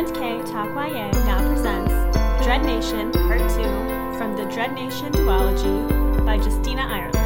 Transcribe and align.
Talk 0.00 0.74
YA 0.74 1.10
now 1.26 1.46
presents 1.46 1.92
Dread 2.42 2.64
Nation 2.64 3.12
Part 3.12 3.40
2 3.50 4.16
from 4.16 4.34
the 4.34 4.46
Dread 4.50 4.72
Nation 4.72 5.12
Duology 5.12 6.24
by 6.24 6.36
Justina 6.36 6.86
Ireland. 6.88 7.19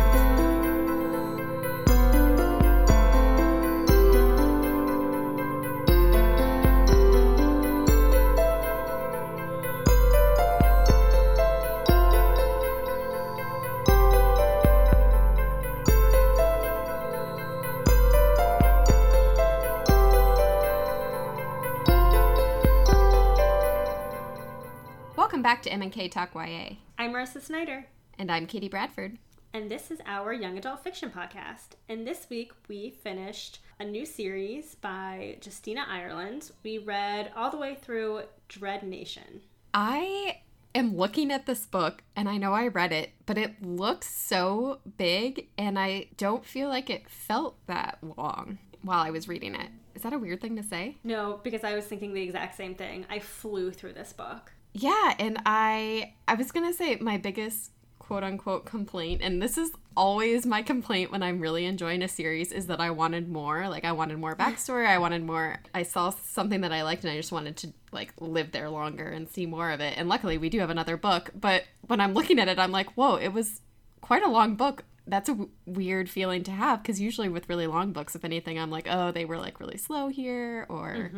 Welcome 25.84 25.90
back 25.90 25.96
to 25.96 26.00
M&K 26.00 26.08
Talk 26.08 26.34
YA. 26.34 26.76
I'm 26.98 27.12
Marissa 27.12 27.42
Snyder, 27.42 27.84
And 28.18 28.32
I'm 28.32 28.46
Katie 28.46 28.70
Bradford. 28.70 29.18
and 29.52 29.70
this 29.70 29.90
is 29.90 30.00
our 30.06 30.32
young 30.32 30.56
adult 30.56 30.82
fiction 30.82 31.10
podcast. 31.10 31.76
And 31.90 32.06
this 32.06 32.26
week 32.30 32.52
we 32.68 32.88
finished 32.88 33.58
a 33.78 33.84
new 33.84 34.06
series 34.06 34.76
by 34.76 35.36
Justina 35.44 35.84
Ireland. 35.86 36.52
We 36.62 36.78
read 36.78 37.32
all 37.36 37.50
the 37.50 37.58
way 37.58 37.74
through 37.74 38.22
Dread 38.48 38.82
Nation. 38.82 39.42
I 39.74 40.38
am 40.74 40.96
looking 40.96 41.30
at 41.30 41.44
this 41.44 41.66
book 41.66 42.02
and 42.16 42.30
I 42.30 42.38
know 42.38 42.54
I 42.54 42.68
read 42.68 42.92
it, 42.92 43.10
but 43.26 43.36
it 43.36 43.62
looks 43.62 44.08
so 44.08 44.78
big 44.96 45.48
and 45.58 45.78
I 45.78 46.06
don't 46.16 46.46
feel 46.46 46.70
like 46.70 46.88
it 46.88 47.10
felt 47.10 47.58
that 47.66 47.98
long 48.16 48.56
while 48.80 49.00
I 49.02 49.10
was 49.10 49.28
reading 49.28 49.54
it. 49.54 49.68
Is 49.94 50.00
that 50.02 50.14
a 50.14 50.18
weird 50.18 50.40
thing 50.40 50.56
to 50.56 50.62
say? 50.62 50.96
No, 51.04 51.40
because 51.44 51.62
I 51.62 51.74
was 51.74 51.84
thinking 51.84 52.14
the 52.14 52.22
exact 52.22 52.56
same 52.56 52.74
thing. 52.74 53.04
I 53.10 53.18
flew 53.18 53.70
through 53.70 53.92
this 53.92 54.14
book. 54.14 54.52
Yeah, 54.74 55.14
and 55.18 55.40
I 55.46 56.14
I 56.26 56.34
was 56.34 56.50
to 56.70 56.76
say 56.76 56.96
my 56.96 57.16
biggest 57.16 57.70
quote 58.00 58.24
unquote 58.24 58.66
complaint 58.66 59.22
and 59.22 59.40
this 59.40 59.56
is 59.56 59.70
always 59.96 60.44
my 60.44 60.60
complaint 60.60 61.10
when 61.10 61.22
I'm 61.22 61.40
really 61.40 61.64
enjoying 61.64 62.02
a 62.02 62.08
series 62.08 62.52
is 62.52 62.66
that 62.66 62.80
I 62.80 62.90
wanted 62.90 63.28
more. 63.30 63.68
Like 63.68 63.84
I 63.84 63.92
wanted 63.92 64.18
more 64.18 64.34
backstory, 64.36 64.86
I 64.86 64.98
wanted 64.98 65.24
more 65.24 65.60
I 65.72 65.84
saw 65.84 66.10
something 66.10 66.60
that 66.62 66.72
I 66.72 66.82
liked 66.82 67.04
and 67.04 67.12
I 67.12 67.16
just 67.16 67.32
wanted 67.32 67.56
to 67.58 67.72
like 67.92 68.12
live 68.18 68.50
there 68.50 68.68
longer 68.68 69.08
and 69.08 69.28
see 69.28 69.46
more 69.46 69.70
of 69.70 69.80
it. 69.80 69.94
And 69.96 70.08
luckily 70.08 70.38
we 70.38 70.50
do 70.50 70.58
have 70.58 70.70
another 70.70 70.96
book, 70.96 71.30
but 71.34 71.62
when 71.86 72.00
I'm 72.00 72.12
looking 72.12 72.40
at 72.40 72.48
it 72.48 72.58
I'm 72.58 72.72
like, 72.72 72.90
"Whoa, 72.94 73.14
it 73.14 73.32
was 73.32 73.60
quite 74.00 74.24
a 74.24 74.28
long 74.28 74.56
book." 74.56 74.84
That's 75.06 75.28
a 75.28 75.32
w- 75.32 75.50
weird 75.66 76.08
feeling 76.08 76.42
to 76.44 76.50
have 76.50 76.82
because 76.82 77.00
usually 77.00 77.28
with 77.28 77.48
really 77.48 77.66
long 77.66 77.92
books 77.92 78.14
if 78.14 78.24
anything 78.24 78.58
I'm 78.58 78.70
like, 78.70 78.86
"Oh, 78.90 79.10
they 79.12 79.24
were 79.24 79.36
like 79.38 79.60
really 79.60 79.76
slow 79.76 80.08
here 80.08 80.66
or 80.68 81.10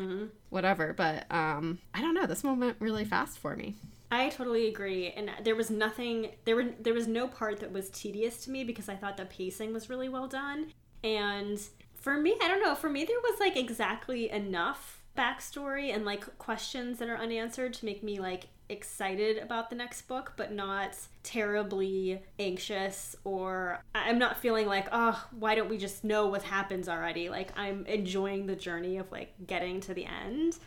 whatever." 0.51 0.93
But 0.93 1.27
um 1.31 1.78
I 1.95 2.01
don't 2.01 2.15
know, 2.15 2.27
this 2.27 2.43
one 2.43 2.61
went 2.61 2.77
really 2.81 3.05
fast 3.05 3.39
for 3.39 3.55
me. 3.56 3.77
I 4.11 4.28
totally 4.28 4.69
agree, 4.69 5.11
and 5.11 5.31
there 5.43 5.56
was 5.56 5.70
nothing. 5.70 6.31
There 6.45 6.56
were 6.56 6.67
there 6.81 6.95
was 6.95 7.09
no 7.09 7.27
part 7.28 7.61
that 7.61 7.73
was 7.73 7.91
tedious 7.91 8.45
to 8.45 8.51
me 8.51 8.65
because 8.65 8.89
I 8.89 8.95
thought 8.97 9.17
the 9.17 9.25
pacing 9.27 9.73
was 9.73 9.91
really 9.91 10.09
well 10.09 10.28
done. 10.28 10.73
And 11.03 11.61
for 11.95 12.17
me, 12.17 12.37
I 12.43 12.48
don't 12.48 12.62
know. 12.62 12.75
For 12.75 12.89
me, 12.89 13.05
there 13.05 13.19
was 13.23 13.41
like 13.41 13.56
exactly 13.56 14.31
enough 14.31 15.03
backstory 15.17 15.95
and 15.95 16.05
like 16.05 16.39
questions 16.39 16.98
that 16.98 17.09
are 17.09 17.17
unanswered 17.17 17.73
to 17.75 17.84
make 17.84 18.03
me 18.03 18.21
like 18.21 18.48
excited 18.69 19.39
about 19.39 19.70
the 19.70 19.77
next 19.77 20.03
book, 20.03 20.33
but 20.36 20.53
not 20.53 20.97
terribly 21.22 22.22
anxious 22.39 23.16
or 23.25 23.81
I'm 23.94 24.19
not 24.19 24.38
feeling 24.38 24.66
like, 24.66 24.88
oh, 24.93 25.27
why 25.38 25.54
don't 25.54 25.69
we 25.69 25.78
just 25.78 26.04
know 26.04 26.27
what 26.27 26.43
happens 26.43 26.88
already? 26.88 27.28
Like 27.28 27.56
I'm 27.56 27.87
enjoying 27.87 28.47
the 28.47 28.56
journey 28.56 28.99
of 28.99 29.10
like 29.12 29.34
getting 29.47 29.81
to 29.82 29.94
the 29.94 30.06
end. 30.06 30.59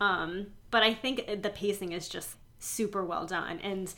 Um, 0.00 0.48
but 0.70 0.82
I 0.82 0.94
think 0.94 1.42
the 1.42 1.50
pacing 1.50 1.92
is 1.92 2.08
just 2.08 2.36
super 2.58 3.04
well 3.04 3.26
done. 3.26 3.58
And 3.60 3.92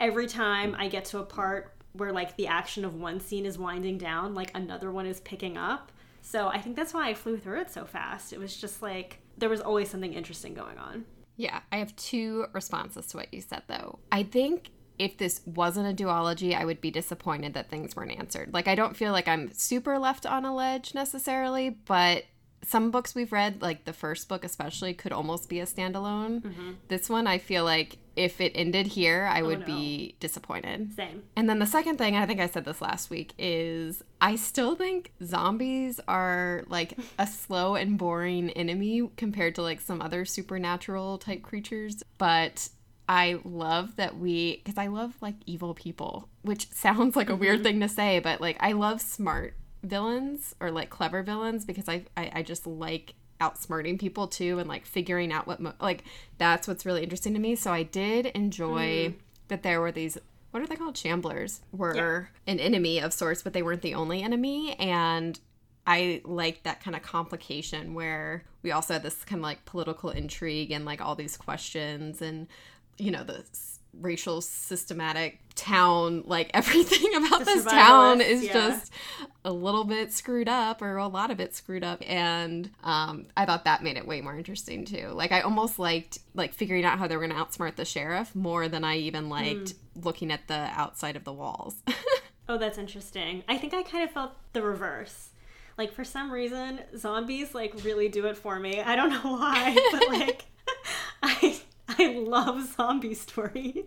every 0.00 0.26
time 0.26 0.74
I 0.78 0.88
get 0.88 1.04
to 1.06 1.18
a 1.18 1.24
part 1.24 1.74
where 1.92 2.12
like 2.12 2.36
the 2.36 2.46
action 2.46 2.84
of 2.84 2.94
one 2.94 3.20
scene 3.20 3.46
is 3.46 3.58
winding 3.58 3.98
down, 3.98 4.34
like 4.34 4.50
another 4.54 4.90
one 4.90 5.06
is 5.06 5.20
picking 5.20 5.56
up. 5.56 5.90
So 6.20 6.48
I 6.48 6.60
think 6.60 6.76
that's 6.76 6.92
why 6.92 7.08
I 7.08 7.14
flew 7.14 7.38
through 7.38 7.60
it 7.60 7.70
so 7.70 7.84
fast. 7.84 8.32
It 8.32 8.38
was 8.38 8.56
just 8.56 8.82
like 8.82 9.20
there 9.38 9.48
was 9.48 9.60
always 9.60 9.88
something 9.88 10.12
interesting 10.12 10.52
going 10.52 10.78
on. 10.78 11.04
Yeah, 11.38 11.60
I 11.70 11.76
have 11.76 11.94
two 11.94 12.46
responses 12.52 13.06
to 13.06 13.16
what 13.16 13.32
you 13.32 13.40
said 13.40 13.62
though. 13.68 14.00
I 14.10 14.24
think 14.24 14.70
if 14.98 15.16
this 15.16 15.40
wasn't 15.46 15.88
a 15.88 16.04
duology, 16.04 16.52
I 16.52 16.64
would 16.64 16.80
be 16.80 16.90
disappointed 16.90 17.54
that 17.54 17.70
things 17.70 17.94
weren't 17.94 18.18
answered. 18.18 18.52
Like 18.52 18.66
I 18.66 18.74
don't 18.74 18.96
feel 18.96 19.12
like 19.12 19.28
I'm 19.28 19.52
super 19.52 20.00
left 20.00 20.26
on 20.26 20.44
a 20.44 20.52
ledge 20.52 20.94
necessarily, 20.94 21.70
but 21.70 22.24
some 22.62 22.90
books 22.90 23.14
we've 23.14 23.32
read, 23.32 23.62
like 23.62 23.84
the 23.84 23.92
first 23.92 24.28
book 24.28 24.44
especially, 24.44 24.94
could 24.94 25.12
almost 25.12 25.48
be 25.48 25.60
a 25.60 25.66
standalone. 25.66 26.42
Mm-hmm. 26.42 26.72
This 26.88 27.08
one 27.08 27.26
I 27.26 27.38
feel 27.38 27.64
like 27.64 27.98
if 28.16 28.40
it 28.40 28.52
ended 28.54 28.88
here, 28.88 29.28
I 29.30 29.42
oh, 29.42 29.46
would 29.46 29.60
no. 29.60 29.66
be 29.66 30.16
disappointed. 30.18 30.92
Same. 30.94 31.22
And 31.36 31.48
then 31.48 31.60
the 31.60 31.66
second 31.66 31.98
thing, 31.98 32.16
I 32.16 32.26
think 32.26 32.40
I 32.40 32.48
said 32.48 32.64
this 32.64 32.80
last 32.80 33.10
week, 33.10 33.32
is 33.38 34.02
I 34.20 34.36
still 34.36 34.74
think 34.74 35.12
zombies 35.22 36.00
are 36.08 36.64
like 36.68 36.98
a 37.18 37.26
slow 37.28 37.76
and 37.76 37.96
boring 37.96 38.50
enemy 38.50 39.08
compared 39.16 39.54
to 39.54 39.62
like 39.62 39.80
some 39.80 40.02
other 40.02 40.24
supernatural 40.24 41.18
type 41.18 41.42
creatures. 41.42 42.02
But 42.18 42.68
I 43.08 43.38
love 43.44 43.96
that 43.96 44.18
we, 44.18 44.56
because 44.56 44.78
I 44.78 44.88
love 44.88 45.14
like 45.20 45.36
evil 45.46 45.74
people, 45.74 46.28
which 46.42 46.70
sounds 46.72 47.14
like 47.14 47.30
a 47.30 47.36
weird 47.36 47.58
mm-hmm. 47.58 47.64
thing 47.64 47.80
to 47.80 47.88
say, 47.88 48.18
but 48.18 48.40
like 48.40 48.56
I 48.60 48.72
love 48.72 49.00
smart 49.00 49.54
villains 49.82 50.54
or 50.60 50.70
like 50.70 50.90
clever 50.90 51.22
villains 51.22 51.64
because 51.64 51.88
I, 51.88 52.04
I, 52.16 52.30
I 52.36 52.42
just 52.42 52.66
like 52.66 53.14
outsmarting 53.40 53.98
people 53.98 54.26
too 54.26 54.58
and 54.58 54.68
like 54.68 54.84
figuring 54.84 55.32
out 55.32 55.46
what 55.46 55.60
mo- 55.60 55.74
like 55.80 56.04
that's 56.38 56.66
what's 56.66 56.84
really 56.84 57.02
interesting 57.02 57.34
to 57.34 57.40
me. 57.40 57.54
So 57.54 57.72
i 57.72 57.82
did 57.82 58.26
enjoy 58.26 59.08
mm-hmm. 59.08 59.18
that 59.48 59.62
there 59.62 59.80
were 59.80 59.92
these 59.92 60.18
what 60.50 60.62
are 60.62 60.66
they 60.66 60.76
called? 60.76 60.94
Shamblers 60.94 61.60
were 61.72 62.30
an 62.46 62.58
enemy 62.58 63.00
of 63.00 63.12
sorts 63.12 63.42
but 63.42 63.52
they 63.52 63.62
weren't 63.62 63.82
the 63.82 63.94
only 63.94 64.22
enemy. 64.22 64.74
And 64.78 65.38
i 65.86 66.20
liked 66.24 66.64
that 66.64 66.82
kind 66.82 66.96
of 66.96 67.02
complication 67.02 67.94
where 67.94 68.44
we 68.62 68.72
also 68.72 68.94
had 68.94 69.02
this 69.02 69.24
kind 69.24 69.40
of 69.40 69.44
like 69.44 69.64
political 69.64 70.10
intrigue 70.10 70.70
and 70.70 70.84
like 70.84 71.00
all 71.00 71.14
these 71.14 71.36
questions 71.36 72.20
and 72.20 72.48
you 72.98 73.10
know 73.10 73.22
the 73.22 73.44
racial 73.92 74.40
systematic 74.40 75.40
town 75.54 76.22
like 76.26 76.50
everything 76.54 77.14
about 77.16 77.40
The 77.40 77.44
this 77.46 77.64
town 77.64 78.20
is 78.20 78.44
yeah. 78.44 78.52
just 78.52 78.92
a 79.44 79.52
little 79.52 79.84
bit 79.84 80.12
screwed 80.12 80.48
up 80.48 80.82
or 80.82 80.96
a 80.96 81.08
lot 81.08 81.30
of 81.30 81.40
it 81.40 81.54
screwed 81.54 81.82
up 81.82 82.02
and 82.06 82.70
um, 82.84 83.26
i 83.36 83.44
thought 83.44 83.64
that 83.64 83.82
made 83.82 83.96
it 83.96 84.06
way 84.06 84.20
more 84.20 84.36
interesting 84.36 84.84
too 84.84 85.08
like 85.08 85.32
i 85.32 85.40
almost 85.40 85.78
liked 85.78 86.18
like 86.34 86.54
figuring 86.54 86.84
out 86.84 86.98
how 86.98 87.08
they 87.08 87.16
were 87.16 87.26
going 87.26 87.36
to 87.36 87.42
outsmart 87.44 87.74
the 87.76 87.84
sheriff 87.84 88.34
more 88.36 88.68
than 88.68 88.84
i 88.84 88.96
even 88.96 89.28
liked 89.28 89.74
looking 90.00 90.30
at 90.30 90.46
the 90.46 90.54
outside 90.54 91.16
of 91.16 91.24
the 91.24 91.32
walls 91.32 91.82
Oh, 92.48 92.56
that's 92.56 92.78
interesting. 92.78 93.44
I 93.46 93.58
think 93.58 93.74
I 93.74 93.82
kind 93.82 94.02
of 94.02 94.10
felt 94.10 94.32
the 94.54 94.62
reverse. 94.62 95.30
Like 95.76 95.92
for 95.92 96.02
some 96.02 96.32
reason, 96.32 96.80
zombies 96.96 97.54
like 97.54 97.74
really 97.84 98.08
do 98.08 98.26
it 98.26 98.36
for 98.36 98.58
me. 98.58 98.80
I 98.80 98.96
don't 98.96 99.10
know 99.10 99.20
why, 99.36 99.76
but 99.92 100.08
like 100.08 100.46
I 101.22 101.60
I 101.98 102.12
love 102.12 102.74
zombie 102.74 103.14
stories. 103.14 103.84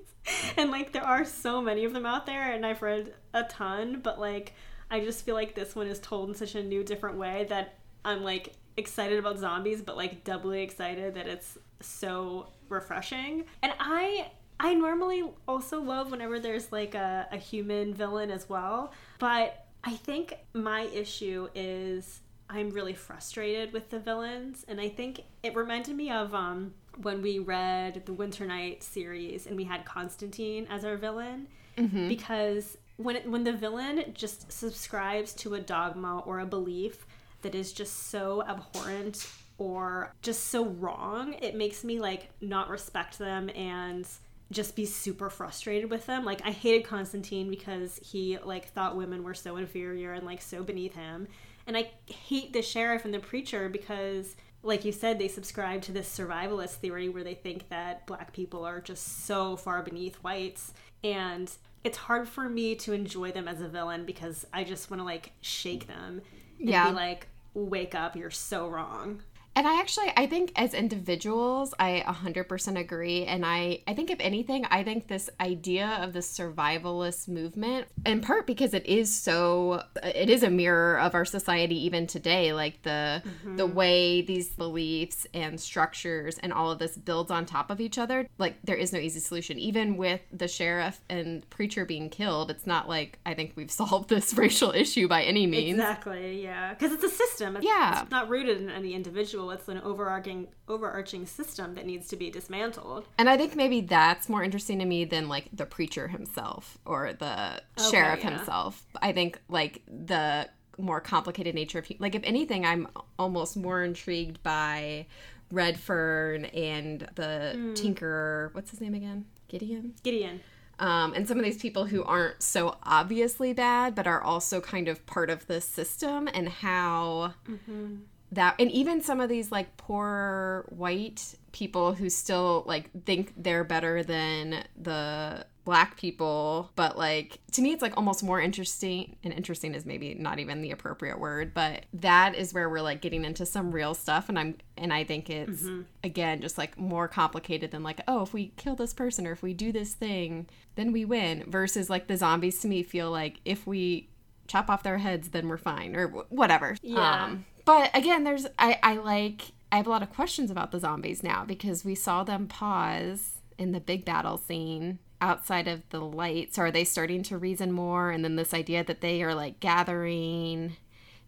And 0.58 0.72
like 0.72 0.92
there 0.92 1.04
are 1.04 1.26
so 1.26 1.62
many 1.62 1.86
of 1.86 1.94
them 1.94 2.06
out 2.06 2.26
there 2.26 2.52
and 2.52 2.66
I've 2.66 2.82
read 2.82 3.14
a 3.34 3.44
ton, 3.44 4.02
but 4.04 4.20
like 4.20 4.54
I 4.90 5.00
just 5.00 5.24
feel 5.26 5.36
like 5.36 5.56
this 5.56 5.76
one 5.76 5.88
is 5.88 6.00
told 6.00 6.30
in 6.30 6.36
such 6.36 6.56
a 6.56 6.64
new 6.64 6.84
different 6.84 7.18
way 7.18 7.46
that 7.50 7.80
I'm 8.04 8.24
like 8.24 8.54
excited 8.78 9.20
about 9.20 9.38
zombies 9.38 9.82
but 9.82 9.98
like 9.98 10.24
doubly 10.24 10.64
excited 10.64 11.16
that 11.16 11.28
it's 11.28 11.58
so 11.80 12.48
refreshing. 12.70 13.46
And 13.62 13.74
I 13.80 14.32
I 14.60 14.76
normally 14.76 15.24
also 15.48 15.82
love 15.82 16.12
whenever 16.12 16.40
there's 16.40 16.72
like 16.72 16.94
a, 16.94 17.28
a 17.32 17.38
human 17.38 17.94
villain 17.94 18.30
as 18.30 18.48
well, 18.48 18.94
but 19.18 19.66
I 19.84 19.94
think 19.96 20.36
my 20.54 20.82
issue 20.82 21.50
is 21.56 22.22
I'm 22.48 22.70
really 22.70 22.94
frustrated 22.94 23.74
with 23.74 23.90
the 23.90 24.00
villains, 24.00 24.64
and 24.68 24.80
I 24.80 24.90
think 24.90 25.22
it 25.42 25.56
reminded 25.56 25.96
me 25.96 26.12
of 26.12 26.36
um, 26.36 26.76
when 26.98 27.22
we 27.22 27.40
read 27.40 28.06
the 28.06 28.12
Winternight 28.12 28.84
series 28.84 29.48
and 29.48 29.56
we 29.56 29.64
had 29.64 29.86
Constantine 29.86 30.68
as 30.70 30.86
our 30.86 30.98
villain, 30.98 31.48
mm-hmm. 31.78 32.08
because 32.08 32.78
when 32.98 33.16
it, 33.16 33.30
when 33.30 33.44
the 33.44 33.54
villain 33.54 34.04
just 34.14 34.52
subscribes 34.52 35.34
to 35.34 35.56
a 35.56 35.60
dogma 35.60 36.20
or 36.20 36.40
a 36.40 36.46
belief 36.46 37.06
that 37.42 37.56
is 37.56 37.74
just 37.74 38.10
so 38.10 38.44
abhorrent 38.44 39.28
or 39.58 40.14
just 40.22 40.48
so 40.48 40.66
wrong, 40.66 41.34
it 41.42 41.56
makes 41.56 41.84
me 41.84 42.00
like 42.00 42.30
not 42.42 42.70
respect 42.70 43.18
them 43.18 43.50
and 43.56 44.08
just 44.52 44.76
be 44.76 44.86
super 44.86 45.30
frustrated 45.30 45.90
with 45.90 46.06
them. 46.06 46.26
Like 46.26 46.42
I 46.46 46.52
hated 46.52 46.86
Constantine 46.86 47.50
because 47.50 48.00
he 48.04 48.38
like 48.44 48.70
thought 48.70 48.98
women 48.98 49.24
were 49.24 49.34
so 49.34 49.58
inferior 49.58 50.14
and 50.14 50.26
like 50.26 50.42
so 50.42 50.64
beneath 50.64 50.94
him. 50.94 51.28
And 51.68 51.78
I 51.78 51.92
hate 52.08 52.54
the 52.54 52.62
sheriff 52.62 53.06
and 53.06 53.14
the 53.14 53.20
preacher 53.20 53.70
because 53.70 54.36
like 54.64 54.86
you 54.86 54.92
said 54.92 55.18
they 55.18 55.28
subscribe 55.28 55.82
to 55.84 55.92
this 55.92 56.08
survivalist 56.16 56.76
theory 56.76 57.10
where 57.10 57.24
they 57.24 57.34
think 57.34 57.68
that 57.70 58.06
black 58.06 58.32
people 58.34 58.64
are 58.66 58.80
just 58.82 59.26
so 59.26 59.56
far 59.56 59.82
beneath 59.82 60.16
whites 60.18 60.74
and 61.04 61.52
it's 61.84 61.98
hard 61.98 62.28
for 62.30 62.48
me 62.48 62.76
to 62.76 62.94
enjoy 62.94 63.32
them 63.32 63.48
as 63.48 63.60
a 63.62 63.68
villain 63.68 64.06
because 64.06 64.46
I 64.54 64.64
just 64.64 64.92
want 64.92 65.00
to 65.02 65.06
like 65.06 65.32
shake 65.42 65.88
them 65.88 66.22
and 66.60 66.70
Yeah. 66.70 66.90
be 66.90 66.96
like 66.96 67.28
wake 67.54 67.96
up 67.96 68.16
you're 68.16 68.30
so 68.30 68.68
wrong. 68.68 69.24
And 69.56 69.68
I 69.68 69.80
actually 69.80 70.12
I 70.16 70.28
think 70.28 70.54
as 70.56 70.74
individuals, 70.74 71.74
I 71.78 72.04
100% 72.08 72.80
agree 72.80 73.26
and 73.26 73.46
I 73.46 73.82
I 73.86 73.94
think 73.94 74.10
if 74.10 74.20
anything, 74.20 74.66
I 74.66 74.84
think 74.84 75.08
this 75.08 75.30
idea 75.40 76.00
of 76.02 76.14
the 76.14 76.20
survivalist 76.20 77.28
movement 77.28 77.88
in 78.06 78.22
part 78.22 78.48
because 78.48 78.74
it 78.74 78.86
is 78.86 79.14
so 79.14 79.84
it 80.04 80.30
is 80.30 80.44
a 80.44 80.50
mirror 80.50 80.98
of 81.00 81.14
our 81.16 81.26
society 81.26 81.86
even 81.86 82.08
today, 82.08 82.54
like 82.54 82.82
the 82.84 83.22
mm-hmm. 83.26 83.58
the 83.58 83.68
way 83.68 84.22
these 84.22 84.50
beliefs 84.50 85.28
and 85.34 85.60
structures 85.60 86.38
and 86.38 86.54
all 86.54 86.72
of 86.72 86.80
this 86.80 86.96
builds 86.96 87.30
on 87.30 87.46
top 87.46 87.70
of 87.70 87.82
each 87.82 87.98
other. 87.98 88.28
Like 88.38 88.56
there 88.64 88.78
is 88.78 88.94
no 88.94 89.00
easy 89.00 89.20
solution. 89.20 89.60
Even 89.60 89.98
with 89.98 90.22
the 90.32 90.48
sheriff 90.48 91.02
and 91.10 91.48
preacher 91.50 91.86
being 91.86 92.10
killed, 92.10 92.52
it's 92.52 92.66
not 92.66 92.88
like 92.88 93.20
I 93.26 93.34
think 93.34 93.54
we've 93.56 93.72
solved 93.82 94.08
this 94.08 94.34
racial 94.34 94.72
issue 94.72 95.10
by 95.10 95.24
any 95.24 95.46
means. 95.46 95.78
Exactly. 95.78 96.42
Yeah, 96.42 96.74
because 96.74 96.94
it's 96.94 97.04
a 97.04 97.10
system. 97.10 97.58
It's, 97.58 97.66
yeah, 97.66 98.04
it's 98.04 98.12
not 98.12 98.30
rooted 98.30 98.62
in 98.62 98.70
any 98.70 98.94
individual. 98.94 99.41
It's 99.50 99.68
an 99.68 99.80
overarching 99.80 100.48
overarching 100.68 101.26
system 101.26 101.76
that 101.76 101.86
needs 101.86 102.08
to 102.10 102.16
be 102.16 102.30
dismantled. 102.30 103.06
And 103.18 103.30
I 103.30 103.38
think 103.38 103.56
maybe 103.56 103.82
that's 103.82 104.30
more 104.30 104.44
interesting 104.44 104.80
to 104.80 104.86
me 104.86 105.06
than 105.06 105.28
like 105.28 105.50
the 105.52 105.66
preacher 105.66 106.08
himself 106.08 106.78
or 106.86 107.14
the 107.14 107.62
okay, 107.80 107.90
sheriff 107.90 108.24
yeah. 108.24 108.38
himself. 108.38 108.86
I 109.02 109.12
think 109.12 109.40
like 109.50 109.82
the 109.88 110.48
more 110.78 111.02
complicated 111.02 111.56
nature 111.56 111.80
of 111.80 111.92
like 112.00 112.16
if 112.16 112.24
anything 112.24 112.66
I'm 112.66 112.88
almost 113.20 113.58
more 113.58 113.84
intrigued 113.84 114.42
by 114.44 115.08
Redfern 115.52 116.46
and 116.46 117.08
the 117.16 117.54
mm. 117.56 117.76
Tinker, 117.76 118.50
what's 118.54 118.72
his 118.72 118.80
name 118.80 118.94
again? 118.94 119.26
Gideon? 119.48 119.94
Gideon. 120.04 120.42
Um, 120.80 121.14
and 121.14 121.28
some 121.28 121.38
of 121.38 121.46
these 121.46 121.58
people 121.60 121.86
who 121.86 122.04
aren't 122.04 122.42
so 122.42 122.78
obviously 122.82 123.54
bad, 123.54 123.94
but 123.94 124.08
are 124.08 124.22
also 124.22 124.60
kind 124.60 124.88
of 124.88 125.06
part 125.06 125.30
of 125.30 125.46
the 125.46 125.62
system, 125.62 126.28
and 126.34 126.50
how 126.50 127.36
mm-hmm 127.48 127.98
that 128.32 128.56
and 128.60 128.72
even 128.72 129.02
some 129.02 129.20
of 129.20 129.30
these 129.30 129.52
like 129.52 129.76
poor 129.78 130.66
white 130.70 131.36
people 131.52 131.94
who 131.94 132.10
still 132.10 132.64
like 132.66 132.90
think 133.06 133.34
they're 133.36 133.64
better 133.64 134.04
than 134.04 134.64
the 134.82 135.46
black 135.64 135.96
people 135.96 136.72
but 136.76 136.98
like 136.98 137.40
to 137.52 137.62
me 137.62 137.72
it's 137.72 137.84
like 137.84 137.96
almost 137.96 138.24
more 138.24 138.42
interesting 138.42 139.16
and 139.24 139.32
interesting 139.32 139.76
is 139.76 139.86
maybe 139.86 140.16
not 140.16 140.40
even 140.40 140.62
the 140.62 140.72
appropriate 140.72 141.20
word 141.20 141.54
but 141.54 141.86
that 141.94 142.34
is 142.34 142.52
where 142.52 142.68
we're 142.68 142.82
like 142.82 143.00
getting 143.00 143.24
into 143.24 143.46
some 143.46 143.72
real 143.72 143.94
stuff 143.94 144.28
and 144.28 144.40
i'm 144.40 144.56
and 144.76 144.92
i 144.92 145.04
think 145.04 145.30
it's 145.30 145.62
mm-hmm. 145.62 145.82
again 146.04 146.42
just 146.42 146.58
like 146.58 146.80
more 146.80 147.08
complicated 147.08 147.70
than 147.70 147.84
like 147.84 148.02
oh 148.08 148.24
if 148.24 148.34
we 148.34 148.48
kill 148.58 148.76
this 148.76 148.94
person 148.94 149.28
or 149.28 149.32
if 149.32 149.44
we 149.44 149.54
do 149.54 149.72
this 149.72 149.94
thing 149.94 150.48
then 150.76 150.92
we 150.92 151.06
win 151.06 151.44
versus 151.48 151.92
like 151.92 152.08
the 152.08 152.18
zombies 152.18 152.60
to 152.60 152.68
me 152.68 152.82
feel 152.82 153.12
like 153.12 153.40
if 153.46 153.68
we 153.68 154.10
chop 154.48 154.68
off 154.68 154.82
their 154.82 154.98
heads 154.98 155.30
then 155.30 155.48
we're 155.48 155.58
fine 155.58 155.96
or 155.96 156.08
whatever 156.30 156.76
yeah 156.82 157.26
um, 157.26 157.46
but 157.66 157.92
again, 157.94 158.24
there's 158.24 158.46
I, 158.58 158.80
I 158.82 158.96
like 158.96 159.52
I 159.72 159.78
have 159.78 159.88
a 159.88 159.90
lot 159.90 160.04
of 160.04 160.12
questions 160.12 160.52
about 160.52 160.72
the 160.72 160.80
zombies 160.80 161.24
now 161.24 161.46
because 161.46 161.86
we 161.86 161.96
saw 161.96 162.24
them 162.24 162.48
pause 162.48 163.40
in 163.58 163.72
the 163.72 163.80
big 163.80 164.06
battle 164.06 164.38
scene 164.38 165.00
outside 165.22 165.68
of 165.68 165.82
the 165.90 166.02
lights. 166.02 166.58
Are 166.58 166.72
they 166.72 166.84
starting 166.84 167.24
to 167.24 167.38
reason 167.38 167.72
more? 167.72 168.12
And 168.12 168.24
then 168.24 168.36
this 168.36 168.54
idea 168.54 168.84
that 168.84 169.02
they 169.02 169.24
are 169.24 169.36
like 169.36 169.60
gathering 169.60 170.76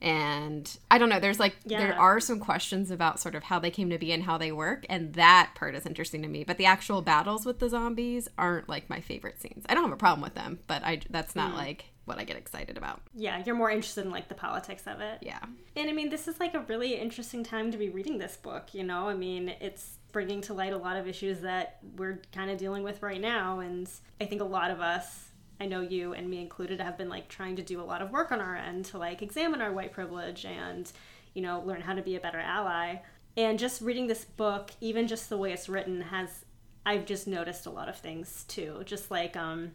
and 0.04 0.78
I 0.92 0.98
don't 0.98 1.08
know. 1.08 1.22
There's 1.22 1.40
like 1.40 1.56
yeah. 1.64 1.80
there 1.80 1.98
are 1.98 2.20
some 2.20 2.40
questions 2.40 2.92
about 2.92 3.22
sort 3.22 3.36
of 3.36 3.44
how 3.44 3.58
they 3.58 3.72
came 3.72 3.90
to 3.90 3.98
be 3.98 4.12
and 4.12 4.22
how 4.22 4.38
they 4.38 4.52
work, 4.52 4.86
and 4.90 5.14
that 5.14 5.52
part 5.56 5.76
is 5.76 5.86
interesting 5.86 6.22
to 6.24 6.28
me. 6.28 6.44
But 6.44 6.58
the 6.58 6.66
actual 6.66 7.02
battles 7.02 7.46
with 7.46 7.60
the 7.60 7.70
zombies 7.70 8.28
aren't 8.38 8.68
like 8.68 8.90
my 8.90 9.00
favorite 9.00 9.42
scenes. 9.42 9.64
I 9.70 9.74
don't 9.74 9.86
have 9.86 9.94
a 9.94 9.98
problem 9.98 10.22
with 10.22 10.36
them, 10.36 10.60
but 10.68 10.84
I 10.84 11.00
that's 11.10 11.38
not 11.38 11.54
mm. 11.54 11.58
like 11.58 11.86
what 12.06 12.20
I 12.20 12.24
get 12.24 12.36
excited 12.36 12.78
about. 12.78 13.02
Yeah, 13.14 13.42
you're 13.46 13.56
more 13.56 13.72
interested 13.72 14.06
in 14.06 14.12
like 14.12 14.28
the 14.28 14.36
politics 14.36 14.84
of 14.88 15.00
it. 15.00 15.20
Yeah. 15.22 15.40
And 15.76 15.90
I 15.90 15.94
mean, 15.94 16.10
this 16.10 16.28
is 16.28 16.40
like 16.40 16.54
a 16.54 16.60
really 16.62 16.96
interesting 16.96 17.44
time 17.44 17.72
to 17.72 17.78
be 17.78 17.90
reading 17.90 18.18
this 18.18 18.36
book, 18.36 18.74
you 18.74 18.84
know? 18.84 19.08
I 19.08 19.14
mean, 19.14 19.54
it's 19.62 19.98
bringing 20.12 20.42
to 20.42 20.54
light 20.54 20.74
a 20.74 20.78
lot 20.78 20.98
of 20.98 21.08
issues 21.08 21.40
that 21.42 21.80
we're 21.96 22.20
kind 22.34 22.52
of 22.52 22.58
dealing 22.58 22.84
with 22.84 23.02
right 23.02 23.22
now. 23.22 23.60
And 23.60 23.90
I 24.20 24.26
think 24.26 24.42
a 24.42 24.46
lot 24.46 24.70
of 24.70 24.82
us, 24.82 25.30
I 25.62 25.66
know 25.66 25.82
you 25.82 26.14
and 26.14 26.30
me 26.30 26.42
included, 26.42 26.82
have 26.82 26.98
been 26.98 27.10
like 27.10 27.30
trying 27.30 27.56
to 27.56 27.64
do 27.64 27.82
a 27.82 27.84
lot 27.84 28.02
of 28.02 28.12
work 28.12 28.32
on 28.32 28.42
our 28.42 28.56
end 28.56 28.86
to 28.86 28.98
like 28.98 29.22
examine 29.22 29.62
our 29.62 29.72
white 29.72 29.94
privilege 29.94 30.46
and, 30.46 30.92
you 31.34 31.42
know, 31.42 31.64
learn 31.66 31.82
how 31.82 31.94
to 31.94 32.02
be 32.02 32.16
a 32.16 32.20
better 32.20 32.40
ally. 32.40 32.98
And 33.38 33.58
just 33.58 33.82
reading 33.82 34.08
this 34.08 34.26
book, 34.26 34.72
even 34.82 35.08
just 35.08 35.30
the 35.30 35.38
way 35.38 35.54
it's 35.54 35.70
written, 35.70 36.02
has, 36.02 36.44
I've 36.86 37.06
just 37.06 37.28
noticed 37.28 37.66
a 37.66 37.72
lot 37.72 37.88
of 37.88 37.98
things 37.98 38.44
too. 38.48 38.84
Just 38.86 39.10
like, 39.10 39.38
um, 39.38 39.72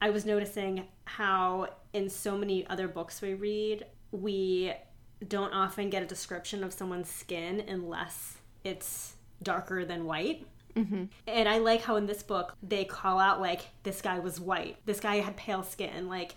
I 0.00 0.10
was 0.10 0.26
noticing 0.26 0.86
how 1.04 1.68
in 1.92 2.10
so 2.10 2.36
many 2.36 2.66
other 2.66 2.88
books 2.88 3.22
we 3.22 3.34
read, 3.34 3.86
we 4.10 4.72
don't 5.26 5.52
often 5.52 5.88
get 5.90 6.02
a 6.02 6.06
description 6.06 6.62
of 6.62 6.72
someone's 6.72 7.08
skin 7.08 7.64
unless 7.66 8.38
it's 8.64 9.14
darker 9.42 9.84
than 9.84 10.04
white. 10.04 10.46
Mm-hmm. 10.74 11.04
And 11.26 11.48
I 11.48 11.58
like 11.58 11.82
how 11.82 11.96
in 11.96 12.06
this 12.06 12.22
book 12.22 12.54
they 12.62 12.84
call 12.84 13.18
out 13.18 13.40
like 13.40 13.62
this 13.82 14.02
guy 14.02 14.18
was 14.18 14.38
white, 14.38 14.76
this 14.84 15.00
guy 15.00 15.16
had 15.16 15.36
pale 15.36 15.62
skin. 15.62 16.08
Like, 16.08 16.34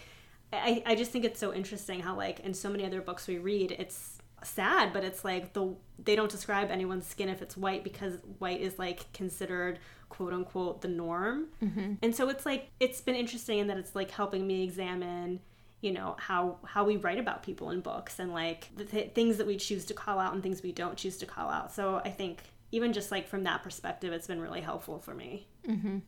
I, 0.53 0.81
I 0.85 0.95
just 0.95 1.11
think 1.11 1.25
it's 1.25 1.39
so 1.39 1.53
interesting 1.53 1.99
how 1.99 2.15
like 2.15 2.39
in 2.39 2.53
so 2.53 2.69
many 2.69 2.85
other 2.85 3.01
books 3.01 3.27
we 3.27 3.37
read, 3.37 3.71
it's 3.77 4.18
sad, 4.43 4.93
but 4.93 5.03
it's 5.03 5.23
like 5.23 5.53
the 5.53 5.75
they 6.03 6.15
don't 6.15 6.31
describe 6.31 6.71
anyone's 6.71 7.05
skin 7.05 7.29
if 7.29 7.41
it's 7.41 7.57
white 7.57 7.83
because 7.83 8.17
white 8.39 8.61
is 8.61 8.79
like 8.79 9.11
considered 9.13 9.79
quote 10.09 10.33
unquote 10.33 10.81
the 10.81 10.87
norm. 10.87 11.47
Mm-hmm. 11.63 11.93
And 12.01 12.15
so 12.15 12.29
it's 12.29 12.45
like 12.45 12.69
it's 12.79 13.01
been 13.01 13.15
interesting 13.15 13.59
in 13.59 13.67
that 13.67 13.77
it's 13.77 13.95
like 13.95 14.11
helping 14.11 14.47
me 14.47 14.63
examine 14.63 15.39
you 15.81 15.91
know 15.91 16.15
how 16.19 16.57
how 16.65 16.83
we 16.83 16.97
write 16.97 17.19
about 17.19 17.43
people 17.43 17.69
in 17.69 17.81
books 17.81 18.19
and 18.19 18.33
like 18.33 18.69
the 18.75 18.83
th- 18.83 19.13
things 19.13 19.37
that 19.37 19.47
we 19.47 19.57
choose 19.57 19.85
to 19.85 19.93
call 19.93 20.19
out 20.19 20.33
and 20.33 20.43
things 20.43 20.61
we 20.61 20.71
don't 20.71 20.97
choose 20.97 21.17
to 21.17 21.25
call 21.25 21.49
out 21.49 21.71
so 21.71 22.01
i 22.03 22.09
think 22.09 22.39
even 22.71 22.91
just 22.91 23.11
like 23.11 23.27
from 23.27 23.43
that 23.43 23.63
perspective 23.63 24.11
it's 24.11 24.27
been 24.27 24.41
really 24.41 24.61
helpful 24.61 24.99
for 24.99 25.13
me 25.13 25.47
mm-hmm. 25.67 25.99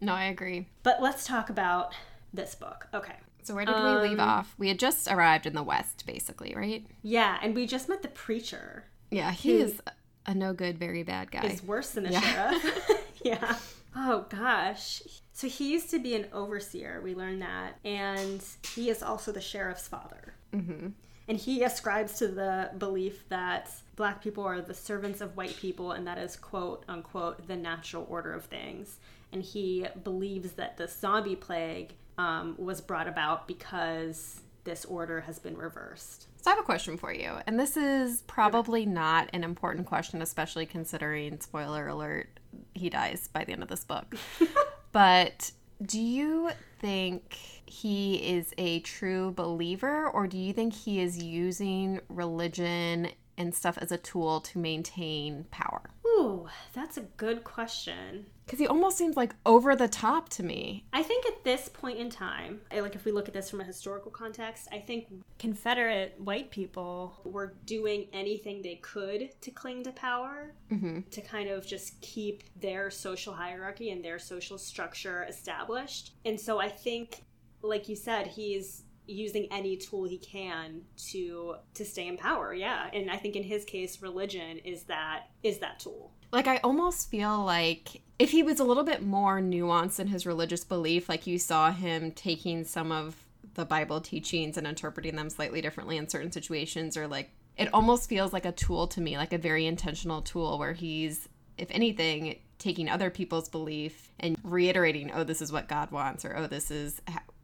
no 0.00 0.14
i 0.14 0.24
agree 0.24 0.66
but 0.82 1.02
let's 1.02 1.26
talk 1.26 1.50
about 1.50 1.92
this 2.32 2.54
book 2.54 2.86
okay 2.94 3.16
so 3.46 3.54
where 3.54 3.64
did 3.64 3.74
um, 3.74 4.02
we 4.02 4.08
leave 4.08 4.18
um, 4.18 4.28
off 4.28 4.54
we 4.58 4.68
had 4.68 4.78
just 4.78 5.08
arrived 5.08 5.46
in 5.46 5.54
the 5.54 5.62
west 5.62 6.04
basically 6.06 6.54
right 6.56 6.86
yeah 7.02 7.38
and 7.42 7.54
we 7.54 7.66
just 7.66 7.88
met 7.88 8.02
the 8.02 8.08
preacher 8.08 8.84
yeah 9.10 9.30
he 9.32 9.58
is 9.58 9.80
a 10.26 10.34
no 10.34 10.52
good 10.52 10.78
very 10.78 11.02
bad 11.02 11.30
guy 11.30 11.44
is 11.44 11.62
worse 11.62 11.90
than 11.90 12.04
the 12.04 12.12
yeah. 12.12 12.20
sheriff 12.20 12.90
yeah. 13.24 13.56
Oh 13.94 14.26
gosh. 14.28 15.02
So 15.32 15.48
he 15.48 15.72
used 15.72 15.90
to 15.90 15.98
be 15.98 16.14
an 16.14 16.26
overseer. 16.32 17.00
We 17.02 17.14
learned 17.14 17.42
that, 17.42 17.78
and 17.84 18.42
he 18.74 18.90
is 18.90 19.02
also 19.02 19.32
the 19.32 19.40
sheriff's 19.40 19.88
father. 19.88 20.34
Mm-hmm. 20.54 20.88
And 21.28 21.38
he 21.38 21.62
ascribes 21.62 22.14
to 22.18 22.28
the 22.28 22.70
belief 22.78 23.28
that 23.28 23.70
black 23.96 24.22
people 24.22 24.44
are 24.44 24.60
the 24.60 24.74
servants 24.74 25.20
of 25.20 25.36
white 25.36 25.56
people, 25.56 25.92
and 25.92 26.06
that 26.06 26.18
is 26.18 26.36
quote 26.36 26.84
unquote 26.88 27.46
the 27.46 27.56
natural 27.56 28.06
order 28.08 28.32
of 28.32 28.44
things. 28.44 28.98
And 29.32 29.42
he 29.42 29.86
believes 30.02 30.52
that 30.52 30.76
the 30.76 30.88
zombie 30.88 31.36
plague 31.36 31.94
um, 32.20 32.54
was 32.58 32.82
brought 32.82 33.08
about 33.08 33.48
because 33.48 34.42
this 34.64 34.84
order 34.84 35.22
has 35.22 35.38
been 35.38 35.56
reversed. 35.56 36.26
So 36.42 36.50
I 36.50 36.54
have 36.54 36.62
a 36.62 36.66
question 36.66 36.98
for 36.98 37.12
you, 37.12 37.32
and 37.46 37.58
this 37.58 37.78
is 37.78 38.22
probably 38.26 38.84
not 38.84 39.30
an 39.32 39.42
important 39.42 39.86
question, 39.86 40.20
especially 40.20 40.66
considering 40.66 41.40
spoiler 41.40 41.88
alert 41.88 42.28
he 42.74 42.90
dies 42.90 43.28
by 43.28 43.44
the 43.44 43.52
end 43.52 43.62
of 43.62 43.68
this 43.68 43.84
book. 43.84 44.16
but 44.92 45.50
do 45.82 45.98
you 45.98 46.50
think 46.78 47.34
he 47.64 48.16
is 48.16 48.52
a 48.58 48.80
true 48.80 49.32
believer 49.32 50.08
or 50.08 50.26
do 50.26 50.36
you 50.36 50.52
think 50.52 50.74
he 50.74 51.00
is 51.00 51.22
using 51.22 52.00
religion 52.08 53.08
and 53.38 53.54
stuff 53.54 53.78
as 53.78 53.92
a 53.92 53.96
tool 53.96 54.40
to 54.42 54.58
maintain 54.58 55.46
power? 55.50 55.90
Ooh, 56.06 56.48
that's 56.74 56.98
a 56.98 57.02
good 57.02 57.44
question. 57.44 58.26
Because 58.50 58.58
he 58.58 58.66
almost 58.66 58.98
seems 58.98 59.16
like 59.16 59.32
over 59.46 59.76
the 59.76 59.86
top 59.86 60.28
to 60.30 60.42
me. 60.42 60.84
I 60.92 61.04
think 61.04 61.24
at 61.24 61.44
this 61.44 61.68
point 61.68 61.98
in 61.98 62.10
time, 62.10 62.62
like 62.74 62.96
if 62.96 63.04
we 63.04 63.12
look 63.12 63.28
at 63.28 63.32
this 63.32 63.48
from 63.48 63.60
a 63.60 63.64
historical 63.64 64.10
context, 64.10 64.66
I 64.72 64.80
think 64.80 65.06
Confederate 65.38 66.16
white 66.18 66.50
people 66.50 67.20
were 67.22 67.54
doing 67.64 68.08
anything 68.12 68.60
they 68.60 68.80
could 68.82 69.40
to 69.40 69.52
cling 69.52 69.84
to 69.84 69.92
power, 69.92 70.52
mm-hmm. 70.68 71.02
to 71.12 71.20
kind 71.20 71.48
of 71.48 71.64
just 71.64 72.00
keep 72.00 72.42
their 72.60 72.90
social 72.90 73.32
hierarchy 73.32 73.90
and 73.90 74.04
their 74.04 74.18
social 74.18 74.58
structure 74.58 75.24
established. 75.28 76.14
And 76.24 76.38
so 76.40 76.60
I 76.60 76.70
think, 76.70 77.22
like 77.62 77.88
you 77.88 77.94
said, 77.94 78.26
he's 78.26 78.82
using 79.06 79.46
any 79.52 79.76
tool 79.76 80.08
he 80.08 80.18
can 80.18 80.82
to 80.96 81.54
to 81.74 81.84
stay 81.84 82.06
in 82.06 82.16
power 82.16 82.54
yeah 82.54 82.88
and 82.92 83.10
i 83.10 83.16
think 83.16 83.34
in 83.34 83.42
his 83.42 83.64
case 83.64 84.00
religion 84.02 84.58
is 84.58 84.84
that 84.84 85.24
is 85.42 85.58
that 85.58 85.80
tool 85.80 86.12
like 86.32 86.46
i 86.46 86.56
almost 86.58 87.10
feel 87.10 87.44
like 87.44 88.02
if 88.18 88.30
he 88.30 88.42
was 88.42 88.60
a 88.60 88.64
little 88.64 88.84
bit 88.84 89.02
more 89.02 89.40
nuanced 89.40 89.98
in 90.00 90.06
his 90.08 90.26
religious 90.26 90.64
belief 90.64 91.08
like 91.08 91.26
you 91.26 91.38
saw 91.38 91.70
him 91.72 92.12
taking 92.12 92.64
some 92.64 92.92
of 92.92 93.16
the 93.54 93.64
bible 93.64 94.00
teachings 94.00 94.56
and 94.56 94.66
interpreting 94.66 95.16
them 95.16 95.28
slightly 95.30 95.60
differently 95.60 95.96
in 95.96 96.08
certain 96.08 96.30
situations 96.32 96.96
or 96.96 97.06
like 97.08 97.30
it 97.56 97.68
almost 97.74 98.08
feels 98.08 98.32
like 98.32 98.44
a 98.46 98.52
tool 98.52 98.86
to 98.86 99.00
me 99.00 99.16
like 99.16 99.32
a 99.32 99.38
very 99.38 99.66
intentional 99.66 100.22
tool 100.22 100.58
where 100.58 100.72
he's 100.72 101.28
if 101.58 101.68
anything 101.70 102.38
taking 102.58 102.88
other 102.88 103.10
people's 103.10 103.48
belief 103.48 104.10
and 104.20 104.36
reiterating 104.44 105.10
oh 105.14 105.24
this 105.24 105.42
is 105.42 105.50
what 105.50 105.66
god 105.68 105.90
wants 105.90 106.24
or 106.24 106.36
oh 106.36 106.46
this 106.46 106.70
is 106.70 107.00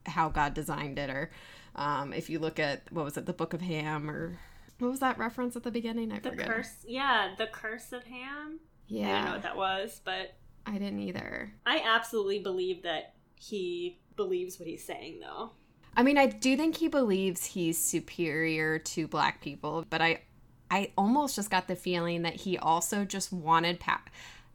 how 0.07 0.29
god 0.29 0.55
designed 0.55 0.99
it 0.99 1.11
or 1.11 1.31
um, 1.75 2.15
if 2.15 2.31
you 2.31 2.39
look 2.39 2.59
at 2.59 2.91
what 2.91 3.05
was 3.05 3.19
it, 3.19 3.27
the 3.27 3.35
Book 3.35 3.53
of 3.53 3.61
Ham 3.61 4.09
or 4.09 4.39
What 4.79 4.91
was 4.91 5.01
that 5.01 5.19
reference 5.19 5.57
at 5.57 5.63
the 5.63 5.71
beginning? 5.71 6.11
I 6.11 6.21
The 6.21 6.31
forget. 6.31 6.47
curse, 6.47 6.73
yeah, 6.89 7.35
the 7.37 7.49
curse 7.49 7.93
of 7.93 8.05
Ham. 8.05 8.61
I 8.91 9.13
didn't 9.13 9.25
know 9.25 9.33
what 9.33 9.43
that 9.43 9.57
was, 9.57 10.01
but 10.05 10.35
I 10.67 10.73
didn't 10.73 11.01
either. 11.01 11.53
I 11.65 11.83
absolutely 11.85 12.41
believe 12.41 12.83
that 12.83 13.15
he 13.37 14.01
believes 14.17 14.59
what 14.59 14.69
he's 14.69 14.85
saying, 14.85 15.21
though. 15.21 15.53
I 15.97 16.03
mean, 16.03 16.19
I 16.19 16.27
do 16.27 16.57
think 16.57 16.77
he 16.77 16.89
believes 16.89 17.45
he's 17.45 17.79
superior 17.79 18.79
to 18.79 19.09
black 19.09 19.41
people, 19.41 19.85
but 19.89 20.03
I 20.03 20.21
I 20.71 20.93
almost 20.99 21.37
just 21.37 21.51
got 21.51 21.69
the 21.69 21.77
feeling 21.77 22.23
that 22.23 22.35
he 22.35 22.59
also 22.59 23.05
just 23.05 23.33
wanted 23.33 23.81
power. 23.81 24.01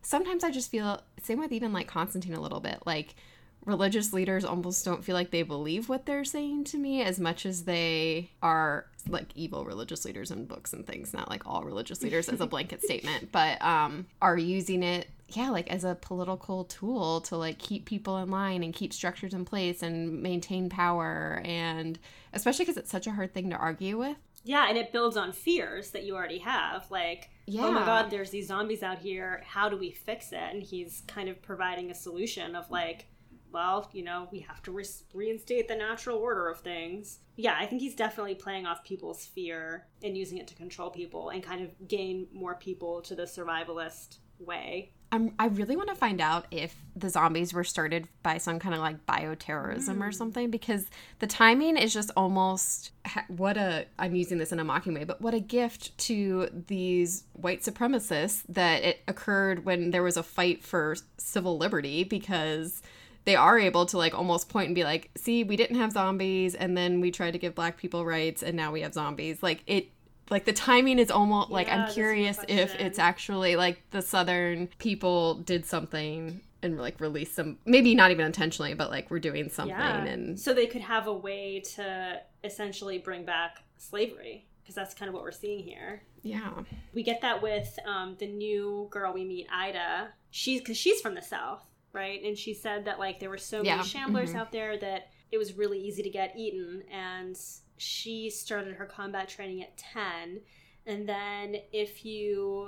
Sometimes 0.02 0.44
I 0.44 0.52
just 0.52 0.70
feel 0.70 1.02
same 1.22 1.40
with 1.40 1.52
even 1.52 1.74
like 1.74 1.88
Constantine 1.88 2.34
a 2.34 2.42
little 2.42 2.60
bit. 2.60 2.80
Like 2.86 3.16
religious 3.66 4.12
leaders 4.14 4.44
almost 4.44 4.84
don't 4.84 5.04
feel 5.04 5.16
like 5.16 5.32
they 5.32 5.44
believe 5.44 5.88
what 5.90 6.06
they're 6.06 6.26
saying 6.26 6.64
to 6.66 6.78
me 6.78 7.02
as 7.02 7.20
much 7.20 7.46
as 7.46 7.64
they 7.66 8.30
are 8.42 8.86
like 9.08 9.28
evil 9.36 9.66
religious 9.66 10.06
leaders 10.06 10.32
in 10.32 10.46
books 10.46 10.74
and 10.74 10.86
things, 10.86 11.14
not 11.14 11.30
like 11.30 11.46
all 11.46 11.64
religious 11.64 12.02
leaders 12.04 12.30
as 12.30 12.42
a 12.42 12.48
blanket 12.48 12.82
statement, 12.82 13.32
but 13.32 13.62
um 13.62 14.06
are 14.22 14.38
using 14.38 14.84
it 14.84 15.08
yeah, 15.30 15.50
like 15.50 15.70
as 15.70 15.84
a 15.86 15.96
political 15.96 16.66
tool 16.66 17.22
to 17.22 17.38
like 17.38 17.58
keep 17.58 17.86
people 17.86 18.18
in 18.18 18.30
line 18.30 18.64
and 18.64 18.74
keep 18.74 18.92
structures 18.94 19.34
in 19.34 19.46
place 19.46 19.82
and 19.82 20.22
maintain 20.22 20.70
power 20.70 21.42
and 21.46 21.98
especially 22.34 22.66
because 22.66 22.78
it's 22.78 22.92
such 22.92 23.08
a 23.08 23.12
hard 23.12 23.34
thing 23.34 23.50
to 23.50 23.56
argue 23.56 23.98
with. 23.98 24.18
Yeah, 24.44 24.68
and 24.68 24.78
it 24.78 24.92
builds 24.92 25.18
on 25.18 25.32
fears 25.34 25.92
that 25.92 26.04
you 26.04 26.16
already 26.16 26.40
have. 26.40 26.90
Like, 26.90 27.30
Yeah. 27.46 27.66
oh 27.66 27.72
my 27.72 27.86
god, 27.86 28.10
there's 28.10 28.32
these 28.32 28.48
zombies 28.48 28.82
out 28.82 28.98
here. 29.00 29.44
How 29.46 29.70
do 29.70 29.78
we 29.78 29.92
fix 29.92 30.32
it? 30.32 30.40
And 30.52 30.64
he's 30.64 31.04
kind 31.08 31.30
of 31.30 31.42
providing 31.42 31.92
a 31.92 31.96
solution 31.96 32.56
of 32.56 32.70
like, 32.72 33.06
well, 33.52 33.90
you 33.94 34.04
know, 34.04 34.28
we 34.32 34.40
have 34.40 34.62
to 34.64 34.72
re- 34.72 34.86
reinstate 35.14 35.68
the 35.68 35.76
natural 35.76 36.18
order 36.18 36.48
of 36.48 36.60
things. 36.60 37.20
Yeah, 37.36 37.56
I 37.60 37.66
think 37.66 37.82
he's 37.82 37.96
definitely 37.96 38.36
playing 38.36 38.66
off 38.66 38.84
people's 38.84 39.26
fear 39.26 39.88
and 40.04 40.18
using 40.18 40.38
it 40.38 40.48
to 40.48 40.56
control 40.56 40.90
people 40.90 41.30
and 41.30 41.44
kind 41.44 41.62
of 41.64 41.88
gain 41.88 42.28
more 42.34 42.56
people 42.56 43.02
to 43.02 43.16
the 43.16 43.24
survivalist 43.24 44.18
way. 44.40 44.94
I'm, 45.14 45.34
I 45.38 45.48
really 45.48 45.76
want 45.76 45.90
to 45.90 45.96
find 45.96 46.22
out 46.22 46.46
if 46.52 46.74
the 46.96 47.10
zombies 47.10 47.54
were 47.54 47.66
started 47.66 48.08
by 48.24 48.38
some 48.38 48.60
kind 48.60 48.74
of 48.74 48.80
like 48.80 49.06
bioterrorism 49.06 50.00
or 50.00 50.06
hmm. 50.06 50.12
something 50.12 50.50
because 50.50 50.86
the 51.20 51.28
timing 51.28 51.76
is 51.76 51.94
just 51.94 52.12
almost 52.16 52.92
what 53.28 53.58
a 53.58 53.88
I'm 54.00 54.16
using 54.16 54.38
this 54.38 54.54
in 54.54 54.60
a 54.60 54.64
mocking 54.64 54.94
way, 54.94 55.04
but 55.04 55.22
what 55.22 55.34
a 55.34 55.42
gift 55.42 55.98
to 56.00 56.48
these 56.68 57.26
white 57.34 57.62
supremacists 57.62 58.44
that 58.48 58.84
it 58.84 59.02
occurred 59.08 59.66
when 59.66 59.92
there 59.92 60.04
was 60.04 60.16
a 60.16 60.24
fight 60.24 60.64
for 60.64 60.96
civil 61.18 61.58
liberty 61.58 62.06
because 62.06 62.82
they 63.26 63.36
are 63.36 63.58
able 63.60 63.86
to 63.88 63.98
like 63.98 64.14
almost 64.14 64.50
point 64.50 64.68
and 64.68 64.76
be 64.76 64.84
like, 64.84 65.12
see, 65.16 65.44
we 65.44 65.56
didn't 65.56 65.78
have 65.78 65.92
zombies 65.92 66.56
and 66.56 66.76
then 66.78 67.02
we 67.02 67.12
tried 67.12 67.32
to 67.32 67.38
give 67.40 67.54
black 67.56 67.78
people 67.78 68.06
rights 68.06 68.42
and 68.44 68.56
now 68.56 68.72
we 68.72 68.82
have 68.82 68.94
zombies. 68.94 69.42
Like 69.44 69.64
it 69.68 69.90
like 70.30 70.46
the 70.46 70.54
timing 70.54 70.98
is 70.98 71.12
almost 71.12 71.50
like 71.52 71.68
I'm 71.70 71.80
that's 71.82 71.92
a 71.94 71.96
good 71.96 72.02
curious 72.02 72.40
if 72.48 72.74
it's 72.76 72.98
actually 73.00 73.56
like 73.58 73.82
the 73.92 74.02
southern 74.02 74.68
people 74.80 75.36
did 75.36 75.66
something 75.66 76.40
and 76.64 76.78
like 76.80 77.00
released 77.02 77.36
some 77.36 77.58
maybe 77.66 77.94
not 77.96 78.12
even 78.12 78.26
intentionally 78.26 78.74
but 78.74 78.90
like 78.90 79.12
we're 79.12 79.20
doing 79.20 79.50
something 79.50 79.76
Yeah. 79.76 80.04
and 80.06 80.40
so 80.40 80.54
they 80.54 80.68
could 80.68 80.82
have 80.82 81.08
a 81.08 81.14
way 81.14 81.60
to 81.76 82.22
essentially 82.44 82.98
bring 82.98 83.26
back 83.26 83.64
slavery 83.78 84.46
because 84.62 84.76
that's 84.76 84.94
kind 84.94 85.10
of 85.10 85.16
what 85.16 85.24
we're 85.24 85.32
seeing 85.32 85.64
here. 85.64 86.04
yeah 86.22 86.52
we 86.94 87.04
get 87.04 87.20
that 87.22 87.42
with 87.42 87.78
um, 87.86 88.16
the 88.20 88.28
new 88.28 88.88
girl 88.92 89.12
we 89.14 89.26
meet, 89.26 89.48
Ida. 89.52 90.10
She's 90.30 90.62
because 90.62 90.78
she's 90.78 91.02
from 91.02 91.16
the 91.16 91.22
south, 91.22 91.64
right? 91.94 92.22
And 92.24 92.38
she 92.38 92.54
said 92.54 92.86
that 92.86 93.00
like 93.00 93.20
there 93.20 93.30
were 93.30 93.38
so 93.38 93.62
Yeah, 93.64 93.78
many 93.78 93.88
shamblers 93.88 94.32
mhm. 94.32 94.36
out 94.36 94.52
there 94.52 94.78
that 94.78 95.10
it 95.32 95.38
was 95.38 95.54
really 95.58 95.80
easy 95.80 96.04
to 96.04 96.10
get 96.10 96.36
eaten, 96.38 96.84
and 96.92 97.38
she 97.78 98.30
started 98.30 98.76
her 98.76 98.86
combat 98.86 99.30
training 99.30 99.62
at 99.64 99.78
ten. 99.78 100.42
And 100.86 101.08
then 101.08 101.58
if 101.72 102.04
you 102.06 102.68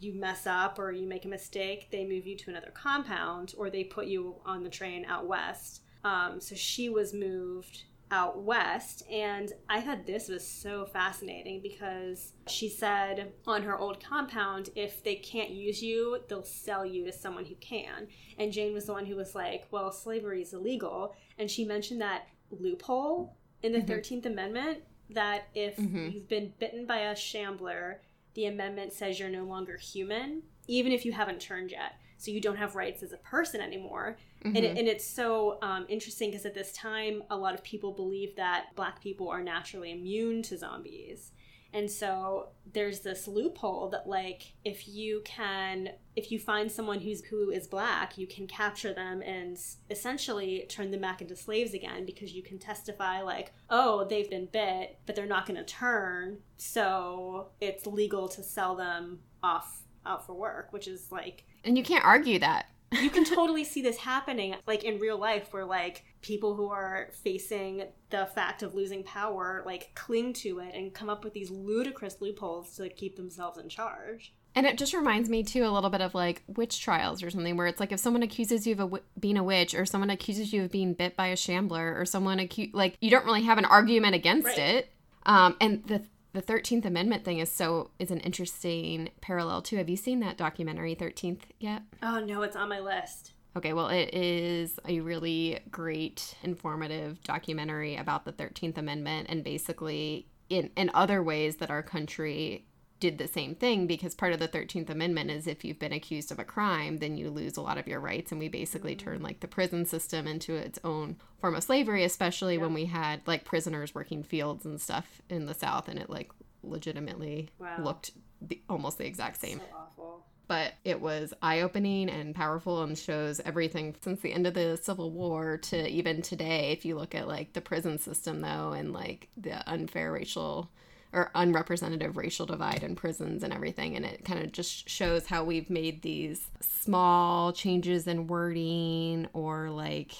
you 0.00 0.14
mess 0.14 0.46
up 0.46 0.78
or 0.78 0.92
you 0.92 1.06
make 1.06 1.24
a 1.24 1.28
mistake, 1.28 1.90
they 1.90 2.04
move 2.06 2.26
you 2.26 2.36
to 2.38 2.50
another 2.50 2.70
compound 2.72 3.54
or 3.58 3.68
they 3.70 3.84
put 3.84 4.06
you 4.06 4.36
on 4.46 4.62
the 4.64 4.70
train 4.70 5.04
out 5.04 5.26
west. 5.26 5.82
Um, 6.04 6.40
so 6.40 6.54
she 6.54 6.88
was 6.88 7.12
moved 7.12 7.84
out 8.12 8.42
west 8.42 9.02
and 9.10 9.52
i 9.68 9.80
thought 9.80 10.04
this 10.06 10.28
was 10.28 10.46
so 10.46 10.84
fascinating 10.86 11.60
because 11.62 12.32
she 12.48 12.68
said 12.68 13.32
on 13.46 13.62
her 13.62 13.78
old 13.78 14.02
compound 14.02 14.68
if 14.74 15.02
they 15.04 15.14
can't 15.14 15.50
use 15.50 15.80
you 15.82 16.18
they'll 16.28 16.42
sell 16.42 16.84
you 16.84 17.04
to 17.04 17.12
someone 17.12 17.44
who 17.44 17.54
can 17.56 18.08
and 18.38 18.52
jane 18.52 18.72
was 18.72 18.86
the 18.86 18.92
one 18.92 19.06
who 19.06 19.14
was 19.16 19.34
like 19.34 19.64
well 19.70 19.92
slavery 19.92 20.42
is 20.42 20.52
illegal 20.52 21.14
and 21.38 21.50
she 21.50 21.64
mentioned 21.64 22.00
that 22.00 22.26
loophole 22.50 23.36
in 23.62 23.72
the 23.72 23.78
Mhm. 23.80 23.86
13th 23.88 24.26
amendment 24.26 24.78
that 25.10 25.44
if 25.54 25.76
Mhm. 25.76 26.12
you've 26.12 26.28
been 26.28 26.52
bitten 26.58 26.86
by 26.86 26.98
a 27.00 27.14
shambler 27.16 28.02
the 28.34 28.46
amendment 28.46 28.92
says 28.92 29.18
you're 29.18 29.28
no 29.28 29.44
longer 29.44 29.76
human 29.76 30.42
even 30.66 30.92
if 30.92 31.04
you 31.04 31.12
haven't 31.12 31.40
turned 31.40 31.70
yet 31.70 31.92
so 32.20 32.30
you 32.30 32.40
don't 32.40 32.56
have 32.56 32.74
rights 32.76 33.02
as 33.02 33.12
a 33.12 33.16
person 33.18 33.60
anymore. 33.60 34.18
And, 34.44 34.56
it, 34.58 34.74
Mhm. 34.74 34.78
and 34.80 34.88
it's 34.88 35.04
so 35.06 35.58
um, 35.62 35.86
interesting 35.88 36.30
because 36.30 36.44
at 36.46 36.54
this 36.54 36.72
time 36.72 37.22
a 37.30 37.36
lot 37.36 37.54
of 37.54 37.62
people 37.64 37.92
believe 37.92 38.36
that 38.36 38.66
black 38.76 39.00
people 39.00 39.28
are 39.28 39.42
naturally 39.42 39.90
immune 39.90 40.42
to 40.44 40.56
zombies. 40.58 41.32
And 41.72 41.88
so 41.88 42.48
there's 42.72 43.00
this 43.00 43.28
loophole 43.28 43.88
that 43.90 44.06
like 44.08 44.54
if 44.64 44.88
you 44.88 45.22
can 45.24 45.90
if 46.16 46.32
you 46.32 46.38
find 46.40 46.70
someone 46.70 46.98
who's 46.98 47.24
who 47.26 47.50
is 47.50 47.68
black 47.68 48.18
you 48.18 48.26
can 48.26 48.48
capture 48.48 48.92
them 48.92 49.22
and 49.22 49.56
essentially 49.88 50.66
turn 50.68 50.90
them 50.90 51.00
back 51.00 51.22
into 51.22 51.36
slaves 51.36 51.72
again 51.72 52.04
because 52.04 52.32
you 52.32 52.42
can 52.42 52.58
testify 52.58 53.22
like 53.22 53.52
oh 53.70 54.04
they've 54.04 54.28
been 54.28 54.46
bit 54.46 54.98
but 55.06 55.14
they're 55.14 55.26
not 55.26 55.46
going 55.46 55.58
to 55.58 55.64
turn. 55.64 56.38
So 56.56 57.50
it's 57.60 57.86
legal 57.86 58.28
to 58.28 58.42
sell 58.42 58.74
them 58.74 59.20
off 59.42 59.82
out 60.04 60.26
for 60.26 60.34
work 60.34 60.72
which 60.72 60.88
is 60.88 61.12
like 61.12 61.44
and 61.64 61.76
you 61.76 61.84
can't 61.84 62.04
argue 62.04 62.38
that 62.38 62.66
you 63.00 63.10
can 63.10 63.24
totally 63.36 63.64
see 63.64 63.82
this 63.82 63.98
happening 63.98 64.54
like 64.66 64.82
in 64.84 64.98
real 64.98 65.18
life 65.18 65.52
where 65.52 65.64
like 65.64 66.04
people 66.22 66.54
who 66.54 66.68
are 66.70 67.08
facing 67.22 67.84
the 68.10 68.26
fact 68.34 68.62
of 68.62 68.74
losing 68.74 69.02
power 69.04 69.62
like 69.64 69.90
cling 69.94 70.32
to 70.32 70.58
it 70.58 70.74
and 70.74 70.92
come 70.92 71.08
up 71.08 71.22
with 71.24 71.32
these 71.32 71.50
ludicrous 71.50 72.20
loopholes 72.20 72.74
to 72.76 72.88
keep 72.88 73.16
themselves 73.16 73.58
in 73.58 73.68
charge 73.68 74.32
And 74.56 74.66
it 74.66 74.76
just 74.76 74.92
reminds 74.92 75.28
me 75.28 75.44
too 75.44 75.64
a 75.64 75.70
little 75.70 75.90
bit 75.90 76.00
of 76.00 76.12
like 76.14 76.42
witch 76.48 76.80
trials 76.82 77.22
or 77.22 77.30
something, 77.30 77.56
where 77.56 77.68
it's 77.68 77.78
like 77.78 77.92
if 77.92 78.00
someone 78.00 78.24
accuses 78.24 78.66
you 78.66 78.72
of 78.72 78.80
a 78.80 78.82
w- 78.82 79.04
being 79.18 79.36
a 79.38 79.44
witch, 79.44 79.74
or 79.76 79.86
someone 79.86 80.10
accuses 80.10 80.52
you 80.52 80.64
of 80.64 80.72
being 80.72 80.92
bit 80.92 81.16
by 81.16 81.28
a 81.28 81.36
shambler, 81.36 81.94
or 81.96 82.04
someone 82.04 82.38
accu- 82.38 82.74
like 82.74 82.96
you 83.00 83.10
don't 83.10 83.24
really 83.24 83.44
have 83.44 83.58
an 83.58 83.64
argument 83.64 84.16
against 84.16 84.48
Right. 84.48 84.58
it. 84.58 84.92
Um, 85.24 85.56
and 85.60 85.84
the 85.86 86.02
the 86.32 86.40
Thirteenth 86.40 86.84
Amendment 86.84 87.24
thing 87.24 87.38
is 87.38 87.50
so 87.50 87.90
is 87.98 88.10
an 88.10 88.20
interesting 88.20 89.10
parallel 89.20 89.62
too. 89.62 89.76
Have 89.76 89.88
you 89.88 89.96
seen 89.96 90.20
that 90.20 90.36
documentary 90.36 90.94
Thirteenth 90.94 91.46
yet? 91.58 91.82
oh 92.02 92.20
no 92.20 92.42
it's 92.42 92.56
on 92.56 92.68
my 92.68 92.80
list 92.80 93.32
Okay, 93.56 93.72
well, 93.72 93.88
it 93.88 94.14
is 94.14 94.78
a 94.86 95.00
really 95.00 95.58
great, 95.72 96.36
informative 96.44 97.20
documentary 97.24 97.96
about 97.96 98.24
the 98.24 98.32
13th 98.32 98.78
Amendment 98.78 99.26
and 99.28 99.42
basically 99.42 100.28
in, 100.48 100.70
in 100.76 100.90
other 100.94 101.20
ways 101.22 101.56
that 101.56 101.70
our 101.70 101.82
country 101.82 102.64
did 103.00 103.18
the 103.18 103.26
same 103.26 103.54
thing 103.54 103.86
because 103.86 104.14
part 104.14 104.32
of 104.32 104.38
the 104.38 104.48
13th 104.48 104.90
Amendment 104.90 105.30
is 105.30 105.46
if 105.46 105.64
you've 105.64 105.78
been 105.78 105.92
accused 105.92 106.30
of 106.30 106.38
a 106.38 106.44
crime, 106.44 106.98
then 106.98 107.16
you 107.16 107.30
lose 107.30 107.56
a 107.56 107.62
lot 107.62 107.78
of 107.78 107.88
your 107.88 107.98
rights. 107.98 108.30
And 108.30 108.38
we 108.38 108.48
basically 108.48 108.94
mm-hmm. 108.94 109.04
turn 109.10 109.22
like 109.22 109.40
the 109.40 109.48
prison 109.48 109.86
system 109.86 110.26
into 110.26 110.54
its 110.54 110.78
own 110.84 111.16
form 111.40 111.54
of 111.54 111.64
slavery, 111.64 112.04
especially 112.04 112.58
when 112.58 112.74
we 112.74 112.84
had 112.84 113.26
like 113.26 113.44
prisoners 113.44 113.94
working 113.94 114.22
fields 114.22 114.64
and 114.64 114.80
stuff 114.80 115.20
in 115.28 115.46
the 115.46 115.54
South 115.54 115.88
and 115.88 115.98
it 115.98 116.10
like 116.10 116.30
legitimately 116.62 117.48
Wow. 117.58 117.76
looked 117.82 118.10
the, 118.42 118.60
almost 118.68 118.98
the 118.98 119.06
exact 119.06 119.40
same 119.40 119.60
so 119.96 120.22
but 120.50 120.72
it 120.82 121.00
was 121.00 121.32
eye 121.42 121.60
opening 121.60 122.10
and 122.10 122.34
powerful 122.34 122.82
and 122.82 122.98
shows 122.98 123.38
everything 123.44 123.94
since 124.00 124.20
the 124.20 124.32
end 124.32 124.48
of 124.48 124.54
the 124.54 124.76
Civil 124.82 125.12
War 125.12 125.58
to 125.58 125.88
even 125.88 126.22
today. 126.22 126.72
If 126.72 126.84
you 126.84 126.96
look 126.96 127.14
at 127.14 127.28
like 127.28 127.52
the 127.52 127.60
prison 127.60 127.98
system, 127.98 128.40
though, 128.40 128.72
and 128.72 128.92
like 128.92 129.28
the 129.36 129.62
unfair 129.70 130.10
racial 130.10 130.68
or 131.12 131.30
unrepresentative 131.34 132.16
racial 132.16 132.46
divide 132.46 132.82
in 132.82 132.94
prisons 132.94 133.42
and 133.42 133.52
everything, 133.52 133.96
and 133.96 134.04
it 134.04 134.24
kind 134.24 134.42
of 134.42 134.52
just 134.52 134.88
shows 134.88 135.26
how 135.26 135.44
we've 135.44 135.70
made 135.70 136.02
these 136.02 136.48
small 136.60 137.52
changes 137.52 138.06
in 138.06 138.26
wording 138.26 139.28
or 139.32 139.70
like 139.70 140.12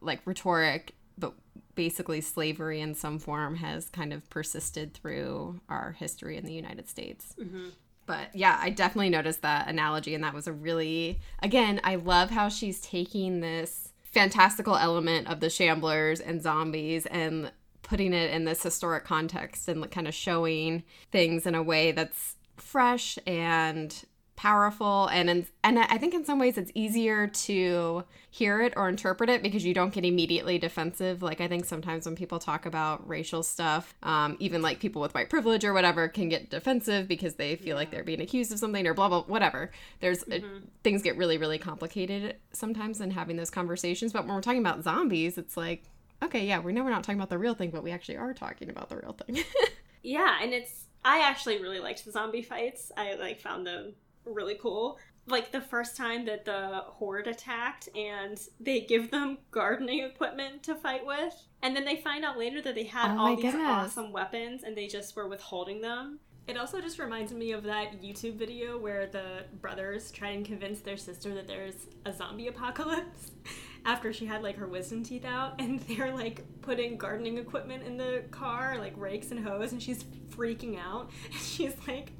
like 0.00 0.20
rhetoric 0.24 0.92
but 1.18 1.32
basically 1.74 2.20
slavery 2.20 2.80
in 2.80 2.94
some 2.94 3.18
form 3.18 3.56
has 3.56 3.88
kind 3.88 4.12
of 4.12 4.28
persisted 4.30 4.94
through 4.94 5.60
our 5.68 5.92
history 5.92 6.36
in 6.36 6.44
the 6.44 6.52
United 6.52 6.88
States. 6.88 7.34
Mm-hmm. 7.38 7.68
But 8.06 8.34
yeah, 8.34 8.58
I 8.60 8.70
definitely 8.70 9.10
noticed 9.10 9.42
that 9.42 9.68
analogy, 9.68 10.14
and 10.14 10.22
that 10.24 10.32
was 10.32 10.46
a 10.46 10.52
really, 10.52 11.20
again, 11.42 11.80
I 11.82 11.96
love 11.96 12.30
how 12.30 12.48
she's 12.48 12.80
taking 12.80 13.40
this 13.40 13.92
fantastical 14.02 14.76
element 14.76 15.28
of 15.28 15.40
the 15.40 15.48
shamblers 15.48 16.22
and 16.24 16.40
zombies 16.40 17.04
and 17.06 17.50
putting 17.86 18.12
it 18.12 18.30
in 18.32 18.44
this 18.44 18.62
historic 18.62 19.04
context 19.04 19.68
and 19.68 19.88
kind 19.90 20.08
of 20.08 20.14
showing 20.14 20.82
things 21.12 21.46
in 21.46 21.54
a 21.54 21.62
way 21.62 21.92
that's 21.92 22.34
fresh 22.56 23.16
and 23.26 24.04
powerful 24.34 25.06
and 25.12 25.30
in, 25.30 25.46
and 25.64 25.78
I 25.78 25.96
think 25.96 26.12
in 26.12 26.22
some 26.24 26.38
ways 26.38 26.58
it's 26.58 26.70
easier 26.74 27.26
to 27.26 28.04
hear 28.30 28.60
it 28.60 28.74
or 28.76 28.86
interpret 28.88 29.30
it 29.30 29.42
because 29.42 29.64
you 29.64 29.72
don't 29.72 29.94
get 29.94 30.04
immediately 30.04 30.58
defensive. 30.58 31.22
Like 31.22 31.40
I 31.40 31.48
think 31.48 31.64
sometimes 31.64 32.04
when 32.04 32.16
people 32.16 32.38
talk 32.38 32.66
about 32.66 33.08
racial 33.08 33.42
stuff, 33.42 33.94
um, 34.02 34.36
even 34.38 34.60
like 34.60 34.78
people 34.78 35.00
with 35.00 35.14
white 35.14 35.30
privilege 35.30 35.64
or 35.64 35.72
whatever 35.72 36.06
can 36.08 36.28
get 36.28 36.50
defensive 36.50 37.08
because 37.08 37.36
they 37.36 37.56
feel 37.56 37.76
like 37.76 37.90
they're 37.90 38.04
being 38.04 38.20
accused 38.20 38.52
of 38.52 38.58
something 38.58 38.86
or 38.86 38.92
blah 38.92 39.08
blah 39.08 39.22
whatever. 39.22 39.70
There's 40.00 40.22
uh, 40.24 40.26
Mm-hmm. 40.26 40.56
it, 40.56 40.62
things 40.84 41.02
get 41.02 41.16
really 41.16 41.38
really 41.38 41.58
complicated 41.58 42.36
sometimes 42.52 43.00
in 43.00 43.12
having 43.12 43.36
those 43.36 43.50
conversations. 43.50 44.12
But 44.12 44.26
when 44.26 44.34
we're 44.34 44.42
talking 44.42 44.60
about 44.60 44.82
zombies, 44.82 45.38
it's 45.38 45.56
like 45.56 45.84
okay, 46.22 46.46
yeah, 46.46 46.60
we 46.60 46.72
know 46.72 46.82
we're 46.84 46.90
not 46.90 47.04
talking 47.04 47.18
about 47.18 47.30
the 47.30 47.38
real 47.38 47.54
thing, 47.54 47.70
but 47.70 47.82
we 47.82 47.90
actually 47.90 48.16
are 48.16 48.32
talking 48.34 48.68
about 48.70 48.88
the 48.88 48.96
real 48.96 49.12
thing. 49.12 49.42
Yeah, 50.02 50.38
and 50.40 50.52
it's 50.54 50.84
I 51.04 51.18
actually 51.28 51.60
really 51.60 51.80
liked 51.80 52.04
the 52.04 52.12
zombie 52.12 52.42
fights. 52.42 52.92
I 52.96 53.14
like 53.14 53.40
found 53.40 53.66
them 53.66 53.94
really 54.24 54.54
cool. 54.54 54.98
Like 55.26 55.50
the 55.50 55.60
first 55.60 55.96
time 55.96 56.24
that 56.26 56.44
the 56.44 56.82
horde 56.86 57.26
attacked 57.26 57.88
and 57.96 58.40
they 58.60 58.82
give 58.82 59.10
them 59.10 59.38
gardening 59.50 60.04
equipment 60.04 60.62
to 60.64 60.76
fight 60.76 61.04
with. 61.04 61.34
And 61.62 61.74
then 61.74 61.84
they 61.84 61.96
find 61.96 62.24
out 62.24 62.38
later 62.38 62.62
that 62.62 62.76
they 62.76 62.84
had 62.84 63.16
Oh 63.16 63.18
all 63.18 63.34
these 63.34 63.46
goodness. 63.46 63.66
awesome 63.68 64.12
weapons 64.12 64.62
and 64.62 64.76
they 64.76 64.86
just 64.86 65.16
were 65.16 65.26
withholding 65.26 65.80
them. 65.80 66.20
It 66.46 66.56
also 66.56 66.80
just 66.80 67.00
reminds 67.00 67.32
me 67.32 67.50
of 67.50 67.64
that 67.64 68.00
YouTube 68.00 68.36
video 68.36 68.78
where 68.78 69.08
the 69.08 69.46
brothers 69.60 70.12
try 70.12 70.28
and 70.28 70.46
convince 70.46 70.78
their 70.78 70.96
sister 70.96 71.34
that 71.34 71.48
there's 71.48 71.88
a 72.04 72.12
zombie 72.12 72.46
apocalypse 72.46 73.32
after 73.86 74.12
she 74.12 74.26
had 74.26 74.42
like 74.42 74.56
her 74.56 74.66
wisdom 74.66 75.02
teeth 75.02 75.24
out 75.24 75.54
and 75.60 75.80
they're 75.80 76.14
like 76.14 76.44
putting 76.60 76.98
gardening 76.98 77.38
equipment 77.38 77.84
in 77.84 77.96
the 77.96 78.24
car, 78.30 78.76
like 78.78 78.92
rakes 78.96 79.30
and 79.30 79.46
hoes, 79.46 79.72
and 79.72 79.82
she's 79.82 80.04
freaking 80.30 80.78
out. 80.78 81.10
And 81.24 81.40
she's 81.40 81.74
like, 81.86 82.12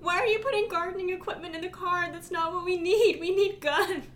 Why 0.00 0.18
are 0.18 0.26
you 0.26 0.38
putting 0.38 0.68
gardening 0.68 1.10
equipment 1.10 1.56
in 1.56 1.62
the 1.62 1.68
car? 1.68 2.08
That's 2.12 2.30
not 2.30 2.52
what 2.52 2.64
we 2.64 2.76
need. 2.76 3.18
We 3.20 3.34
need 3.34 3.60
guns. 3.60 4.04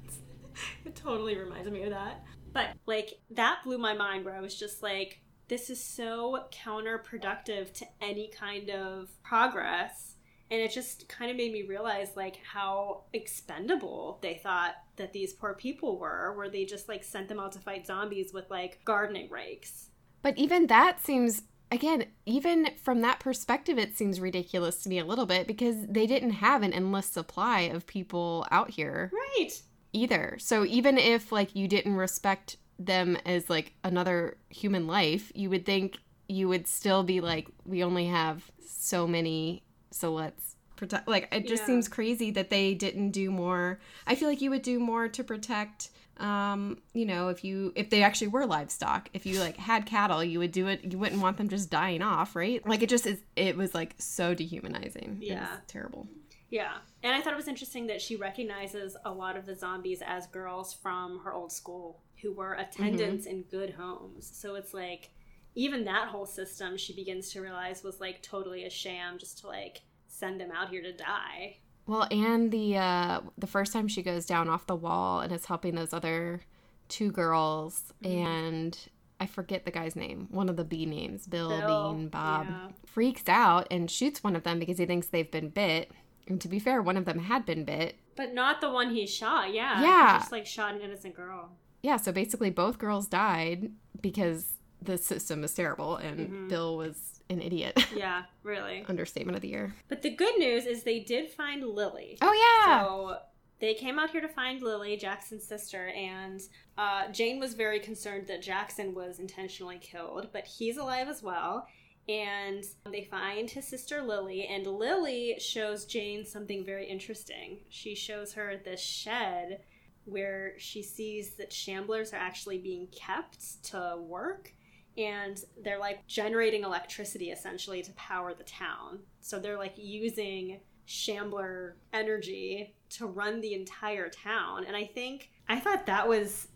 It 0.85 0.97
totally 0.97 1.38
reminds 1.38 1.71
me 1.71 1.85
of 1.85 1.91
that. 1.91 2.25
But 2.53 2.71
like 2.85 3.21
that 3.31 3.61
blew 3.62 3.79
my 3.79 3.95
mind 3.95 4.25
where 4.25 4.35
I 4.35 4.41
was 4.41 4.59
just 4.59 4.83
like, 4.83 5.21
this 5.47 5.71
is 5.71 5.83
so 5.83 6.47
counterproductive 6.50 7.73
to 7.75 7.87
any 8.00 8.29
kind 8.29 8.69
of 8.69 9.09
progress. 9.23 10.17
And 10.50 10.61
it 10.61 10.73
just 10.73 11.09
kind 11.09 11.31
of 11.31 11.37
made 11.37 11.52
me 11.52 11.62
realize 11.62 12.11
like 12.17 12.38
how 12.43 13.02
expendable 13.12 14.19
they 14.23 14.40
thought 14.43 14.75
that 14.97 15.12
these 15.12 15.33
poor 15.35 15.55
people 15.55 15.99
were, 15.99 16.35
where 16.37 16.49
they 16.49 16.64
just 16.64 16.88
like 16.88 17.05
sent 17.05 17.28
them 17.28 17.38
out 17.38 17.52
to 17.52 17.59
fight 17.59 17.87
zombies 17.87 18.33
with 18.33 18.50
like 18.50 18.81
gardening 18.85 19.28
rakes. 19.31 19.90
But 20.23 20.38
even 20.38 20.67
that 20.69 21.05
seems 21.05 21.43
again, 21.71 22.07
even 22.25 22.71
from 22.83 23.02
that 23.02 23.21
perspective 23.21 23.78
it 23.78 23.97
seems 23.97 24.21
ridiculous 24.21 24.83
to 24.83 24.88
me 24.88 24.99
a 24.99 25.05
little 25.05 25.26
bit 25.26 25.47
because 25.47 25.87
they 25.87 26.07
didn't 26.07 26.31
have 26.31 26.62
an 26.62 26.73
endless 26.73 27.07
supply 27.07 27.61
of 27.61 27.87
people 27.87 28.47
out 28.50 28.71
here 28.71 29.11
Right. 29.12 29.61
either. 29.93 30.37
So 30.40 30.64
even 30.64 30.97
if 30.99 31.31
like 31.31 31.55
you 31.55 31.69
didn't 31.69 31.97
respect 31.97 32.57
them 32.78 33.17
as 33.26 33.50
like 33.50 33.75
another 33.85 34.38
human 34.49 34.87
life, 34.87 35.31
you 35.35 35.50
would 35.50 35.67
think 35.67 35.99
you 36.28 36.49
would 36.49 36.67
still 36.67 37.02
be 37.02 37.21
like 37.21 37.49
we 37.64 37.85
only 37.85 38.07
have 38.07 38.50
so 38.61 39.07
many 39.07 39.62
so 39.90 40.12
let's 40.12 40.57
protect 40.76 41.09
like 41.09 41.28
it 41.33 41.47
just 41.47 41.62
Yeah. 41.62 41.66
seems 41.66 41.88
crazy 41.88 42.30
that 42.33 42.50
they 42.50 42.75
didn't 42.75 43.11
do 43.11 43.30
more. 43.30 43.80
I 44.07 44.14
feel 44.14 44.28
like 44.28 44.40
you 44.40 44.50
would 44.50 44.62
do 44.62 44.78
more 44.78 45.09
to 45.09 45.25
protect 45.25 45.90
um 46.18 46.78
you 46.95 47.07
know 47.07 47.28
if 47.28 47.45
you 47.45 47.73
if 47.76 47.90
they 47.90 48.02
actually 48.02 48.26
were 48.26 48.45
livestock 48.45 49.09
if 49.14 49.25
you 49.25 49.38
like 49.38 49.57
had 49.57 49.87
cattle 49.87 50.25
you 50.25 50.40
would 50.40 50.50
do 50.50 50.66
it 50.66 50.85
you 50.90 50.99
wouldn't 50.99 51.23
want 51.23 51.37
them 51.37 51.49
just 51.49 51.71
dying 51.71 52.02
off 52.02 52.35
right 52.35 52.66
like 52.66 52.83
it 52.83 52.88
just 52.88 53.07
is 53.07 53.21
it 53.37 53.57
was 53.57 53.73
like 53.73 53.95
so 53.99 54.35
dehumanizing 54.35 55.18
Yeah. 55.21 55.47
terrible 55.68 56.09
Yeah. 56.50 56.78
And 57.04 57.14
I 57.14 57.21
thought 57.21 57.35
it 57.35 57.37
was 57.37 57.47
interesting 57.47 57.87
that 57.88 58.00
she 58.02 58.16
recognizes 58.16 58.97
a 59.04 59.12
lot 59.12 59.37
of 59.37 59.47
the 59.47 59.54
zombies 59.54 60.02
as 60.04 60.26
girls 60.28 60.73
from 60.75 61.21
her 61.21 61.33
old 61.33 61.52
school 61.52 62.00
who 62.22 62.33
were 62.33 62.55
attendants 62.55 63.27
in 63.27 63.42
good 63.42 63.70
homes. 63.74 64.29
So 64.35 64.55
it's 64.57 64.72
like 64.74 65.11
even 65.59 65.85
that 65.85 66.09
whole 66.09 66.25
system 66.25 66.77
she 66.77 66.94
begins 66.94 67.31
to 67.33 67.40
realize 67.40 67.83
was 67.83 68.01
like 68.01 68.23
totally 68.23 68.64
a 68.64 68.71
sham 68.71 69.18
just 69.18 69.38
to 69.40 69.49
like 69.49 69.83
send 70.07 70.40
them 70.40 70.51
out 70.53 70.68
here 70.68 70.83
to 70.83 70.92
die. 70.92 71.57
Well, 71.87 72.07
and 72.11 72.51
the 72.53 72.77
uh 72.77 73.21
the 73.37 73.47
first 73.47 73.73
time 73.73 73.88
she 73.88 74.03
goes 74.03 74.25
down 74.25 74.49
off 74.49 74.66
the 74.66 74.77
wall 74.77 75.21
and 75.21 75.33
is 75.33 75.47
helping 75.47 75.75
those 75.75 75.92
other 75.92 76.42
two 76.88 77.11
girls 77.11 77.92
Mm-hmm. 78.03 78.27
and 78.27 78.79
I 79.21 79.27
forget 79.27 79.64
the 79.64 79.73
guy's 79.73 79.97
name. 79.97 80.29
One 80.31 80.49
of 80.49 80.57
the 80.57 80.64
B 80.64 80.87
names, 80.87 81.27
Bill, 81.27 81.49
Bill, 81.49 81.92
Bean, 81.92 82.09
Bob, 82.09 82.47
yeah. 82.49 82.68
freaks 82.87 83.29
out 83.29 83.66
and 83.68 83.90
shoots 83.90 84.23
one 84.23 84.37
of 84.37 84.44
them 84.44 84.61
because 84.61 84.79
he 84.79 84.87
thinks 84.87 85.09
they've 85.09 85.29
been 85.29 85.49
bit. 85.49 85.90
And 86.29 86.40
to 86.40 86.47
be 86.47 86.61
fair, 86.61 86.81
one 86.81 86.97
of 86.97 87.05
them 87.05 87.18
had 87.18 87.44
been 87.44 87.64
bit. 87.64 87.97
But 88.14 88.33
not 88.33 88.61
the 88.61 88.71
one 88.71 88.94
he 88.94 89.09
shot, 89.09 89.53
yeah. 89.53 89.83
Yeah. 89.83 90.12
He 90.12 90.18
just 90.21 90.31
like 90.31 90.47
shot 90.47 90.75
an 90.77 90.83
innocent 90.83 91.16
girl. 91.16 91.51
Yeah, 91.83 91.97
so 91.97 92.12
basically 92.12 92.51
both 92.51 92.79
girls 92.79 93.09
died 93.09 93.73
because 94.01 94.58
the 94.83 94.99
system 94.99 95.45
is 95.45 95.55
terrible 95.55 95.97
and 95.97 96.19
Mm-hmm. 96.19 96.49
Bill 96.49 96.77
was 96.77 97.21
an 97.31 97.41
idiot. 97.43 97.79
Yeah, 97.97 98.23
really. 98.43 98.85
Understatement 98.88 99.37
of 99.37 99.43
the 99.43 99.49
year. 99.49 99.75
But 99.88 100.03
the 100.03 100.11
good 100.11 100.38
news 100.38 100.67
is 100.67 100.83
they 100.85 101.01
did 101.01 101.31
find 101.31 101.62
Lily. 101.64 102.17
Oh 102.23 102.33
yeah. 102.67 102.85
So 102.85 103.17
they 103.61 103.75
came 103.75 103.99
out 103.99 104.11
here 104.11 104.21
to 104.21 104.29
find 104.29 104.62
Lily, 104.62 104.97
Jackson's 104.97 105.45
sister, 105.45 105.88
and 105.88 106.41
uh, 106.79 107.09
Jane 107.11 107.41
was 107.41 107.55
very 107.55 107.81
concerned 107.81 108.29
that 108.29 108.41
Jackson 108.41 108.95
was 108.95 109.19
intentionally 109.19 109.79
killed, 109.79 110.29
but 110.33 110.47
he's 110.47 110.77
alive 110.77 111.09
as 111.09 111.23
well. 111.23 111.67
And 112.09 112.64
they 112.91 113.05
find 113.05 113.51
his 113.51 113.67
sister 113.67 114.01
Lily, 114.01 114.47
and 114.47 114.67
Lily 114.67 115.37
shows 115.41 115.85
Jane 115.85 116.25
something 116.25 116.64
very 116.64 116.87
interesting. 116.87 117.59
She 117.69 117.95
shows 117.95 118.33
her 118.35 118.57
this 118.64 118.81
shed 118.81 119.61
where 120.05 120.55
she 120.57 120.83
sees 120.83 121.35
that 121.35 121.51
shamblers 121.51 122.14
are 122.14 122.17
actually 122.17 122.57
being 122.59 122.87
kept 122.93 123.62
to 123.64 123.97
work 124.01 124.53
and 124.96 125.42
they're 125.62 125.79
like 125.79 126.07
generating 126.07 126.64
electricity 126.64 127.31
essentially 127.31 127.83
to 127.83 127.92
power 127.92 128.35
the 128.35 128.44
town. 128.44 129.01
So 129.20 129.38
they're 129.38 129.59
like 129.59 129.74
using 129.77 130.61
shambler 130.87 131.77
energy 131.92 132.74
to 132.90 133.07
run 133.07 133.40
the 133.40 133.55
entire 133.55 134.09
town. 134.09 134.64
And 134.64 134.74
I 134.77 134.85
think 134.85 135.31
I 135.48 135.61
thought 135.61 135.87
that 135.87 136.09
was 136.09 136.48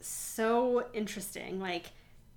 so 0.00 0.86
interesting. 0.92 1.60
Like 1.60 1.86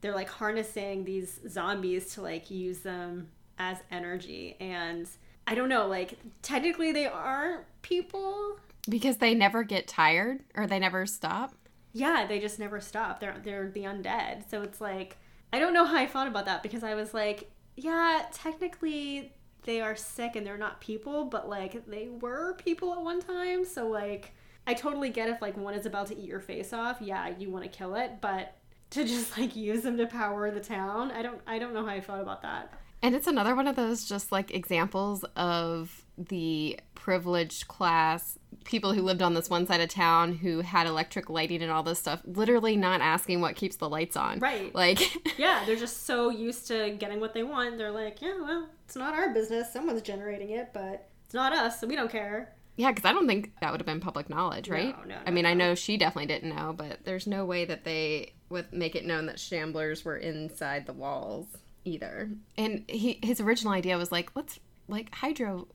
they're 0.02 0.16
like 0.16 0.30
harnessing 0.30 1.04
these 1.06 1.40
zombies 1.50 2.14
to 2.14 2.22
like 2.22 2.50
use 2.50 2.80
them 2.80 3.30
as 3.58 3.78
energy 3.92 4.56
and 4.60 5.10
I 5.48 5.56
don't 5.56 5.70
know, 5.70 5.88
like 5.88 6.18
technically 6.44 6.92
they 6.92 7.08
are 7.08 7.66
people. 7.82 8.58
because 8.88 9.18
they 9.18 9.34
never 9.34 9.64
get 9.64 9.88
tired 9.88 10.42
or 10.56 10.68
they 10.68 10.78
never 10.80 11.06
stop. 11.08 11.56
Yeah, 11.92 12.28
they 12.28 12.40
just 12.40 12.60
never 12.60 12.80
stop. 12.80 13.20
They're 13.20 13.42
they're 13.44 13.72
the 13.72 13.84
undead. 13.86 14.50
So 14.52 14.62
it's 14.62 14.80
like 14.80 15.18
I 15.52 15.60
don't 15.60 15.74
know 15.74 15.86
how 15.86 15.98
I 15.98 16.08
felt 16.08 16.28
about 16.28 16.46
that 16.46 16.64
because 16.64 16.84
I 16.84 16.96
was 16.96 17.14
like, 17.14 17.52
yeah, 17.76 18.24
technically 18.32 19.34
they 19.64 19.82
are 19.82 19.96
sick 19.96 20.36
and 20.36 20.46
they're 20.46 20.58
not 20.58 20.82
people, 20.82 21.26
but 21.26 21.50
like 21.50 21.86
they 21.88 22.08
were 22.08 22.56
people 22.56 22.94
at 22.94 23.02
one 23.02 23.22
time. 23.22 23.66
So 23.66 23.88
like 23.88 24.34
I 24.66 24.74
totally 24.74 25.10
get 25.10 25.30
if 25.30 25.42
like 25.42 25.58
one 25.58 25.74
is 25.74 25.86
about 25.86 26.08
to 26.08 26.18
eat 26.18 26.28
your 26.28 26.40
face 26.40 26.74
off, 26.74 26.98
yeah, 27.02 27.30
you 27.38 27.50
want 27.50 27.64
to 27.66 27.70
kill 27.70 27.96
it, 27.96 28.22
but 28.22 28.56
to 28.92 29.04
just 29.04 29.38
like 29.38 29.56
use 29.56 29.82
them 29.82 29.98
to 29.98 30.08
power 30.08 30.52
the 30.52 30.60
town, 30.60 31.12
I 31.12 31.22
don't 31.22 31.42
I 31.46 31.60
don't 31.60 31.74
know 31.74 31.86
how 31.86 31.92
I 31.92 32.02
felt 32.02 32.22
about 32.22 32.42
that. 32.42 32.74
And 33.02 33.16
it's 33.16 33.28
another 33.28 33.56
one 33.56 33.68
of 33.68 33.76
those 33.76 34.06
just 34.06 34.32
like 34.32 34.52
examples 34.52 35.24
of 35.36 36.04
the 36.18 36.80
privileged 36.96 37.68
class 37.68 38.39
people 38.66 38.94
who 38.94 39.02
lived 39.02 39.22
on 39.22 39.34
this 39.34 39.50
one 39.50 39.66
side 39.66 39.82
of 39.82 39.90
town 39.90 40.34
who 40.36 40.62
had 40.62 40.86
electric 40.88 41.30
lighting 41.30 41.62
and 41.62 41.72
all 41.72 41.84
this 41.84 42.00
stuff, 42.00 42.22
literally 42.26 42.76
not 42.76 43.02
asking 43.02 43.42
what 43.42 43.56
keeps 43.56 43.78
the 43.78 43.90
lights 43.90 44.16
on. 44.16 44.40
Right. 44.40 44.74
Like, 44.76 45.00
Yeah, 45.40 45.64
they're 45.68 45.76
just 45.76 46.06
so 46.06 46.30
used 46.30 46.68
to 46.68 46.96
getting 47.00 47.20
what 47.20 47.34
they 47.34 47.44
want. 47.44 47.78
They're 47.78 47.92
like, 47.92 48.22
yeah, 48.22 48.40
well, 48.42 48.70
it's 48.86 48.96
not 48.96 49.14
our 49.14 49.34
business. 49.34 49.72
Someone's 49.74 50.02
generating 50.02 50.52
it, 50.52 50.70
but 50.74 51.10
it's 51.26 51.34
not 51.34 51.54
us, 51.54 51.80
so 51.80 51.88
we 51.88 51.96
don't 51.96 52.12
care. 52.12 52.54
yeah, 52.76 52.92
because 52.92 53.06
I 53.06 53.14
don't 53.14 53.28
think 53.28 53.52
that 53.62 53.72
would 53.72 53.80
have 53.82 53.86
been 53.88 54.00
public 54.00 54.30
knowledge, 54.30 54.70
right? 54.70 54.96
No, 55.08 55.16
no, 55.16 55.22
I 55.26 55.30
no, 55.30 55.32
mean, 55.32 55.46
I 55.46 55.54
know 55.54 55.76
she 55.76 55.98
definitely 55.98 56.28
didn't 56.28 56.56
know, 56.56 56.74
but 56.76 57.00
there's 57.06 57.28
no 57.28 57.46
way 57.46 57.66
that 57.66 57.84
they 57.84 58.34
would 58.50 58.72
make 58.74 58.96
it 58.96 59.06
known 59.06 59.26
that 59.28 59.36
shamblers 59.38 60.04
were 60.04 60.18
inside 60.18 60.86
the 60.86 60.94
walls 60.94 61.46
either. 61.86 62.30
And 62.58 62.84
he 62.88 63.20
his 63.22 63.40
original 63.40 63.74
idea 63.74 63.98
was 63.98 64.12
like, 64.12 64.32
let's 64.36 64.60
like 64.88 65.14
hydro 65.14 65.68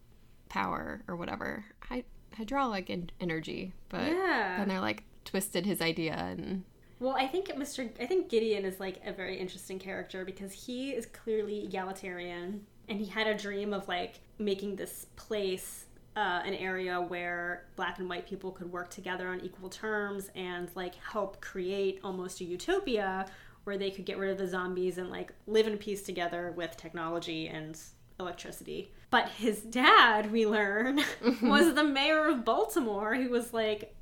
power 0.49 1.03
or 1.09 1.15
whatever, 1.17 1.65
Hy- 1.89 2.05
hydraulic 2.37 2.91
en- 2.91 3.11
energy. 3.21 3.73
But 3.89 4.07
Yeah. 4.13 4.57
then 4.59 4.69
they're 4.69 4.81
like 4.81 5.05
twisted 5.25 5.65
his 5.67 5.81
idea 5.81 6.15
and 6.15 6.65
Well, 7.01 7.17
I 7.17 7.27
think 7.27 7.49
Mr. 7.49 7.91
I 8.01 8.07
think 8.07 8.29
Gideon 8.29 8.65
is 8.65 8.79
like 8.81 9.01
a 9.05 9.13
very 9.13 9.39
interesting 9.39 9.79
character 9.79 10.25
because 10.25 10.53
he 10.53 10.93
is 10.93 11.07
clearly 11.07 11.65
egalitarian 11.65 12.67
and 12.89 12.99
he 13.01 13.07
had 13.07 13.27
a 13.27 13.35
dream 13.35 13.73
of 13.75 13.89
like 13.89 14.21
making 14.39 14.77
this 14.77 15.07
place 15.17 15.87
uh, 16.17 16.43
an 16.45 16.55
area 16.55 17.01
where 17.01 17.65
black 17.75 17.99
and 17.99 18.09
white 18.09 18.27
people 18.29 18.53
could 18.53 18.71
work 18.71 18.89
together 18.91 19.29
on 19.29 19.41
equal 19.41 19.69
terms 19.69 20.31
and 20.37 20.69
like 20.77 20.95
help 20.97 21.41
create 21.41 21.99
almost 22.05 22.41
a 22.41 22.45
utopia 22.45 23.27
where 23.65 23.77
they 23.77 23.91
could 23.91 24.05
get 24.05 24.17
rid 24.19 24.31
of 24.31 24.39
the 24.39 24.47
zombies 24.47 24.99
and 24.99 25.11
like 25.11 25.33
live 25.47 25.67
in 25.67 25.77
peace 25.77 26.03
together 26.03 26.53
with 26.57 26.77
technology 26.77 27.49
and 27.49 27.79
electricity. 28.21 28.93
But 29.15 29.29
his 29.29 29.61
dad, 29.61 30.33
we 30.33 30.45
learn, 30.45 31.01
was 31.41 31.73
the 31.75 31.85
mayor 31.85 32.27
of 32.27 32.45
Baltimore, 32.45 33.15
who 33.15 33.29
was 33.29 33.53
like 33.53 33.95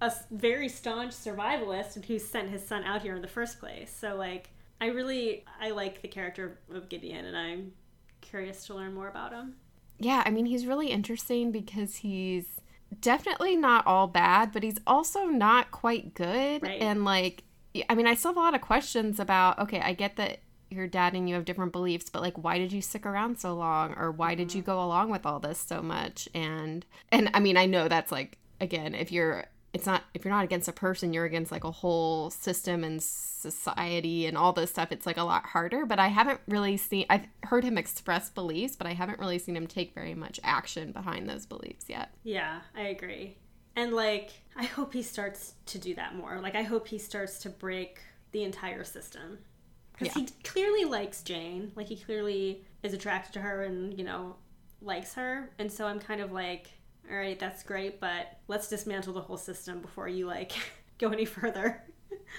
a 0.00 0.12
very 0.30 0.68
staunch 0.68 1.10
survivalist 1.10 1.96
and 1.96 2.04
who 2.04 2.20
sent 2.20 2.48
his 2.48 2.64
son 2.64 2.84
out 2.84 3.02
here 3.02 3.16
in 3.16 3.22
the 3.22 3.26
first 3.28 3.58
place. 3.58 3.92
So 3.92 4.14
like 4.14 4.50
I 4.80 4.86
really 4.86 5.44
I 5.60 5.70
like 5.70 6.00
the 6.00 6.06
character 6.06 6.58
of 6.72 6.88
Gideon 6.88 7.24
and 7.24 7.36
I'm 7.36 7.72
curious 8.20 8.64
to 8.66 8.74
learn 8.74 8.94
more 8.94 9.08
about 9.08 9.32
him. 9.32 9.56
Yeah, 9.98 10.22
I 10.24 10.30
mean, 10.30 10.46
he's 10.46 10.64
really 10.64 10.90
interesting 10.90 11.50
because 11.50 11.96
he's 11.96 12.60
definitely 13.00 13.56
not 13.56 13.84
all 13.84 14.06
bad, 14.06 14.52
but 14.52 14.62
he's 14.62 14.78
also 14.86 15.24
not 15.24 15.72
quite 15.72 16.14
good. 16.14 16.62
Right. 16.62 16.80
And, 16.80 17.04
like, 17.04 17.42
I 17.88 17.96
mean, 17.96 18.06
I 18.06 18.14
still 18.14 18.30
have 18.30 18.36
a 18.36 18.40
lot 18.40 18.54
of 18.54 18.60
questions 18.60 19.18
about 19.18 19.58
okay, 19.58 19.80
I 19.80 19.92
get 19.92 20.14
that 20.18 20.38
your 20.74 20.86
dad 20.86 21.14
and 21.14 21.28
you 21.28 21.34
have 21.34 21.44
different 21.44 21.72
beliefs, 21.72 22.10
but 22.10 22.22
like, 22.22 22.36
why 22.42 22.58
did 22.58 22.72
you 22.72 22.82
stick 22.82 23.06
around 23.06 23.38
so 23.38 23.54
long? 23.54 23.94
Or 23.94 24.10
why 24.10 24.34
did 24.34 24.54
you 24.54 24.62
mm-hmm. 24.62 24.70
go 24.70 24.82
along 24.82 25.10
with 25.10 25.26
all 25.26 25.40
this 25.40 25.58
so 25.58 25.82
much? 25.82 26.28
And, 26.34 26.84
and 27.10 27.30
I 27.34 27.40
mean, 27.40 27.56
I 27.56 27.66
know 27.66 27.88
that's 27.88 28.12
like, 28.12 28.38
again, 28.60 28.94
if 28.94 29.12
you're, 29.12 29.46
it's 29.72 29.86
not, 29.86 30.04
if 30.12 30.24
you're 30.24 30.34
not 30.34 30.44
against 30.44 30.68
a 30.68 30.72
person, 30.72 31.12
you're 31.12 31.24
against 31.24 31.50
like 31.50 31.64
a 31.64 31.70
whole 31.70 32.30
system 32.30 32.84
and 32.84 33.02
society 33.02 34.26
and 34.26 34.36
all 34.36 34.52
this 34.52 34.70
stuff. 34.70 34.92
It's 34.92 35.06
like 35.06 35.16
a 35.16 35.24
lot 35.24 35.46
harder, 35.46 35.86
but 35.86 35.98
I 35.98 36.08
haven't 36.08 36.40
really 36.46 36.76
seen, 36.76 37.06
I've 37.08 37.26
heard 37.44 37.64
him 37.64 37.78
express 37.78 38.28
beliefs, 38.28 38.76
but 38.76 38.86
I 38.86 38.92
haven't 38.92 39.18
really 39.18 39.38
seen 39.38 39.56
him 39.56 39.66
take 39.66 39.94
very 39.94 40.14
much 40.14 40.38
action 40.44 40.92
behind 40.92 41.28
those 41.28 41.46
beliefs 41.46 41.86
yet. 41.88 42.10
Yeah, 42.22 42.60
I 42.76 42.82
agree. 42.82 43.36
And 43.74 43.94
like 43.94 44.30
I 44.56 44.64
hope 44.64 44.92
he 44.92 45.02
starts 45.02 45.54
to 45.66 45.78
do 45.78 45.94
that 45.94 46.14
more. 46.14 46.40
Like 46.40 46.54
I 46.54 46.62
hope 46.62 46.86
he 46.88 46.98
starts 46.98 47.38
to 47.40 47.50
break 47.50 48.00
the 48.32 48.44
entire 48.44 48.84
system. 48.84 49.38
Cuz 50.04 50.16
Yeah. 50.16 50.22
he 50.22 50.28
clearly 50.44 50.84
likes 50.84 51.22
Jane. 51.22 51.72
Like 51.76 51.88
he 51.88 51.96
clearly 51.96 52.64
is 52.82 52.92
attracted 52.94 53.32
to 53.34 53.40
her 53.40 53.62
and, 53.62 53.96
you 53.96 54.04
know, 54.04 54.36
likes 54.80 55.14
her. 55.14 55.50
And 55.58 55.70
so 55.70 55.86
I'm 55.86 55.98
kind 56.00 56.20
of 56.20 56.32
like, 56.32 56.68
all 57.10 57.16
right, 57.16 57.38
that's 57.38 57.62
great, 57.62 58.00
but 58.00 58.38
let's 58.48 58.68
dismantle 58.68 59.12
the 59.14 59.20
whole 59.20 59.36
system 59.36 59.80
before 59.80 60.08
you 60.08 60.26
like 60.26 60.52
go 60.98 61.08
any 61.10 61.24
further. 61.24 61.82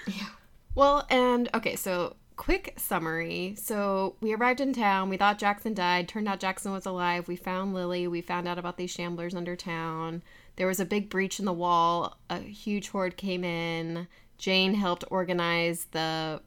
Yeah. 0.08 0.30
Well, 0.76 1.06
and 1.10 1.50
okay, 1.54 1.76
so 1.76 2.16
quick 2.36 2.74
summary. 2.78 3.54
So 3.60 4.16
we 4.22 4.34
arrived 4.34 4.60
in 4.60 4.74
town. 4.74 5.10
We 5.10 5.18
thought 5.18 5.38
Jackson 5.38 5.74
died. 5.76 6.08
Turned 6.08 6.28
out 6.28 6.40
Jackson 6.40 6.72
was 6.72 6.86
alive. 6.88 7.28
We 7.28 7.36
found 7.36 7.74
Lily. 7.76 8.08
We 8.08 8.22
found 8.22 8.48
out 8.48 8.58
about 8.58 8.78
these 8.78 8.96
shamblers 8.96 9.36
under 9.36 9.56
town. 9.56 10.24
There 10.56 10.66
was 10.68 10.80
a 10.80 10.86
big 10.86 11.10
breach 11.10 11.38
in 11.40 11.46
the 11.46 11.54
wall. 11.54 12.18
A 12.30 12.40
huge 12.40 12.90
horde 12.90 13.18
came 13.18 13.44
in. 13.44 14.08
Jane 14.40 14.74
helped 14.74 15.04
organize 15.12 15.86
the 15.92 16.42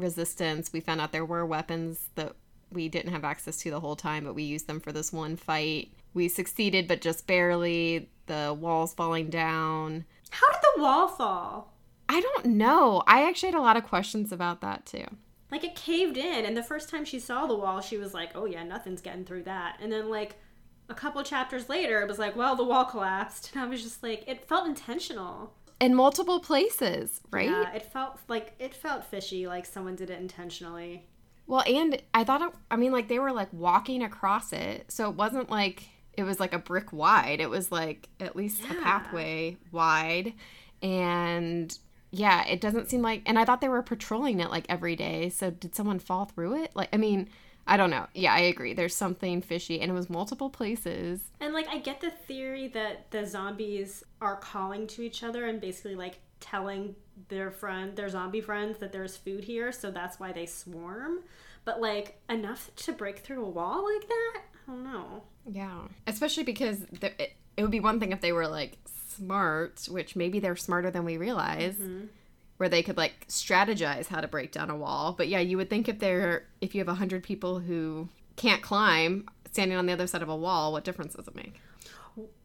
resistance. 0.00 0.72
We 0.72 0.80
found 0.80 1.00
out 1.00 1.12
there 1.12 1.24
were 1.24 1.46
weapons 1.46 2.08
that 2.14 2.34
we 2.72 2.88
didn't 2.88 3.12
have 3.12 3.24
access 3.24 3.58
to 3.58 3.70
the 3.70 3.80
whole 3.80 3.96
time, 3.96 4.24
but 4.24 4.34
we 4.34 4.42
used 4.42 4.66
them 4.66 4.80
for 4.80 4.92
this 4.92 5.12
one 5.12 5.36
fight. 5.36 5.92
We 6.14 6.28
succeeded, 6.28 6.88
but 6.88 7.00
just 7.00 7.26
barely. 7.26 8.10
The 8.26 8.56
walls 8.58 8.94
falling 8.94 9.28
down. 9.28 10.04
How 10.30 10.48
did 10.52 10.60
the 10.62 10.82
wall 10.82 11.08
fall? 11.08 11.74
I 12.08 12.20
don't 12.20 12.46
know. 12.46 13.02
I 13.06 13.28
actually 13.28 13.52
had 13.52 13.58
a 13.58 13.62
lot 13.62 13.76
of 13.76 13.84
questions 13.84 14.32
about 14.32 14.60
that 14.60 14.86
too. 14.86 15.04
Like 15.50 15.64
it 15.64 15.74
caved 15.74 16.16
in, 16.16 16.44
and 16.44 16.56
the 16.56 16.62
first 16.62 16.88
time 16.88 17.04
she 17.04 17.18
saw 17.18 17.46
the 17.46 17.56
wall, 17.56 17.80
she 17.80 17.96
was 17.96 18.14
like, 18.14 18.30
"Oh 18.36 18.44
yeah, 18.44 18.62
nothing's 18.62 19.00
getting 19.00 19.24
through 19.24 19.44
that." 19.44 19.78
And 19.80 19.92
then 19.92 20.08
like 20.08 20.36
a 20.88 20.94
couple 20.94 21.22
chapters 21.22 21.68
later, 21.68 22.00
it 22.00 22.08
was 22.08 22.18
like, 22.18 22.36
"Well, 22.36 22.54
the 22.56 22.64
wall 22.64 22.84
collapsed," 22.84 23.50
and 23.54 23.62
I 23.62 23.66
was 23.66 23.82
just 23.82 24.02
like, 24.02 24.24
it 24.26 24.46
felt 24.46 24.66
intentional. 24.68 25.54
In 25.80 25.94
multiple 25.94 26.40
places, 26.40 27.20
right? 27.30 27.50
Yeah, 27.50 27.72
it 27.72 27.82
felt 27.82 28.18
like 28.28 28.54
it 28.58 28.74
felt 28.74 29.04
fishy, 29.04 29.46
like 29.46 29.66
someone 29.66 29.96
did 29.96 30.10
it 30.10 30.20
intentionally. 30.20 31.06
Well, 31.46 31.64
and 31.66 32.00
I 32.14 32.22
thought 32.22 32.42
it, 32.42 32.52
I 32.70 32.76
mean, 32.76 32.92
like 32.92 33.08
they 33.08 33.18
were 33.18 33.32
like 33.32 33.52
walking 33.52 34.02
across 34.02 34.52
it, 34.52 34.92
so 34.92 35.08
it 35.10 35.16
wasn't 35.16 35.50
like 35.50 35.88
it 36.12 36.24
was 36.24 36.38
like 36.38 36.52
a 36.52 36.58
brick 36.58 36.92
wide. 36.92 37.40
It 37.40 37.50
was 37.50 37.72
like 37.72 38.08
at 38.20 38.36
least 38.36 38.62
a 38.70 38.74
pathway 38.74 39.56
wide, 39.72 40.34
and 40.82 41.76
yeah, 42.10 42.46
it 42.46 42.60
doesn't 42.60 42.90
seem 42.90 43.02
like. 43.02 43.22
And 43.26 43.38
I 43.38 43.44
thought 43.44 43.60
they 43.60 43.68
were 43.68 43.82
patrolling 43.82 44.40
it 44.40 44.50
like 44.50 44.66
every 44.68 44.96
day. 44.96 45.28
So 45.30 45.50
did 45.50 45.74
someone 45.74 45.98
fall 45.98 46.26
through 46.26 46.62
it? 46.62 46.72
Like, 46.74 46.90
I 46.92 46.98
mean, 46.98 47.28
I 47.66 47.76
don't 47.76 47.90
know. 47.90 48.06
Yeah, 48.14 48.34
I 48.34 48.40
agree. 48.40 48.74
There's 48.74 48.94
something 48.94 49.42
fishy, 49.42 49.80
and 49.80 49.90
it 49.90 49.94
was 49.94 50.10
multiple 50.10 50.50
places. 50.50 51.20
And 51.40 51.54
like 51.54 51.68
I 51.68 51.78
get 51.78 52.00
the 52.00 52.10
theory 52.10 52.68
that 52.68 53.10
the 53.10 53.26
zombies 53.26 54.04
are 54.20 54.36
calling 54.36 54.86
to 54.88 55.02
each 55.02 55.22
other 55.22 55.46
and 55.46 55.60
basically 55.60 55.94
like 55.94 56.18
telling 56.40 56.96
their 57.28 57.50
friend, 57.50 57.94
their 57.96 58.08
zombie 58.08 58.40
friends 58.40 58.78
that 58.78 58.92
there's 58.92 59.16
food 59.16 59.44
here, 59.44 59.72
so 59.72 59.90
that's 59.90 60.18
why 60.18 60.32
they 60.32 60.46
swarm. 60.46 61.20
But 61.64 61.80
like 61.80 62.20
enough 62.28 62.70
to 62.76 62.92
break 62.92 63.18
through 63.20 63.44
a 63.44 63.48
wall 63.48 63.84
like 63.92 64.08
that? 64.08 64.42
I 64.66 64.72
don't 64.72 64.84
know. 64.84 65.22
Yeah, 65.50 65.80
especially 66.06 66.44
because 66.44 66.80
the, 67.00 67.22
it, 67.22 67.32
it 67.56 67.62
would 67.62 67.70
be 67.70 67.80
one 67.80 68.00
thing 68.00 68.12
if 68.12 68.20
they 68.20 68.32
were 68.32 68.48
like 68.48 68.78
smart, 69.10 69.86
which 69.90 70.16
maybe 70.16 70.40
they're 70.40 70.56
smarter 70.56 70.90
than 70.90 71.04
we 71.04 71.16
realize, 71.16 71.74
mm-hmm. 71.74 72.06
Where 72.60 72.68
they 72.68 72.82
could 72.82 72.98
like 72.98 73.26
strategize 73.26 74.08
how 74.08 74.20
to 74.20 74.28
break 74.28 74.52
down 74.52 74.68
a 74.68 74.76
wall. 74.76 75.14
But 75.16 75.28
yeah, 75.28 75.38
you 75.38 75.56
would 75.56 75.70
think 75.70 75.88
if 75.88 75.98
they're 75.98 76.44
if 76.60 76.74
you 76.74 76.80
have 76.82 76.88
a 76.88 76.94
hundred 76.94 77.22
people 77.22 77.58
who 77.58 78.10
can't 78.36 78.60
climb 78.60 79.26
standing 79.50 79.78
on 79.78 79.86
the 79.86 79.94
other 79.94 80.06
side 80.06 80.20
of 80.20 80.28
a 80.28 80.36
wall, 80.36 80.70
what 80.70 80.84
difference 80.84 81.14
does 81.14 81.26
it 81.26 81.34
make? 81.34 81.58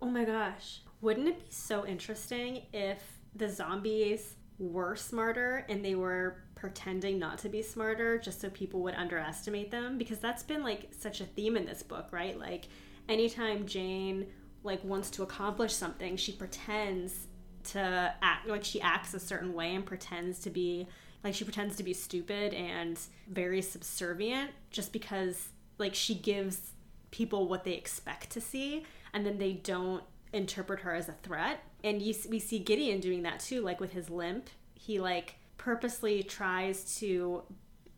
Oh 0.01 0.09
my 0.09 0.23
gosh. 0.23 0.79
Wouldn't 1.01 1.27
it 1.27 1.39
be 1.39 1.45
so 1.49 1.85
interesting 1.85 2.61
if 2.71 3.03
the 3.35 3.49
zombies 3.49 4.35
were 4.57 4.95
smarter 4.95 5.65
and 5.67 5.83
they 5.83 5.95
were 5.95 6.37
pretending 6.55 7.19
not 7.19 7.37
to 7.39 7.49
be 7.49 7.61
smarter 7.61 8.17
just 8.17 8.39
so 8.39 8.49
people 8.49 8.81
would 8.83 8.95
underestimate 8.95 9.69
them? 9.69 9.97
Because 9.97 10.19
that's 10.19 10.43
been 10.43 10.63
like 10.63 10.93
such 10.97 11.19
a 11.19 11.25
theme 11.25 11.57
in 11.57 11.65
this 11.65 11.83
book, 11.83 12.07
right? 12.13 12.39
Like 12.39 12.69
anytime 13.09 13.65
Jane 13.65 14.27
like 14.63 14.81
wants 14.85 15.09
to 15.09 15.23
accomplish 15.23 15.73
something, 15.73 16.15
she 16.15 16.31
pretends 16.31 17.27
to 17.65 18.13
act 18.21 18.47
like 18.47 18.63
she 18.63 18.81
acts 18.81 19.13
a 19.13 19.19
certain 19.19 19.53
way 19.53 19.75
and 19.75 19.85
pretends 19.85 20.39
to 20.39 20.49
be 20.49 20.87
like 21.23 21.33
she 21.33 21.43
pretends 21.43 21.75
to 21.75 21.83
be 21.83 21.93
stupid 21.93 22.53
and 22.53 22.99
very 23.27 23.61
subservient 23.61 24.51
just 24.69 24.93
because 24.93 25.49
like 25.77 25.95
she 25.95 26.15
gives 26.15 26.71
people 27.11 27.47
what 27.47 27.63
they 27.63 27.73
expect 27.73 28.29
to 28.29 28.41
see 28.41 28.83
and 29.13 29.25
then 29.25 29.37
they 29.37 29.53
don't 29.53 30.03
interpret 30.33 30.81
her 30.81 30.93
as 30.93 31.09
a 31.09 31.13
threat. 31.23 31.61
And 31.83 32.01
you, 32.01 32.13
we 32.29 32.39
see 32.39 32.59
gideon 32.59 32.99
doing 32.99 33.23
that 33.23 33.39
too 33.39 33.61
like 33.61 33.79
with 33.79 33.93
his 33.93 34.09
limp. 34.09 34.49
He 34.75 34.99
like 34.99 35.35
purposely 35.57 36.21
tries 36.21 36.97
to 36.99 37.43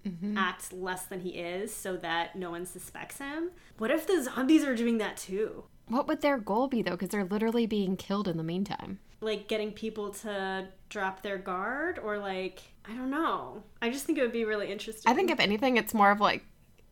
mm-hmm. 0.08 0.38
act 0.38 0.71
less 0.71 1.06
than 1.06 1.21
he 1.21 1.32
is 1.32 1.73
so 1.73 1.97
that 1.97 2.36
no 2.36 2.51
one 2.51 2.65
suspects 2.65 3.17
him. 3.17 3.51
What 3.77 3.91
if 3.91 4.08
the 4.08 4.23
zombies 4.23 4.63
are 4.63 4.75
doing 4.75 4.99
that 4.99 5.17
too? 5.17 5.63
What 5.88 6.08
would 6.08 6.21
their 6.21 6.38
goal 6.38 6.67
be 6.67 6.82
though? 6.82 6.91
Because 6.91 7.10
they're 7.10 7.25
literally 7.25 7.65
being 7.65 7.97
killed 7.97 8.27
in 8.27 8.38
the 8.38 8.43
meantime. 8.43 8.99
Like 9.21 9.47
getting 9.47 9.71
people 9.71 10.12
to 10.12 10.67
drop 10.89 11.21
their 11.21 11.38
guard 11.38 11.97
or 11.99 12.17
like 12.17 12.62
i 12.86 12.93
don't 12.95 13.10
know 13.10 13.63
i 13.82 13.89
just 13.89 14.06
think 14.06 14.17
it 14.17 14.21
would 14.21 14.32
be 14.32 14.45
really 14.45 14.71
interesting 14.71 15.12
I 15.12 15.15
think 15.15 15.32
if 15.32 15.39
anything, 15.39 15.77
it's 15.77 15.93
more 15.93 16.12
of 16.12 16.19
like 16.19 16.43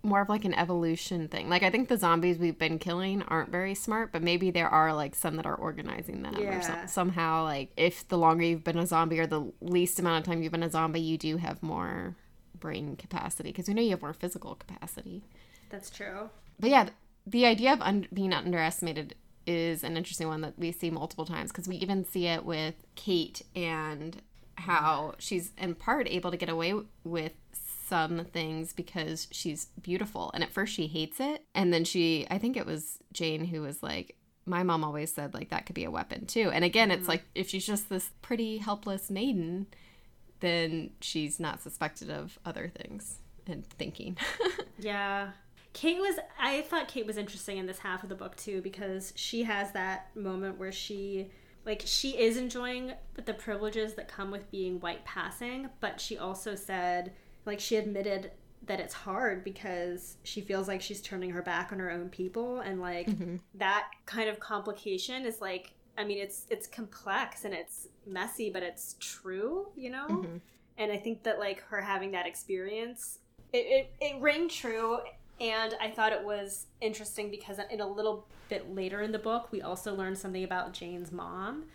more 0.03 0.21
of 0.21 0.29
like 0.29 0.45
an 0.45 0.53
evolution 0.53 1.27
thing. 1.29 1.49
Like 1.49 1.63
I 1.63 1.71
think 1.71 1.89
the 1.89 1.97
zombies 1.97 2.37
we've 2.37 2.59
been 2.59 2.77
killing 2.77 3.23
aren't 3.23 3.49
very 3.51 3.73
smart, 3.73 4.11
but 4.11 4.21
maybe 4.21 4.51
there 4.51 4.69
are 4.69 4.93
like 4.93 5.15
some 5.15 5.35
that 5.37 5.47
are 5.47 5.55
organizing 5.55 6.21
them 6.21 6.35
or 6.37 6.41
Yeah. 6.43 6.59
some, 6.61 6.87
somehow 6.87 7.43
like 7.43 7.71
if 7.75 8.07
the 8.07 8.17
longer 8.17 8.43
you've 8.43 8.63
been 8.63 8.77
a 8.77 8.85
zombie 8.85 9.19
or 9.19 9.25
the 9.25 9.51
least 9.61 9.97
amount 9.99 10.19
of 10.19 10.31
time 10.31 10.43
you've 10.43 10.51
been 10.51 10.61
a 10.61 10.69
zombie, 10.69 10.99
you 11.01 11.17
do 11.17 11.37
have 11.37 11.63
more 11.63 12.15
brain 12.59 12.95
capacity 12.95 13.49
because 13.49 13.67
we 13.67 13.73
know 13.73 13.81
you 13.81 13.89
have 13.91 14.01
more 14.03 14.13
physical 14.13 14.53
capacity. 14.53 15.23
that's 15.71 15.89
true 15.89 16.29
But 16.59 16.69
yeah, 16.69 16.89
the 17.25 17.47
idea 17.47 17.73
of 17.73 17.81
un- 17.81 18.07
being 18.13 18.31
underestimated 18.31 19.15
is 19.47 19.83
an 19.83 19.97
interesting 19.97 20.27
one 20.27 20.41
that 20.41 20.57
we 20.57 20.71
see 20.71 20.89
multiple 20.89 21.25
times 21.25 21.51
because 21.51 21.67
we 21.67 21.75
even 21.77 22.05
see 22.05 22.27
it 22.27 22.45
with 22.45 22.75
Kate 22.95 23.41
and 23.55 24.21
how 24.55 25.15
she's 25.17 25.51
in 25.57 25.75
part 25.75 26.07
able 26.09 26.31
to 26.31 26.37
get 26.37 26.49
away 26.49 26.73
with 27.03 27.33
some 27.87 28.25
things 28.25 28.73
because 28.73 29.27
she's 29.31 29.67
beautiful. 29.81 30.31
And 30.33 30.43
at 30.43 30.51
first 30.51 30.73
she 30.73 30.87
hates 30.87 31.19
it. 31.19 31.43
And 31.53 31.73
then 31.73 31.83
she, 31.83 32.25
I 32.29 32.37
think 32.37 32.57
it 32.57 32.65
was 32.65 32.99
Jane 33.13 33.45
who 33.45 33.61
was 33.61 33.83
like, 33.83 34.15
my 34.47 34.63
mom 34.63 34.83
always 34.83 35.13
said 35.13 35.33
like 35.33 35.49
that 35.49 35.65
could 35.65 35.75
be 35.75 35.85
a 35.85 35.91
weapon 35.91 36.25
too. 36.25 36.51
And 36.51 36.63
again, 36.63 36.91
it's 36.91 37.01
mm-hmm. 37.01 37.11
like 37.11 37.23
if 37.33 37.49
she's 37.49 37.65
just 37.65 37.89
this 37.89 38.11
pretty 38.21 38.57
helpless 38.57 39.09
maiden, 39.09 39.67
then 40.39 40.91
she's 41.01 41.39
not 41.39 41.61
suspected 41.61 42.09
of 42.09 42.37
other 42.45 42.71
things 42.75 43.17
and 43.47 43.65
thinking. 43.65 44.17
Yeah. 44.77 45.29
Kate 45.75 45.99
was 45.99 46.15
I 46.39 46.61
thought 46.61 46.87
Kate 46.87 47.05
was 47.05 47.17
interesting 47.17 47.57
in 47.57 47.65
this 47.65 47.79
half 47.79 48.01
of 48.01 48.07
the 48.07 48.15
book 48.15 48.37
too 48.37 48.61
because 48.61 49.11
she 49.17 49.43
has 49.43 49.73
that 49.73 50.15
moment 50.15 50.57
where 50.57 50.71
she 50.71 51.29
like 51.65 51.83
she 51.85 52.11
is 52.17 52.37
enjoying 52.37 52.93
the 53.25 53.33
privileges 53.33 53.93
that 53.95 54.07
come 54.07 54.31
with 54.31 54.49
being 54.49 54.79
white 54.79 55.03
passing, 55.03 55.69
but 55.81 55.99
she 55.99 56.17
also 56.17 56.55
said 56.55 57.11
like 57.45 57.59
she 57.59 57.75
admitted 57.75 58.31
that 58.67 58.79
it's 58.79 58.93
hard 58.93 59.43
because 59.43 60.15
she 60.23 60.39
feels 60.39 60.69
like 60.69 60.81
she's 60.81 61.01
turning 61.01 61.29
her 61.31 61.41
back 61.41 61.73
on 61.73 61.79
her 61.79 61.91
own 61.91 62.07
people 62.07 62.61
and 62.61 62.79
like 62.79 63.07
mm-hmm. 63.07 63.35
that 63.55 63.89
kind 64.05 64.29
of 64.29 64.39
complication 64.39 65.25
is 65.25 65.41
like 65.41 65.73
I 65.97 66.05
mean 66.05 66.19
it's 66.19 66.47
it's 66.49 66.67
complex 66.67 67.43
and 67.43 67.53
it's 67.53 67.89
messy 68.07 68.49
but 68.49 68.63
it's 68.63 68.95
true, 69.01 69.67
you 69.75 69.89
know? 69.89 70.07
Mm-hmm. 70.07 70.37
And 70.77 70.91
I 70.91 70.97
think 70.97 71.23
that 71.23 71.37
like 71.37 71.61
her 71.63 71.81
having 71.81 72.11
that 72.11 72.25
experience 72.25 73.19
it, 73.51 73.57
it, 73.57 73.93
it 73.99 74.21
rang 74.21 74.47
true 74.47 74.99
And 75.39 75.75
I 75.81 75.89
thought 75.89 76.13
it 76.13 76.23
was 76.23 76.67
interesting 76.79 77.29
because 77.29 77.59
in 77.69 77.81
a 77.81 77.87
little 77.87 78.27
bit 78.47 78.73
later 78.73 79.01
in 79.01 79.11
the 79.11 79.19
book, 79.19 79.51
we 79.51 79.61
also 79.61 79.93
learned 79.93 80.17
something 80.17 80.43
about 80.43 80.73
Jane's 80.73 81.11
mom. 81.11 81.65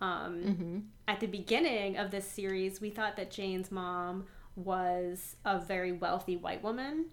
Um, 0.00 0.42
mm-hmm. 0.42 0.78
At 1.06 1.20
the 1.20 1.26
beginning 1.26 1.98
of 1.98 2.10
this 2.10 2.26
series, 2.26 2.80
we 2.80 2.90
thought 2.90 3.16
that 3.16 3.30
Jane's 3.30 3.70
mom 3.70 4.24
was 4.56 5.36
a 5.44 5.58
very 5.58 5.92
wealthy 5.92 6.36
white 6.36 6.62
woman. 6.62 7.06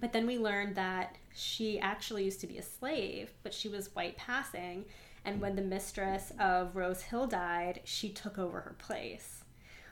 But 0.00 0.12
then 0.12 0.26
we 0.26 0.38
learned 0.38 0.74
that 0.76 1.16
she 1.34 1.78
actually 1.78 2.24
used 2.24 2.40
to 2.40 2.46
be 2.46 2.58
a 2.58 2.62
slave, 2.62 3.32
but 3.42 3.54
she 3.54 3.68
was 3.68 3.94
white 3.94 4.16
passing. 4.16 4.84
And 5.24 5.40
when 5.40 5.54
the 5.54 5.62
mistress 5.62 6.32
of 6.38 6.76
Rose 6.76 7.02
Hill 7.02 7.26
died, 7.26 7.80
she 7.84 8.08
took 8.08 8.38
over 8.38 8.60
her 8.60 8.74
place, 8.78 9.44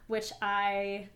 which 0.06 0.32
I 0.42 1.08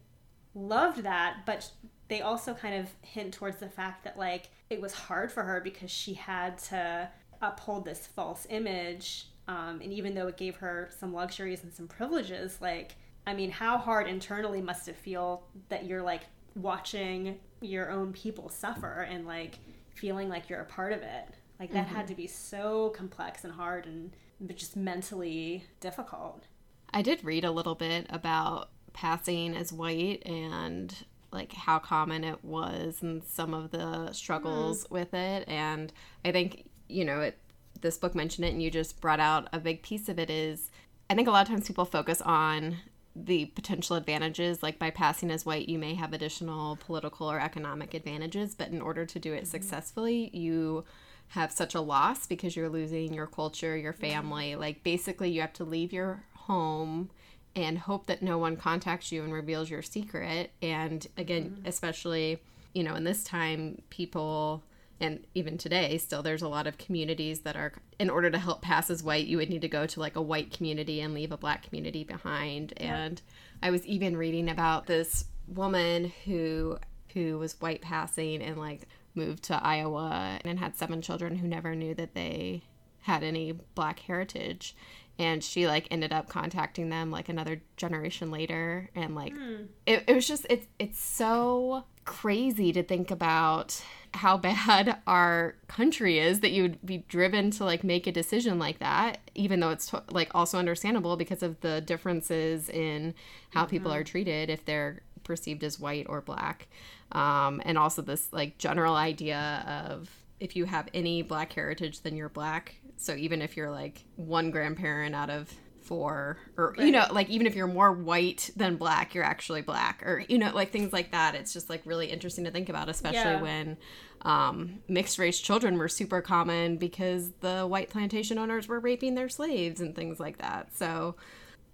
loved 0.54 1.02
that. 1.02 1.38
But 1.44 1.70
they 2.08 2.20
also 2.20 2.54
kind 2.54 2.74
of 2.74 2.88
hint 3.02 3.34
towards 3.34 3.58
the 3.58 3.68
fact 3.68 4.04
that, 4.04 4.18
like, 4.18 4.50
it 4.70 4.80
was 4.80 4.92
hard 4.92 5.32
for 5.32 5.42
her 5.42 5.60
because 5.60 5.90
she 5.90 6.14
had 6.14 6.58
to 6.58 7.08
uphold 7.40 7.84
this 7.84 8.06
false 8.06 8.46
image. 8.50 9.28
Um, 9.46 9.80
and 9.82 9.92
even 9.92 10.14
though 10.14 10.28
it 10.28 10.36
gave 10.36 10.56
her 10.56 10.90
some 10.98 11.12
luxuries 11.12 11.62
and 11.62 11.72
some 11.72 11.86
privileges, 11.88 12.58
like, 12.60 12.96
I 13.26 13.34
mean, 13.34 13.50
how 13.50 13.78
hard 13.78 14.06
internally 14.06 14.60
must 14.60 14.88
it 14.88 14.96
feel 14.96 15.44
that 15.68 15.84
you're 15.84 16.02
like 16.02 16.22
watching 16.54 17.38
your 17.60 17.90
own 17.90 18.12
people 18.12 18.48
suffer 18.48 19.02
and 19.02 19.26
like 19.26 19.58
feeling 19.94 20.28
like 20.28 20.48
you're 20.48 20.60
a 20.60 20.66
part 20.66 20.92
of 20.92 21.02
it? 21.02 21.28
Like 21.58 21.72
that 21.72 21.86
mm-hmm. 21.86 21.96
had 21.96 22.06
to 22.08 22.14
be 22.14 22.26
so 22.26 22.90
complex 22.90 23.44
and 23.44 23.52
hard 23.52 23.86
and 23.86 24.12
just 24.54 24.76
mentally 24.76 25.64
difficult. 25.80 26.44
I 26.92 27.02
did 27.02 27.24
read 27.24 27.44
a 27.44 27.50
little 27.50 27.74
bit 27.74 28.06
about 28.10 28.70
passing 28.92 29.56
as 29.56 29.72
white 29.72 30.22
and 30.26 30.94
like 31.34 31.52
how 31.52 31.78
common 31.78 32.24
it 32.24 32.42
was 32.44 33.02
and 33.02 33.22
some 33.24 33.52
of 33.52 33.70
the 33.70 34.12
struggles 34.12 34.84
mm. 34.84 34.90
with 34.90 35.12
it 35.12 35.46
and 35.48 35.92
I 36.24 36.32
think 36.32 36.70
you 36.88 37.04
know 37.04 37.20
it 37.20 37.38
this 37.80 37.98
book 37.98 38.14
mentioned 38.14 38.46
it 38.46 38.52
and 38.52 38.62
you 38.62 38.70
just 38.70 39.00
brought 39.00 39.20
out 39.20 39.48
a 39.52 39.58
big 39.58 39.82
piece 39.82 40.08
of 40.08 40.18
it 40.18 40.30
is 40.30 40.70
I 41.10 41.14
think 41.14 41.28
a 41.28 41.30
lot 41.30 41.42
of 41.42 41.48
times 41.48 41.66
people 41.66 41.84
focus 41.84 42.22
on 42.22 42.78
the 43.16 43.46
potential 43.46 43.96
advantages 43.96 44.62
like 44.62 44.78
by 44.78 44.90
passing 44.90 45.30
as 45.30 45.46
white 45.46 45.68
you 45.68 45.78
may 45.78 45.94
have 45.94 46.12
additional 46.12 46.76
political 46.76 47.30
or 47.30 47.38
economic 47.38 47.94
advantages 47.94 48.54
but 48.54 48.68
in 48.68 48.80
order 48.80 49.04
to 49.06 49.18
do 49.18 49.32
it 49.32 49.38
mm-hmm. 49.38 49.46
successfully 49.46 50.30
you 50.32 50.84
have 51.28 51.52
such 51.52 51.74
a 51.74 51.80
loss 51.80 52.26
because 52.26 52.56
you're 52.56 52.68
losing 52.68 53.14
your 53.14 53.26
culture 53.26 53.76
your 53.76 53.92
family 53.92 54.56
like 54.56 54.82
basically 54.82 55.30
you 55.30 55.40
have 55.40 55.52
to 55.52 55.64
leave 55.64 55.92
your 55.92 56.24
home 56.34 57.10
and 57.56 57.78
hope 57.78 58.06
that 58.06 58.22
no 58.22 58.38
one 58.38 58.56
contacts 58.56 59.12
you 59.12 59.22
and 59.22 59.32
reveals 59.32 59.70
your 59.70 59.82
secret 59.82 60.50
and 60.62 61.06
again 61.16 61.50
mm-hmm. 61.50 61.66
especially 61.66 62.40
you 62.72 62.82
know 62.82 62.94
in 62.94 63.04
this 63.04 63.24
time 63.24 63.80
people 63.90 64.62
and 65.00 65.26
even 65.34 65.58
today 65.58 65.98
still 65.98 66.22
there's 66.22 66.42
a 66.42 66.48
lot 66.48 66.66
of 66.66 66.78
communities 66.78 67.40
that 67.40 67.56
are 67.56 67.72
in 67.98 68.10
order 68.10 68.30
to 68.30 68.38
help 68.38 68.62
pass 68.62 68.90
as 68.90 69.02
white 69.02 69.26
you 69.26 69.36
would 69.36 69.50
need 69.50 69.62
to 69.62 69.68
go 69.68 69.86
to 69.86 70.00
like 70.00 70.16
a 70.16 70.22
white 70.22 70.52
community 70.52 71.00
and 71.00 71.14
leave 71.14 71.32
a 71.32 71.36
black 71.36 71.62
community 71.62 72.04
behind 72.04 72.72
yeah. 72.80 72.96
and 72.96 73.22
i 73.62 73.70
was 73.70 73.84
even 73.86 74.16
reading 74.16 74.48
about 74.48 74.86
this 74.86 75.26
woman 75.48 76.12
who 76.24 76.76
who 77.12 77.38
was 77.38 77.60
white 77.60 77.82
passing 77.82 78.42
and 78.42 78.56
like 78.56 78.82
moved 79.14 79.44
to 79.44 79.64
iowa 79.64 80.38
and 80.44 80.58
had 80.58 80.76
seven 80.76 81.00
children 81.00 81.36
who 81.36 81.46
never 81.46 81.74
knew 81.74 81.94
that 81.94 82.14
they 82.14 82.62
had 83.02 83.22
any 83.22 83.52
black 83.74 83.98
heritage 84.00 84.74
and 85.18 85.44
she 85.44 85.66
like 85.66 85.86
ended 85.90 86.12
up 86.12 86.28
contacting 86.28 86.90
them 86.90 87.10
like 87.10 87.28
another 87.28 87.60
generation 87.76 88.30
later 88.30 88.90
and 88.94 89.14
like 89.14 89.34
mm. 89.34 89.66
it, 89.86 90.04
it 90.06 90.14
was 90.14 90.26
just 90.26 90.46
it's 90.50 90.66
it's 90.78 91.00
so 91.00 91.84
crazy 92.04 92.72
to 92.72 92.82
think 92.82 93.10
about 93.10 93.82
how 94.14 94.36
bad 94.38 94.98
our 95.06 95.54
country 95.68 96.18
is 96.18 96.40
that 96.40 96.52
you 96.52 96.62
would 96.62 96.84
be 96.84 96.98
driven 97.08 97.50
to 97.50 97.64
like 97.64 97.84
make 97.84 98.06
a 98.06 98.12
decision 98.12 98.58
like 98.58 98.78
that 98.78 99.18
even 99.34 99.60
though 99.60 99.70
it's 99.70 99.92
like 100.10 100.30
also 100.34 100.58
understandable 100.58 101.16
because 101.16 101.42
of 101.42 101.60
the 101.60 101.80
differences 101.80 102.68
in 102.68 103.14
how 103.50 103.62
mm-hmm. 103.62 103.70
people 103.70 103.92
are 103.92 104.04
treated 104.04 104.50
if 104.50 104.64
they're 104.64 105.00
perceived 105.22 105.64
as 105.64 105.80
white 105.80 106.06
or 106.08 106.20
black 106.20 106.68
um, 107.12 107.62
and 107.64 107.78
also 107.78 108.02
this 108.02 108.32
like 108.32 108.58
general 108.58 108.94
idea 108.94 109.64
of 109.90 110.10
if 110.40 110.56
you 110.56 110.64
have 110.64 110.88
any 110.94 111.22
black 111.22 111.52
heritage 111.52 112.02
then 112.02 112.16
you're 112.16 112.28
black 112.28 112.76
so 112.96 113.14
even 113.14 113.42
if 113.42 113.56
you're 113.56 113.70
like 113.70 114.04
one 114.16 114.50
grandparent 114.50 115.14
out 115.14 115.30
of 115.30 115.52
four, 115.84 116.38
or 116.56 116.74
right. 116.76 116.86
you 116.86 116.92
know 116.92 117.04
like 117.10 117.28
even 117.28 117.46
if 117.46 117.54
you're 117.54 117.66
more 117.66 117.92
white 117.92 118.50
than 118.56 118.76
black 118.76 119.14
you're 119.14 119.24
actually 119.24 119.60
black 119.60 120.02
or 120.04 120.24
you 120.28 120.38
know 120.38 120.50
like 120.54 120.70
things 120.70 120.92
like 120.92 121.12
that 121.12 121.34
it's 121.34 121.52
just 121.52 121.68
like 121.68 121.82
really 121.84 122.06
interesting 122.06 122.44
to 122.44 122.50
think 122.50 122.68
about 122.68 122.88
especially 122.88 123.18
yeah. 123.18 123.42
when 123.42 123.76
um, 124.22 124.78
mixed 124.88 125.18
race 125.18 125.38
children 125.38 125.76
were 125.76 125.88
super 125.88 126.22
common 126.22 126.78
because 126.78 127.32
the 127.40 127.62
white 127.66 127.90
plantation 127.90 128.38
owners 128.38 128.66
were 128.66 128.80
raping 128.80 129.14
their 129.14 129.28
slaves 129.28 129.80
and 129.80 129.94
things 129.94 130.18
like 130.18 130.38
that 130.38 130.74
so 130.74 131.14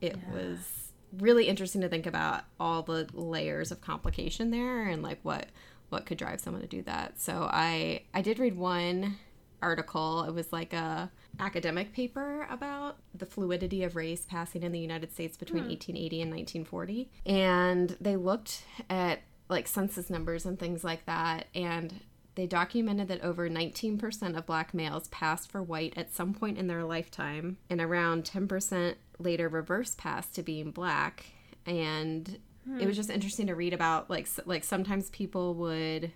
it 0.01 0.17
yeah. 0.17 0.35
was 0.35 0.93
really 1.19 1.47
interesting 1.47 1.81
to 1.81 1.89
think 1.89 2.07
about 2.07 2.45
all 2.59 2.83
the 2.83 3.07
layers 3.13 3.71
of 3.71 3.81
complication 3.81 4.51
there 4.51 4.87
and 4.87 5.03
like 5.03 5.21
what 5.23 5.47
what 5.91 6.07
could 6.07 6.19
drive 6.19 6.41
someone 6.41 6.63
to 6.63 6.69
do 6.69 6.83
that 6.83 7.21
so 7.21 7.49
i 7.53 8.03
i 8.15 8.23
did 8.23 8.39
read 8.39 8.57
one 8.57 9.17
article 9.63 10.25
it 10.25 10.33
was 10.33 10.53
like 10.53 10.73
a 10.73 11.11
academic 11.41 11.93
paper 11.93 12.47
about 12.51 12.99
the 13.15 13.27
fluidity 13.27 13.83
of 13.83 13.97
race 13.97 14.27
passing 14.29 14.63
in 14.63 14.73
the 14.73 14.79
United 14.79 15.13
States 15.13 15.37
between 15.37 15.65
hmm. 15.65 15.71
1880 15.71 16.23
and 16.23 16.31
1940. 16.31 17.11
And 17.27 17.97
they 18.01 18.17
looked 18.17 18.65
at 18.89 19.21
like 19.49 19.67
census 19.67 20.11
numbers 20.11 20.47
and 20.47 20.59
things 20.59 20.85
like 20.85 21.07
that. 21.07 21.47
And 21.55 22.01
they 22.37 22.47
documented 22.47 23.09
that 23.09 23.23
over 23.23 23.49
19% 23.49 24.37
of 24.37 24.47
black 24.47 24.73
males 24.73 25.09
passed 25.09 25.51
for 25.51 25.63
white 25.63 25.95
at 25.97 26.15
some 26.15 26.33
point 26.33 26.59
in 26.59 26.69
their 26.69 26.85
lifetime, 26.85 27.59
and 27.69 27.81
around 27.81 28.25
10% 28.25 28.95
later 29.19 29.49
reverse 29.49 29.95
passed 29.97 30.35
to 30.37 30.43
being 30.43 30.71
black. 30.71 31.27
And 31.67 32.39
hmm. 32.71 32.81
it 32.81 32.87
was 32.87 32.97
just 32.97 33.11
interesting 33.11 33.47
to 33.49 33.55
read 33.55 33.73
about 33.73 34.11
like 34.11 34.29
like 34.47 34.65
sometimes 34.65 35.11
people 35.11 35.55
would 35.55 36.13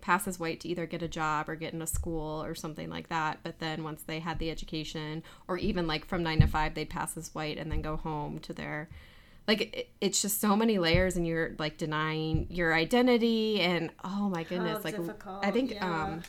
pass 0.00 0.28
as 0.28 0.38
white 0.38 0.60
to 0.60 0.68
either 0.68 0.86
get 0.86 1.02
a 1.02 1.08
job 1.08 1.48
or 1.48 1.56
get 1.56 1.72
into 1.72 1.86
school 1.86 2.42
or 2.44 2.54
something 2.54 2.88
like 2.88 3.08
that. 3.08 3.40
But 3.42 3.58
then 3.58 3.82
once 3.82 4.02
they 4.02 4.20
had 4.20 4.38
the 4.38 4.50
education, 4.50 5.24
or 5.48 5.58
even 5.58 5.88
like 5.88 6.06
from 6.06 6.22
nine 6.22 6.40
to 6.40 6.46
five, 6.46 6.74
they'd 6.74 6.88
pass 6.88 7.16
as 7.16 7.34
white 7.34 7.58
and 7.58 7.72
then 7.72 7.82
go 7.82 7.96
home 7.96 8.38
to 8.40 8.52
their 8.52 8.88
like 9.48 9.76
it, 9.76 9.90
it's 10.00 10.22
just 10.22 10.40
so 10.40 10.56
many 10.56 10.78
layers 10.78 11.16
and 11.16 11.26
you're 11.26 11.54
like 11.58 11.76
denying 11.76 12.46
your 12.50 12.74
identity 12.74 13.60
and 13.60 13.90
oh 14.04 14.28
my 14.28 14.42
goodness 14.42 14.78
How 14.78 14.84
like 14.84 14.96
difficult. 14.96 15.44
i 15.44 15.50
think 15.50 15.72
yeah. 15.72 16.04
um 16.04 16.22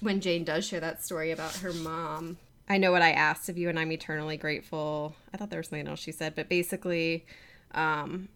when 0.00 0.20
jane 0.20 0.44
does 0.44 0.66
share 0.66 0.80
that 0.80 1.02
story 1.02 1.32
about 1.32 1.54
her 1.56 1.72
mom 1.72 2.38
i 2.68 2.78
know 2.78 2.92
what 2.92 3.02
i 3.02 3.10
asked 3.10 3.48
of 3.48 3.58
you 3.58 3.68
and 3.68 3.78
i'm 3.78 3.90
eternally 3.92 4.36
grateful 4.36 5.14
i 5.34 5.36
thought 5.36 5.50
there 5.50 5.58
was 5.58 5.68
something 5.68 5.88
else 5.88 6.00
she 6.00 6.12
said 6.12 6.34
but 6.34 6.48
basically 6.48 7.26
um 7.72 8.28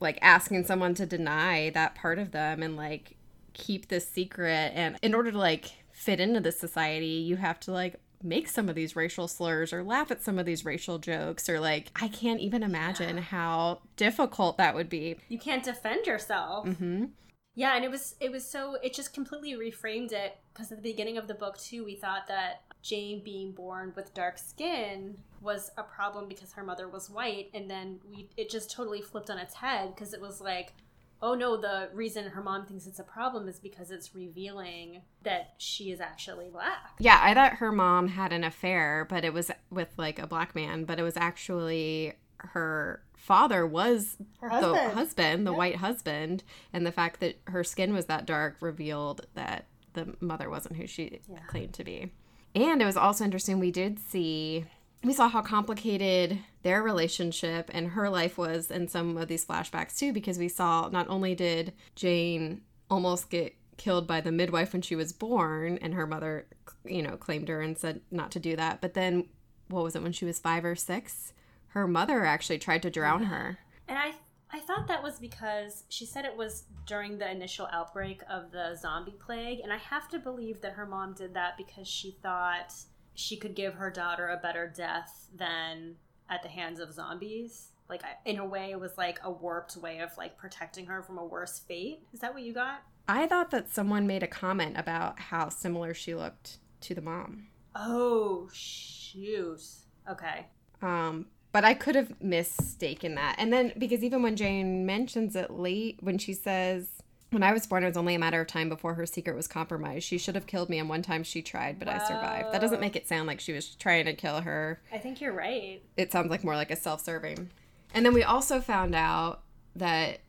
like 0.00 0.18
asking 0.20 0.64
someone 0.64 0.94
to 0.94 1.06
deny 1.06 1.70
that 1.70 1.94
part 1.94 2.18
of 2.18 2.32
them 2.32 2.62
and 2.62 2.76
like 2.76 3.16
keep 3.52 3.88
this 3.88 4.08
secret 4.08 4.72
and 4.74 4.96
in 5.02 5.14
order 5.14 5.30
to 5.30 5.38
like 5.38 5.72
fit 5.92 6.18
into 6.20 6.40
this 6.40 6.58
society 6.58 7.06
you 7.06 7.36
have 7.36 7.60
to 7.60 7.70
like 7.70 8.00
make 8.24 8.48
some 8.48 8.68
of 8.68 8.74
these 8.74 8.96
racial 8.96 9.28
slurs 9.28 9.72
or 9.72 9.84
laugh 9.84 10.10
at 10.10 10.22
some 10.22 10.38
of 10.38 10.46
these 10.46 10.64
racial 10.64 10.98
jokes 10.98 11.48
or 11.48 11.60
like 11.60 11.90
I 12.00 12.08
can't 12.08 12.40
even 12.40 12.62
imagine 12.62 13.16
yeah. 13.16 13.22
how 13.22 13.82
difficult 13.96 14.56
that 14.56 14.74
would 14.74 14.88
be. 14.88 15.16
You 15.28 15.38
can't 15.38 15.62
defend 15.62 16.06
yourself. 16.06 16.66
Mm-hmm. 16.66 17.06
Yeah, 17.54 17.76
and 17.76 17.84
it 17.84 17.90
was 17.90 18.16
it 18.20 18.32
was 18.32 18.48
so 18.48 18.76
it 18.82 18.94
just 18.94 19.12
completely 19.12 19.54
reframed 19.54 20.12
it 20.12 20.38
because 20.52 20.72
at 20.72 20.78
the 20.78 20.90
beginning 20.90 21.18
of 21.18 21.28
the 21.28 21.34
book 21.34 21.58
too 21.58 21.84
we 21.84 21.94
thought 21.94 22.26
that 22.28 22.62
Jane 22.84 23.22
being 23.24 23.52
born 23.52 23.92
with 23.96 24.12
dark 24.12 24.36
skin 24.38 25.16
was 25.40 25.70
a 25.78 25.82
problem 25.82 26.28
because 26.28 26.52
her 26.52 26.62
mother 26.62 26.86
was 26.86 27.08
white 27.08 27.50
and 27.54 27.70
then 27.70 27.98
we 28.08 28.28
it 28.36 28.50
just 28.50 28.70
totally 28.70 29.00
flipped 29.00 29.30
on 29.30 29.38
its 29.38 29.54
head 29.54 29.94
because 29.94 30.12
it 30.12 30.20
was 30.20 30.40
like 30.40 30.74
oh 31.22 31.34
no, 31.34 31.56
the 31.56 31.88
reason 31.94 32.26
her 32.26 32.42
mom 32.42 32.66
thinks 32.66 32.86
it's 32.86 32.98
a 32.98 33.04
problem 33.04 33.48
is 33.48 33.58
because 33.58 33.90
it's 33.90 34.14
revealing 34.14 35.00
that 35.22 35.54
she 35.56 35.90
is 35.90 35.98
actually 35.98 36.50
black. 36.50 36.92
Yeah, 36.98 37.18
I 37.22 37.32
thought 37.32 37.54
her 37.54 37.72
mom 37.72 38.08
had 38.08 38.30
an 38.30 38.44
affair, 38.44 39.06
but 39.08 39.24
it 39.24 39.32
was 39.32 39.50
with 39.70 39.88
like 39.96 40.18
a 40.18 40.26
black 40.26 40.54
man, 40.54 40.84
but 40.84 40.98
it 40.98 41.02
was 41.02 41.16
actually 41.16 42.12
her 42.38 43.02
father 43.16 43.66
was 43.66 44.18
her 44.40 44.50
husband. 44.50 44.74
the 44.74 44.94
husband, 44.94 45.46
the 45.46 45.52
yeah. 45.52 45.56
white 45.56 45.76
husband, 45.76 46.44
and 46.74 46.84
the 46.84 46.92
fact 46.92 47.20
that 47.20 47.38
her 47.46 47.64
skin 47.64 47.94
was 47.94 48.04
that 48.06 48.26
dark 48.26 48.56
revealed 48.60 49.26
that 49.32 49.64
the 49.94 50.14
mother 50.20 50.50
wasn't 50.50 50.76
who 50.76 50.86
she 50.86 51.20
yeah. 51.26 51.38
claimed 51.46 51.72
to 51.72 51.84
be. 51.84 52.12
And 52.54 52.80
it 52.80 52.86
was 52.86 52.96
also 52.96 53.24
interesting 53.24 53.58
we 53.58 53.70
did 53.70 53.98
see 53.98 54.64
we 55.02 55.12
saw 55.12 55.28
how 55.28 55.42
complicated 55.42 56.38
their 56.62 56.82
relationship 56.82 57.70
and 57.74 57.88
her 57.88 58.08
life 58.08 58.38
was 58.38 58.70
in 58.70 58.88
some 58.88 59.18
of 59.18 59.28
these 59.28 59.44
flashbacks 59.44 59.98
too 59.98 60.12
because 60.12 60.38
we 60.38 60.48
saw 60.48 60.88
not 60.88 61.08
only 61.08 61.34
did 61.34 61.74
Jane 61.94 62.62
almost 62.90 63.28
get 63.28 63.54
killed 63.76 64.06
by 64.06 64.20
the 64.20 64.32
midwife 64.32 64.72
when 64.72 64.80
she 64.80 64.96
was 64.96 65.12
born 65.12 65.78
and 65.82 65.92
her 65.94 66.06
mother 66.06 66.46
you 66.84 67.02
know 67.02 67.16
claimed 67.16 67.48
her 67.48 67.60
and 67.60 67.76
said 67.76 68.00
not 68.10 68.30
to 68.30 68.38
do 68.38 68.56
that 68.56 68.80
but 68.80 68.94
then 68.94 69.26
what 69.68 69.82
was 69.82 69.96
it 69.96 70.02
when 70.02 70.12
she 70.12 70.24
was 70.24 70.38
5 70.38 70.64
or 70.64 70.76
6 70.76 71.32
her 71.74 71.88
mother 71.88 72.24
actually 72.24 72.58
tried 72.58 72.82
to 72.82 72.90
drown 72.90 73.24
her. 73.24 73.58
And 73.88 73.98
I 73.98 74.12
I 74.54 74.60
thought 74.60 74.86
that 74.86 75.02
was 75.02 75.18
because 75.18 75.82
she 75.88 76.06
said 76.06 76.24
it 76.24 76.36
was 76.36 76.62
during 76.86 77.18
the 77.18 77.28
initial 77.28 77.66
outbreak 77.72 78.22
of 78.30 78.52
the 78.52 78.76
zombie 78.76 79.16
plague, 79.18 79.58
and 79.58 79.72
I 79.72 79.78
have 79.78 80.08
to 80.10 80.18
believe 80.20 80.60
that 80.60 80.74
her 80.74 80.86
mom 80.86 81.12
did 81.12 81.34
that 81.34 81.56
because 81.56 81.88
she 81.88 82.16
thought 82.22 82.72
she 83.16 83.36
could 83.36 83.56
give 83.56 83.74
her 83.74 83.90
daughter 83.90 84.28
a 84.28 84.36
better 84.36 84.72
death 84.72 85.26
than 85.34 85.96
at 86.30 86.44
the 86.44 86.48
hands 86.48 86.78
of 86.78 86.92
zombies. 86.92 87.70
Like, 87.88 88.02
in 88.24 88.38
a 88.38 88.46
way, 88.46 88.70
it 88.70 88.78
was 88.78 88.96
like 88.96 89.18
a 89.24 89.30
warped 89.30 89.76
way 89.76 89.98
of 89.98 90.16
like 90.16 90.38
protecting 90.38 90.86
her 90.86 91.02
from 91.02 91.18
a 91.18 91.24
worse 91.24 91.58
fate. 91.58 92.04
Is 92.12 92.20
that 92.20 92.32
what 92.32 92.44
you 92.44 92.54
got? 92.54 92.84
I 93.08 93.26
thought 93.26 93.50
that 93.50 93.74
someone 93.74 94.06
made 94.06 94.22
a 94.22 94.28
comment 94.28 94.78
about 94.78 95.18
how 95.18 95.48
similar 95.48 95.94
she 95.94 96.14
looked 96.14 96.58
to 96.82 96.94
the 96.94 97.02
mom. 97.02 97.48
Oh, 97.74 98.48
shoot. 98.52 99.62
Okay. 100.08 100.46
Um, 100.80 101.26
but 101.54 101.64
I 101.64 101.72
could 101.72 101.94
have 101.94 102.20
mistaken 102.20 103.14
that. 103.14 103.36
And 103.38 103.52
then 103.52 103.72
because 103.78 104.02
even 104.02 104.24
when 104.24 104.34
Jane 104.34 104.84
mentions 104.84 105.36
it 105.36 105.52
late, 105.52 105.98
when 106.00 106.18
she 106.18 106.32
says, 106.32 106.88
when 107.30 107.44
I 107.44 107.52
was 107.52 107.64
born, 107.64 107.84
it 107.84 107.86
was 107.86 107.96
only 107.96 108.16
a 108.16 108.18
matter 108.18 108.40
of 108.40 108.48
time 108.48 108.68
before 108.68 108.94
her 108.94 109.06
secret 109.06 109.36
was 109.36 109.46
compromised. 109.46 110.04
She 110.04 110.18
should 110.18 110.34
have 110.34 110.48
killed 110.48 110.68
me, 110.68 110.80
and 110.80 110.88
one 110.88 111.02
time 111.02 111.22
she 111.22 111.42
tried, 111.42 111.78
but 111.78 111.86
I 111.86 112.04
survived. 112.08 112.52
That 112.52 112.60
doesn't 112.60 112.80
make 112.80 112.96
it 112.96 113.06
sound 113.06 113.28
like 113.28 113.38
she 113.38 113.52
was 113.52 113.76
trying 113.76 114.06
to 114.06 114.14
kill 114.14 114.40
her. 114.40 114.82
I 114.92 114.98
think 114.98 115.20
you're 115.20 115.32
right. 115.32 115.80
It 115.96 116.10
sounds 116.10 116.28
like 116.28 116.42
more 116.42 116.56
like 116.56 116.72
a 116.72 116.76
self 116.76 117.04
serving. 117.04 117.50
And 117.94 118.04
then 118.04 118.14
we 118.14 118.24
also 118.24 118.60
found 118.60 118.96
out 118.96 119.42
that 119.76 120.22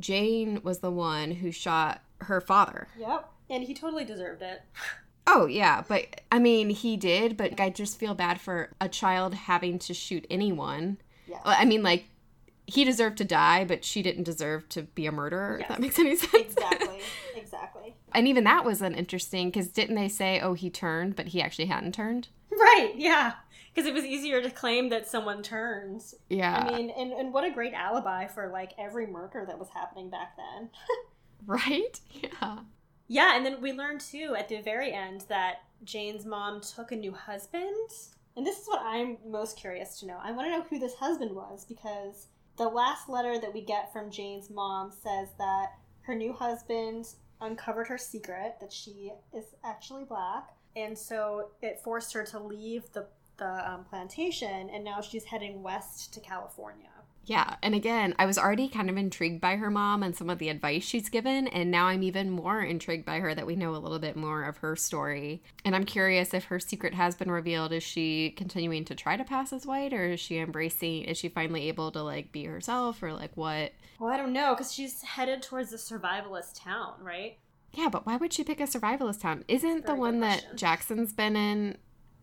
Jane 0.00 0.62
was 0.64 0.80
the 0.80 0.90
one 0.90 1.30
who 1.30 1.52
shot 1.52 2.02
her 2.22 2.40
father. 2.40 2.88
Yep. 2.98 3.30
And 3.50 3.62
he 3.62 3.72
totally 3.72 4.04
deserved 4.04 4.42
it. 4.42 4.62
Oh, 5.26 5.46
yeah, 5.46 5.82
but 5.86 6.20
I 6.32 6.38
mean, 6.38 6.70
he 6.70 6.96
did, 6.96 7.36
but 7.36 7.60
I 7.60 7.70
just 7.70 7.98
feel 7.98 8.14
bad 8.14 8.40
for 8.40 8.70
a 8.80 8.88
child 8.88 9.34
having 9.34 9.78
to 9.80 9.94
shoot 9.94 10.26
anyone. 10.28 10.98
Yeah. 11.28 11.38
I 11.44 11.64
mean, 11.64 11.82
like, 11.82 12.06
he 12.66 12.84
deserved 12.84 13.18
to 13.18 13.24
die, 13.24 13.64
but 13.64 13.84
she 13.84 14.02
didn't 14.02 14.24
deserve 14.24 14.68
to 14.70 14.82
be 14.82 15.06
a 15.06 15.12
murderer, 15.12 15.58
Yes. 15.60 15.62
if 15.62 15.68
that 15.68 15.80
makes 15.80 15.98
any 15.98 16.16
sense. 16.16 16.52
Exactly. 16.52 17.00
exactly. 17.36 17.94
and 18.12 18.26
even 18.28 18.44
that 18.44 18.64
was 18.64 18.82
an 18.82 18.94
interesting, 18.94 19.48
because 19.48 19.68
didn't 19.68 19.94
they 19.94 20.08
say, 20.08 20.40
oh, 20.40 20.54
he 20.54 20.70
turned, 20.70 21.14
but 21.16 21.28
he 21.28 21.40
actually 21.40 21.66
hadn't 21.66 21.94
turned? 21.94 22.28
Right, 22.50 22.92
yeah. 22.96 23.34
Because 23.74 23.88
it 23.88 23.94
was 23.94 24.04
easier 24.04 24.42
to 24.42 24.50
claim 24.50 24.90
that 24.90 25.08
someone 25.08 25.42
turns. 25.42 26.14
Yeah. 26.28 26.68
I 26.68 26.76
mean, 26.76 26.90
and, 26.90 27.12
and 27.12 27.32
what 27.32 27.44
a 27.44 27.50
great 27.50 27.72
alibi 27.74 28.26
for 28.26 28.48
like 28.48 28.72
every 28.78 29.06
murder 29.06 29.44
that 29.46 29.58
was 29.58 29.68
happening 29.70 30.10
back 30.10 30.36
then. 30.36 30.68
right? 31.46 32.00
Yeah. 32.22 32.58
Yeah, 33.08 33.36
and 33.36 33.44
then 33.44 33.60
we 33.60 33.72
learned 33.72 34.00
too 34.00 34.34
at 34.38 34.48
the 34.48 34.60
very 34.60 34.92
end 34.92 35.24
that 35.28 35.62
Jane's 35.84 36.24
mom 36.24 36.60
took 36.60 36.92
a 36.92 36.96
new 36.96 37.12
husband. 37.12 37.90
And 38.36 38.46
this 38.46 38.58
is 38.58 38.66
what 38.66 38.80
I'm 38.82 39.18
most 39.26 39.58
curious 39.58 40.00
to 40.00 40.06
know. 40.06 40.18
I 40.22 40.32
want 40.32 40.46
to 40.46 40.50
know 40.50 40.62
who 40.62 40.78
this 40.78 40.94
husband 40.94 41.34
was 41.34 41.64
because 41.64 42.28
the 42.56 42.68
last 42.68 43.08
letter 43.08 43.38
that 43.38 43.52
we 43.52 43.60
get 43.60 43.92
from 43.92 44.10
Jane's 44.10 44.48
mom 44.48 44.90
says 44.90 45.28
that 45.38 45.72
her 46.02 46.14
new 46.14 46.32
husband 46.32 47.06
uncovered 47.40 47.88
her 47.88 47.98
secret 47.98 48.56
that 48.60 48.72
she 48.72 49.12
is 49.36 49.54
actually 49.64 50.04
black. 50.04 50.50
And 50.74 50.96
so 50.96 51.50
it 51.60 51.80
forced 51.84 52.12
her 52.14 52.24
to 52.26 52.38
leave 52.38 52.90
the, 52.92 53.06
the 53.36 53.70
um, 53.70 53.84
plantation, 53.84 54.70
and 54.70 54.82
now 54.82 55.02
she's 55.02 55.24
heading 55.24 55.62
west 55.62 56.14
to 56.14 56.20
California. 56.20 56.88
Yeah, 57.24 57.54
and 57.62 57.74
again, 57.74 58.14
I 58.18 58.26
was 58.26 58.36
already 58.36 58.68
kind 58.68 58.90
of 58.90 58.96
intrigued 58.96 59.40
by 59.40 59.56
her 59.56 59.70
mom 59.70 60.02
and 60.02 60.16
some 60.16 60.28
of 60.28 60.38
the 60.38 60.48
advice 60.48 60.82
she's 60.82 61.08
given, 61.08 61.46
and 61.46 61.70
now 61.70 61.86
I'm 61.86 62.02
even 62.02 62.30
more 62.30 62.60
intrigued 62.62 63.04
by 63.04 63.20
her 63.20 63.32
that 63.34 63.46
we 63.46 63.54
know 63.54 63.74
a 63.74 63.78
little 63.78 64.00
bit 64.00 64.16
more 64.16 64.42
of 64.42 64.56
her 64.58 64.74
story. 64.74 65.42
And 65.64 65.76
I'm 65.76 65.84
curious 65.84 66.34
if 66.34 66.44
her 66.46 66.58
secret 66.58 66.94
has 66.94 67.14
been 67.14 67.30
revealed. 67.30 67.72
Is 67.72 67.84
she 67.84 68.30
continuing 68.36 68.84
to 68.86 68.96
try 68.96 69.16
to 69.16 69.24
pass 69.24 69.52
as 69.52 69.64
white, 69.64 69.92
or 69.92 70.04
is 70.06 70.20
she 70.20 70.38
embracing? 70.38 71.04
Is 71.04 71.16
she 71.16 71.28
finally 71.28 71.68
able 71.68 71.92
to 71.92 72.02
like 72.02 72.32
be 72.32 72.44
herself, 72.44 73.02
or 73.02 73.12
like 73.12 73.36
what? 73.36 73.72
Well, 74.00 74.12
I 74.12 74.16
don't 74.16 74.32
know, 74.32 74.54
because 74.54 74.72
she's 74.72 75.02
headed 75.02 75.42
towards 75.42 75.72
a 75.72 75.76
survivalist 75.76 76.60
town, 76.60 76.94
right? 77.00 77.38
Yeah, 77.72 77.88
but 77.88 78.04
why 78.04 78.16
would 78.16 78.32
she 78.32 78.42
pick 78.42 78.60
a 78.60 78.64
survivalist 78.64 79.20
town? 79.20 79.44
Isn't 79.46 79.86
the 79.86 79.92
Very 79.92 79.96
good 79.96 80.00
one 80.00 80.20
that. 80.20 80.56
Jackson's 80.56 81.12
been 81.12 81.36
in? 81.36 81.78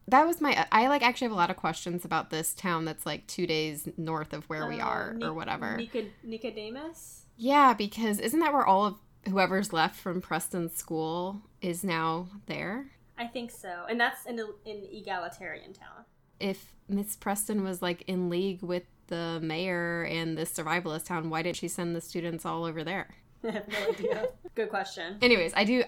That 0.09 0.25
was 0.25 0.41
my. 0.41 0.65
I 0.71 0.87
like 0.87 1.01
actually 1.03 1.25
have 1.25 1.31
a 1.33 1.35
lot 1.35 1.49
of 1.49 1.57
questions 1.57 2.03
about 2.05 2.29
this 2.29 2.53
town 2.53 2.85
that's 2.85 3.05
like 3.05 3.27
two 3.27 3.45
days 3.47 3.87
north 3.97 4.33
of 4.33 4.45
where 4.49 4.67
we 4.67 4.79
Uh, 4.79 4.85
are, 4.85 5.13
Nic- 5.13 5.23
or 5.27 5.33
whatever. 5.33 5.77
Nicod- 5.79 6.11
Nicodemus? 6.23 7.25
Yeah, 7.37 7.73
because 7.73 8.19
isn't 8.19 8.39
that 8.39 8.51
where 8.53 8.65
all 8.65 8.85
of 8.85 8.95
whoever's 9.27 9.71
left 9.71 9.95
from 9.95 10.21
preston 10.21 10.69
school 10.69 11.41
is 11.61 11.83
now 11.83 12.27
there? 12.47 12.87
I 13.17 13.27
think 13.27 13.51
so. 13.51 13.85
And 13.89 13.99
that's 13.99 14.25
in 14.25 14.39
an 14.39 14.47
egalitarian 14.65 15.73
town. 15.73 16.05
If 16.39 16.73
Miss 16.87 17.15
Preston 17.17 17.63
was 17.63 17.81
like 17.81 18.03
in 18.07 18.29
league 18.29 18.61
with 18.63 18.83
the 19.07 19.39
mayor 19.41 20.03
and 20.03 20.37
the 20.37 20.43
survivalist 20.43 21.05
town, 21.05 21.29
why 21.29 21.41
didn't 21.43 21.57
she 21.57 21.67
send 21.67 21.95
the 21.95 22.01
students 22.01 22.45
all 22.45 22.63
over 22.63 22.83
there? 22.83 23.09
I 23.43 23.51
have 23.51 23.67
no 23.67 23.89
idea. 23.89 24.27
Good 24.55 24.69
question. 24.69 25.17
Anyways, 25.21 25.53
I 25.55 25.63
do. 25.65 25.83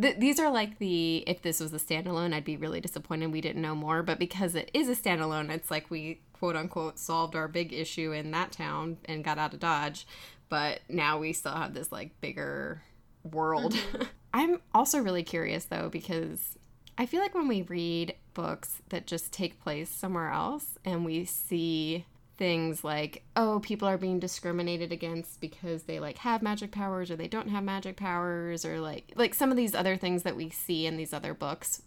Th- 0.00 0.18
these 0.18 0.40
are 0.40 0.50
like 0.50 0.78
the 0.78 1.18
if 1.26 1.42
this 1.42 1.60
was 1.60 1.72
a 1.72 1.78
standalone, 1.78 2.34
I'd 2.34 2.44
be 2.44 2.56
really 2.56 2.80
disappointed 2.80 3.32
we 3.32 3.40
didn't 3.40 3.62
know 3.62 3.74
more. 3.74 4.02
But 4.02 4.18
because 4.18 4.54
it 4.54 4.70
is 4.74 4.88
a 4.88 4.96
standalone, 4.96 5.50
it's 5.50 5.70
like 5.70 5.90
we 5.90 6.20
quote 6.32 6.56
unquote 6.56 6.98
solved 6.98 7.36
our 7.36 7.48
big 7.48 7.72
issue 7.72 8.12
in 8.12 8.30
that 8.32 8.52
town 8.52 8.98
and 9.04 9.24
got 9.24 9.38
out 9.38 9.54
of 9.54 9.60
Dodge. 9.60 10.06
But 10.48 10.80
now 10.88 11.18
we 11.18 11.32
still 11.32 11.54
have 11.54 11.74
this 11.74 11.92
like 11.92 12.20
bigger 12.20 12.82
world. 13.22 13.74
Mm-hmm. 13.74 14.02
I'm 14.34 14.60
also 14.74 14.98
really 14.98 15.22
curious 15.22 15.66
though 15.66 15.88
because 15.88 16.58
I 16.98 17.06
feel 17.06 17.20
like 17.20 17.34
when 17.34 17.48
we 17.48 17.62
read 17.62 18.14
books 18.34 18.82
that 18.88 19.06
just 19.06 19.32
take 19.32 19.62
place 19.62 19.88
somewhere 19.88 20.30
else 20.30 20.78
and 20.84 21.04
we 21.04 21.24
see 21.24 22.04
things 22.36 22.82
like 22.82 23.22
oh 23.36 23.60
people 23.60 23.86
are 23.86 23.98
being 23.98 24.18
discriminated 24.18 24.90
against 24.90 25.40
because 25.40 25.84
they 25.84 26.00
like 26.00 26.18
have 26.18 26.42
magic 26.42 26.72
powers 26.72 27.10
or 27.10 27.16
they 27.16 27.28
don't 27.28 27.48
have 27.48 27.62
magic 27.62 27.96
powers 27.96 28.64
or 28.64 28.80
like 28.80 29.12
like 29.16 29.34
some 29.34 29.50
of 29.50 29.56
these 29.56 29.74
other 29.74 29.96
things 29.96 30.24
that 30.24 30.36
we 30.36 30.50
see 30.50 30.86
in 30.86 30.96
these 30.96 31.12
other 31.12 31.34
books. 31.34 31.82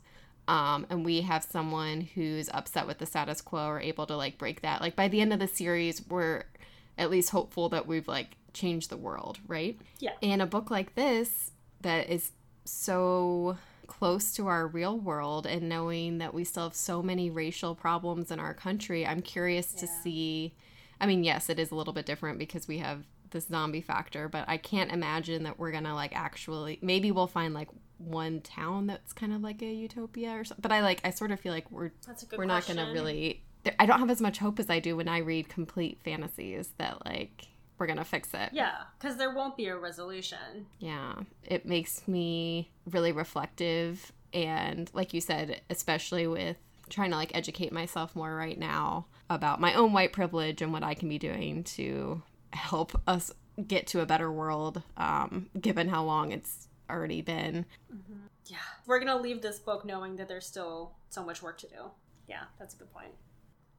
Um, 0.47 0.87
and 0.89 1.03
we 1.03 1.21
have 1.21 1.43
someone 1.43 1.99
who's 1.99 2.49
upset 2.53 2.87
with 2.87 2.99
the 2.99 3.05
status 3.05 3.41
quo 3.41 3.67
or 3.67 3.81
able 3.81 4.05
to 4.05 4.15
like 4.15 4.37
break 4.37 4.61
that. 4.61 4.79
Like 4.79 4.95
by 4.95 5.09
the 5.09 5.19
end 5.19 5.33
of 5.33 5.39
the 5.39 5.47
series 5.47 6.01
we're 6.07 6.45
at 6.97 7.11
least 7.11 7.31
hopeful 7.31 7.67
that 7.69 7.85
we've 7.85 8.07
like 8.07 8.37
changed 8.53 8.89
the 8.89 8.97
world 8.97 9.39
right? 9.47 9.77
Yeah. 9.99 10.13
and 10.23 10.41
a 10.41 10.45
book 10.45 10.71
like 10.71 10.95
this 10.95 11.51
that 11.81 12.09
is 12.09 12.31
so 12.63 13.57
close 13.87 14.33
to 14.33 14.47
our 14.47 14.67
real 14.67 14.97
world 14.97 15.45
and 15.45 15.67
knowing 15.69 16.19
that 16.19 16.33
we 16.33 16.43
still 16.43 16.63
have 16.63 16.75
so 16.75 17.01
many 17.01 17.29
racial 17.29 17.75
problems 17.75 18.31
in 18.31 18.39
our 18.39 18.53
country, 18.53 19.05
I'm 19.05 19.21
curious 19.21 19.73
to 19.73 19.87
see. 19.87 20.53
I 20.99 21.05
mean, 21.05 21.23
yes, 21.23 21.49
it 21.49 21.59
is 21.59 21.71
a 21.71 21.75
little 21.75 21.93
bit 21.93 22.05
different 22.05 22.39
because 22.39 22.67
we 22.67 22.79
have 22.79 23.03
this 23.31 23.47
zombie 23.47 23.81
factor, 23.81 24.29
but 24.29 24.45
I 24.47 24.57
can't 24.57 24.91
imagine 24.91 25.43
that 25.43 25.59
we're 25.59 25.71
gonna 25.71 25.95
like 25.95 26.15
actually. 26.15 26.79
Maybe 26.81 27.11
we'll 27.11 27.27
find 27.27 27.53
like 27.53 27.69
one 27.97 28.41
town 28.41 28.87
that's 28.87 29.13
kind 29.13 29.33
of 29.33 29.41
like 29.41 29.61
a 29.61 29.65
utopia 29.65 30.31
or 30.39 30.43
something. 30.43 30.61
But 30.61 30.71
I 30.71 30.81
like, 30.81 31.01
I 31.03 31.09
sort 31.09 31.31
of 31.31 31.39
feel 31.39 31.53
like 31.53 31.69
we're 31.71 31.91
That's 32.05 32.23
a 32.23 32.25
good 32.25 32.39
we're 32.39 32.45
question. 32.45 32.75
not 32.75 32.85
gonna 32.85 32.93
really. 32.93 33.43
I 33.79 33.85
don't 33.85 33.99
have 33.99 34.09
as 34.09 34.21
much 34.21 34.37
hope 34.37 34.59
as 34.59 34.69
I 34.69 34.79
do 34.79 34.95
when 34.95 35.09
I 35.09 35.17
read 35.17 35.49
complete 35.49 35.99
fantasies 36.03 36.69
that 36.77 37.05
like 37.05 37.47
we're 37.77 37.87
gonna 37.87 38.03
fix 38.03 38.33
it. 38.33 38.49
Yeah, 38.51 38.83
because 38.99 39.17
there 39.17 39.33
won't 39.33 39.57
be 39.57 39.67
a 39.67 39.77
resolution. 39.77 40.67
Yeah, 40.79 41.15
it 41.43 41.65
makes 41.65 42.07
me 42.07 42.71
really 42.89 43.11
reflective. 43.11 44.11
And 44.33 44.89
like 44.93 45.13
you 45.13 45.21
said, 45.21 45.61
especially 45.69 46.27
with 46.27 46.57
trying 46.89 47.11
to 47.11 47.17
like 47.17 47.35
educate 47.35 47.71
myself 47.71 48.15
more 48.15 48.35
right 48.35 48.57
now 48.57 49.07
about 49.29 49.59
my 49.59 49.73
own 49.73 49.93
white 49.93 50.13
privilege 50.13 50.61
and 50.61 50.71
what 50.71 50.83
I 50.83 50.93
can 50.93 51.09
be 51.09 51.17
doing 51.17 51.63
to 51.63 52.21
help 52.53 52.99
us 53.07 53.31
get 53.67 53.87
to 53.87 54.01
a 54.01 54.05
better 54.05 54.31
world, 54.31 54.83
um, 54.95 55.49
given 55.59 55.89
how 55.89 56.03
long 56.03 56.31
it's 56.31 56.67
already 56.89 57.21
been. 57.21 57.65
Yeah. 58.45 58.57
We're 58.85 58.99
going 58.99 59.15
to 59.15 59.21
leave 59.21 59.41
this 59.41 59.59
book 59.59 59.83
knowing 59.83 60.15
that 60.17 60.27
there's 60.27 60.45
still 60.45 60.93
so 61.09 61.23
much 61.23 61.41
work 61.41 61.57
to 61.59 61.67
do. 61.67 61.91
Yeah, 62.27 62.43
that's 62.59 62.75
a 62.75 62.77
good 62.77 62.93
point. 62.93 63.11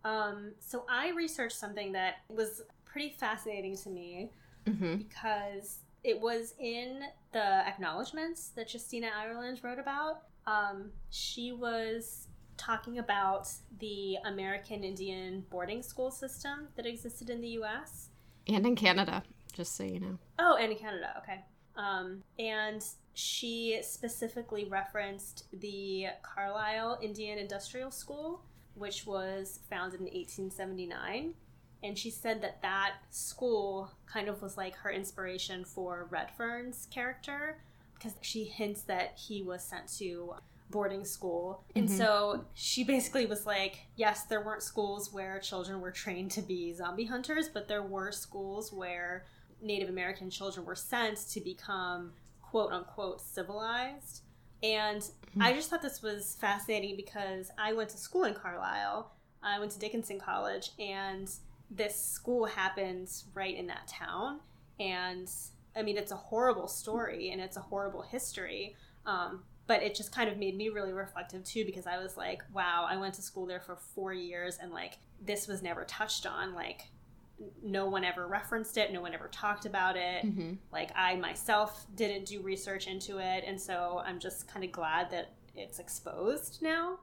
Um, 0.05 0.53
so 0.61 0.85
I 0.89 1.11
researched 1.11 1.57
something 1.57 1.93
that 1.93 2.17
was 2.29 2.63
pretty 2.99 3.15
fascinating 3.17 3.77
to 3.77 3.91
me 3.91 4.29
hmm 4.67 4.97
because 4.97 5.79
it 6.03 6.21
was 6.21 6.55
in 6.59 7.01
the 7.33 7.67
acknowledgments 7.69 8.49
that 8.57 8.73
Justina 8.73 9.09
Ireland 9.17 9.61
wrote 9.63 9.79
about. 9.79 10.23
Um, 10.49 10.91
she 11.11 11.53
was 11.53 12.27
talking 12.57 12.99
about 12.99 13.49
the 13.79 14.17
American 14.25 14.83
Indian 14.83 15.45
boarding 15.49 15.81
school 15.81 16.11
system 16.11 16.69
that 16.75 16.87
existed 16.87 17.31
in 17.31 17.41
the 17.41 17.51
U.S. 17.61 18.09
And 18.49 18.67
in 18.67 18.75
Canada, 18.75 19.23
just 19.53 19.77
so 19.77 19.85
you 19.85 20.01
know. 20.01 20.19
Oh, 20.41 20.57
and 20.61 20.73
in 20.73 20.79
Canada, 20.79 21.23
okay. 21.23 21.45
Um, 21.77 22.25
and 22.39 22.85
she 23.15 23.79
specifically 23.83 24.65
referenced 24.65 25.45
the 25.53 26.07
Carlisle 26.23 26.99
Indian 27.01 27.39
Industrial 27.39 27.93
School, 27.93 28.43
which 28.75 29.07
was 29.07 29.61
founded 29.71 30.01
in 30.01 30.07
1879. 30.07 31.35
And 31.83 31.97
she 31.97 32.11
said 32.11 32.43
that 32.43 32.61
that 32.63 32.95
school 33.11 33.93
kind 34.07 34.29
of 34.29 34.43
was 34.43 34.57
like 34.57 34.75
her 34.77 34.91
inspiration 34.91 35.65
for 35.65 36.09
Redfern's 36.11 36.87
character 36.91 37.59
because 37.95 38.15
she 38.21 38.45
hints 38.45 38.83
that 38.83 39.17
he 39.17 39.43
was 39.43 39.63
sent 39.63 39.89
to 39.99 40.35
boarding 40.71 41.05
school. 41.05 41.65
And 41.75 41.89
Mhm. 41.89 41.97
so 41.97 42.45
she 42.55 42.85
basically 42.85 43.27
was 43.27 43.47
like, 43.47 43.87
yes, 43.97 44.25
there 44.25 44.43
weren't 44.45 44.63
schools 44.63 45.13
where 45.13 45.39
children 45.41 45.81
were 45.81 45.91
trained 45.91 46.31
to 46.33 46.43
be 46.43 46.73
zombie 46.75 47.07
hunters, 47.07 47.49
but 47.49 47.69
there 47.69 47.83
were 47.83 48.13
schools 48.13 48.73
where 48.73 49.25
Native 49.61 49.89
American 49.89 50.31
children 50.31 50.67
were 50.67 50.77
sent 50.77 51.19
to 51.31 51.41
become 51.41 52.13
quote 52.43 52.73
unquote 52.73 53.21
civilized. 53.21 54.23
And 54.63 55.01
mm-hmm. 55.01 55.43
I 55.43 55.53
just 55.53 55.71
thought 55.71 55.83
this 55.83 56.03
was 56.03 56.37
fascinating 56.41 56.97
because 56.97 57.51
I 57.57 57.73
went 57.73 57.91
to 57.91 57.99
school 57.99 58.25
in 58.25 58.35
Carlisle. 58.35 59.13
I 59.43 59.59
went 59.59 59.71
to 59.73 59.79
Dickinson 59.79 60.19
College, 60.19 60.73
and 60.79 61.31
this 61.71 62.01
school 62.01 62.47
happens 62.47 63.25
right 63.35 63.57
in 63.57 63.67
that 63.67 63.89
town. 63.89 64.41
And 64.81 65.31
I 65.77 65.83
mean, 65.83 65.97
it's 65.97 66.13
a 66.13 66.17
horrible 66.17 66.69
story 66.69 67.31
and 67.31 67.41
it's 67.41 67.57
a 67.57 67.61
horrible 67.61 68.03
history. 68.03 68.75
Um, 69.07 69.45
but 69.67 69.83
it 69.83 69.95
just 69.95 70.13
kind 70.13 70.31
of 70.31 70.39
made 70.39 70.57
me 70.57 70.71
really 70.71 70.93
reflective 70.93 71.45
too 71.45 71.65
because 71.65 71.87
I 71.87 71.99
was 71.99 72.17
like, 72.17 72.43
wow, 72.53 72.87
I 72.89 72.97
went 72.97 73.15
to 73.15 73.23
school 73.23 73.47
there 73.47 73.61
for 73.61 73.77
four 73.77 74.15
years 74.15 74.59
and 74.61 74.73
like 74.73 74.95
this 75.21 75.47
was 75.47 75.63
never 75.63 75.85
touched 75.85 76.27
on. 76.27 76.55
Like, 76.55 76.89
no 77.63 77.87
one 77.87 78.05
ever 78.05 78.27
referenced 78.27 78.77
it, 78.77 78.93
no 78.93 79.01
one 79.01 79.15
ever 79.15 79.29
talked 79.29 79.65
about 79.65 79.97
it. 79.97 80.25
Mm-hmm. 80.25 80.55
Like, 80.73 80.91
I 80.97 81.17
myself 81.17 81.87
didn't 81.95 82.25
do 82.25 82.41
research 82.43 82.87
into 82.87 83.19
it. 83.19 83.45
And 83.47 83.61
so 83.61 84.03
I'm 84.05 84.19
just 84.19 84.49
kind 84.53 84.65
of 84.65 84.73
glad 84.73 85.11
that 85.11 85.35
it's 85.55 85.79
exposed 85.79 86.59
now. 86.63 86.99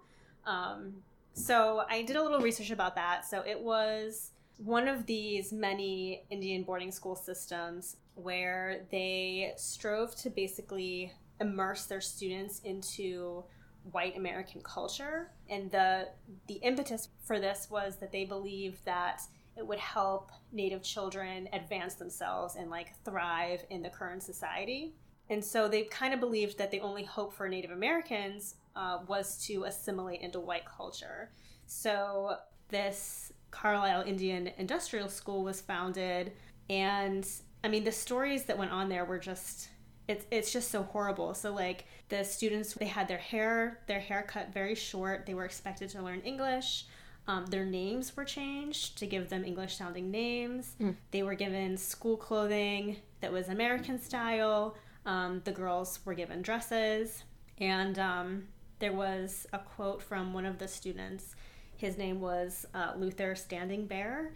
Um, 0.45 0.95
so 1.34 1.84
I 1.89 2.01
did 2.01 2.16
a 2.16 2.24
little 2.24 2.39
research 2.39 2.72
about 2.72 2.95
that. 2.95 3.26
So 3.26 3.41
it 3.41 3.59
was 3.59 4.32
one 4.58 4.88
of 4.88 5.06
these 5.06 5.51
many 5.51 6.24
Indian 6.30 6.64
boarding 6.64 6.91
school 6.91 7.16
systems 7.16 7.97
where 8.16 8.86
they 8.91 9.53
strove 9.58 10.16
to 10.16 10.30
basically 10.30 11.12
immerse 11.41 11.86
their 11.86 12.01
students 12.01 12.60
into 12.64 13.43
white 13.91 14.18
American 14.18 14.62
culture. 14.62 15.32
And 15.49 15.70
the 15.72 16.10
the 16.47 16.56
impetus 16.56 17.10
for 17.24 17.39
this 17.39 17.68
was 17.70 17.97
that 17.97 18.12
they 18.12 18.26
believed 18.26 18.84
that 18.86 19.22
it 19.58 19.66
would 19.66 19.80
help 19.80 20.32
native 20.51 20.84
children 20.84 21.47
advance 21.53 21.95
themselves 21.95 22.56
and 22.56 22.70
like 22.70 22.93
thrive 23.03 23.64
in 23.70 23.82
the 23.82 23.89
current 23.89 24.24
society. 24.24 24.93
And 25.30 25.43
so 25.43 25.68
they 25.68 25.84
kind 25.84 26.14
of 26.14 26.20
believed 26.20 26.58
that 26.58 26.72
the 26.72 26.82
only 26.82 27.03
hope 27.03 27.34
for 27.34 27.49
Native 27.49 27.72
Americans 27.72 28.56
uh, 28.76 28.99
was 29.08 29.43
to 29.47 29.64
assimilate 29.64 30.22
into 30.22 30.39
white 30.39 30.66
culture. 30.66 31.32
So 31.66 32.36
this 32.70 33.32
Carlisle 33.56 34.03
Indian 34.06 34.51
Industrial 34.58 35.08
School 35.08 35.43
was 35.43 35.62
founded, 35.62 36.34
and 36.70 37.26
I 37.64 37.70
mean 37.70 37.86
the 37.86 37.91
stories 37.91 38.43
that 38.45 38.58
went 38.58 38.72
on 38.72 38.89
there 38.89 39.06
were 39.06 39.18
just 39.18 39.70
it's 40.08 40.26
it's 40.30 40.51
just 40.51 40.70
so 40.70 40.84
horrible. 40.84 41.34
So 41.34 41.53
like 41.53 41.86
the 42.10 42.24
students 42.24 42.74
they 42.74 42.86
had 42.86 43.08
their 43.08 43.18
hair 43.18 43.80
their 43.88 44.01
hair 44.01 44.26
cut 44.28 44.53
very 44.53 44.76
short. 44.76 45.26
They 45.26 45.34
were 45.34 45.45
expected 45.45 45.89
to 45.91 46.01
learn 46.01 46.20
English. 46.22 46.86
Um, 47.28 47.45
their 47.47 47.66
names 47.66 48.16
were 48.16 48.26
changed 48.26 48.97
to 48.99 49.08
give 49.08 49.30
them 49.30 49.43
English 49.43 49.78
sounding 49.78 50.12
names. 50.12 50.76
Mm. 50.80 50.95
They 51.12 51.24
were 51.24 51.34
given 51.34 51.76
school 51.78 52.18
clothing 52.18 52.97
that 53.22 53.32
was 53.32 53.47
American 53.47 53.99
style. 53.99 54.76
Um, 55.06 55.41
the 55.43 55.51
girls 55.51 55.99
were 56.06 56.14
given 56.14 56.43
dresses. 56.43 57.24
And 57.58 57.97
um, 57.97 58.47
there 58.80 58.93
was 58.93 59.47
a 59.53 59.60
quote 59.60 60.03
from 60.03 60.34
one 60.34 60.45
of 60.45 60.60
the 60.60 60.68
students. 60.68 61.36
His 61.78 61.97
name 61.97 62.21
was 62.21 62.65
uh, 62.73 62.93
Luther 62.97 63.36
Standing 63.36 63.86
Bear. 63.86 64.32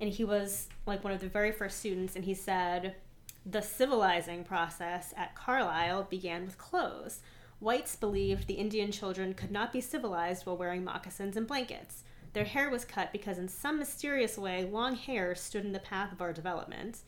And 0.00 0.10
he 0.10 0.24
was 0.24 0.68
like 0.86 1.04
one 1.04 1.12
of 1.12 1.20
the 1.20 1.28
very 1.28 1.52
first 1.52 1.78
students. 1.78 2.16
And 2.16 2.24
he 2.24 2.34
said, 2.34 2.94
the 3.44 3.62
civilizing 3.62 4.44
process 4.44 5.12
at 5.16 5.34
Carlisle 5.34 6.04
began 6.04 6.44
with 6.44 6.58
clothes. 6.58 7.20
Whites 7.58 7.96
believed 7.96 8.46
the 8.46 8.54
Indian 8.54 8.90
children 8.90 9.34
could 9.34 9.50
not 9.50 9.72
be 9.72 9.80
civilized 9.80 10.46
while 10.46 10.56
wearing 10.56 10.84
moccasins 10.84 11.36
and 11.36 11.46
blankets. 11.46 12.02
Their 12.32 12.44
hair 12.44 12.70
was 12.70 12.84
cut 12.84 13.12
because, 13.12 13.38
in 13.38 13.48
some 13.48 13.78
mysterious 13.78 14.38
way, 14.38 14.64
long 14.64 14.96
hair 14.96 15.34
stood 15.34 15.64
in 15.64 15.72
the 15.72 15.78
path 15.78 16.12
of 16.12 16.20
our 16.22 16.32
development. 16.32 17.00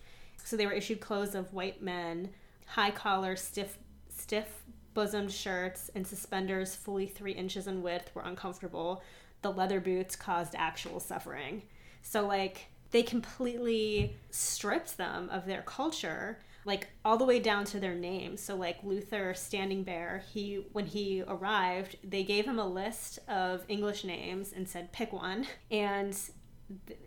So 0.45 0.57
they 0.57 0.67
were 0.67 0.73
issued 0.73 1.01
clothes 1.01 1.35
of 1.35 1.53
white 1.53 1.83
men, 1.83 2.31
high 2.67 2.91
collar, 2.91 3.37
stiff, 3.37 3.79
stiff 4.09 4.63
bosomed 4.93 5.33
shirts, 5.33 5.91
and 5.95 6.07
suspenders 6.07 6.75
fully 6.75 7.07
three 7.07 7.33
inches 7.33 7.67
in 7.67 7.83
width 7.83 8.15
were 8.15 8.23
uncomfortable. 8.23 9.03
The 9.45 9.53
leather 9.53 9.79
boots 9.79 10.17
caused 10.17 10.55
actual 10.57 11.01
suffering. 11.01 11.65
So, 12.01 12.27
like, 12.27 12.69
they 12.93 13.03
completely 13.03 14.17
stripped 14.31 14.97
them 14.97 15.29
of 15.31 15.45
their 15.45 15.61
culture 15.63 16.39
like 16.65 16.89
all 17.05 17.19
the 17.19 17.25
way 17.25 17.41
down 17.41 17.67
to 17.67 17.81
their 17.81 17.95
names. 17.95 18.41
So 18.41 18.57
like 18.57 18.79
luther 18.83 19.35
standing 19.35 19.83
bear 19.83 20.23
he 20.33 20.65
when 20.73 20.87
he 20.87 21.23
arrived 21.27 21.97
they 22.03 22.25
gave 22.25 22.47
him 22.47 22.59
a 22.59 22.67
list 22.67 23.19
of 23.29 23.65
english 23.69 24.03
names 24.05 24.55
and 24.55 24.67
said 24.67 24.93
pick 24.93 25.13
one. 25.13 25.47
And 25.71 26.19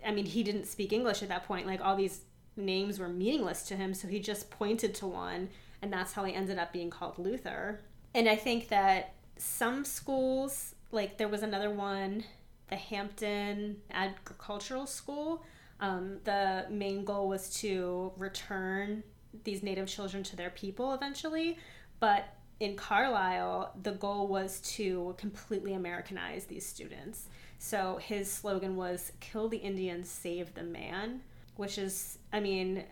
i 0.06 0.12
mean 0.12 0.26
he 0.26 0.44
didn't 0.44 0.66
speak 0.66 0.92
english 0.92 1.22
at 1.22 1.28
that 1.30 1.46
point. 1.46 1.66
Like 1.66 1.80
all 1.80 1.96
these 1.96 2.20
names 2.54 3.00
were 3.00 3.08
meaningless 3.08 3.62
to 3.64 3.74
him 3.74 3.94
so 3.94 4.06
he 4.06 4.20
just 4.20 4.50
pointed 4.50 4.94
to 4.96 5.06
one 5.06 5.48
and 5.82 5.92
that's 5.92 6.12
how 6.12 6.22
he 6.24 6.34
ended 6.34 6.58
up 6.58 6.72
being 6.72 6.90
called 6.90 7.18
luther. 7.18 7.80
And 8.14 8.28
i 8.28 8.36
think 8.36 8.68
that 8.68 9.14
some 9.38 9.84
schools 9.84 10.74
like 10.90 11.18
there 11.18 11.28
was 11.28 11.42
another 11.42 11.70
one 11.70 12.24
the 12.68 12.76
hampton 12.76 13.76
agricultural 13.90 14.86
school 14.86 15.42
um, 15.80 16.18
the 16.24 16.66
main 16.70 17.04
goal 17.04 17.28
was 17.28 17.50
to 17.60 18.12
return 18.16 19.02
these 19.44 19.62
native 19.62 19.86
children 19.86 20.22
to 20.24 20.36
their 20.36 20.50
people 20.50 20.92
eventually, 20.94 21.58
but 22.00 22.24
in 22.60 22.74
Carlisle, 22.74 23.72
the 23.82 23.92
goal 23.92 24.26
was 24.26 24.60
to 24.60 25.14
completely 25.16 25.74
Americanize 25.74 26.44
these 26.46 26.66
students. 26.66 27.26
So 27.58 27.98
his 28.02 28.30
slogan 28.30 28.76
was 28.76 29.12
"Kill 29.20 29.48
the 29.48 29.58
Indians, 29.58 30.08
save 30.08 30.54
the 30.54 30.64
man," 30.64 31.20
which 31.56 31.78
is, 31.78 32.18
I 32.32 32.40
mean, 32.40 32.84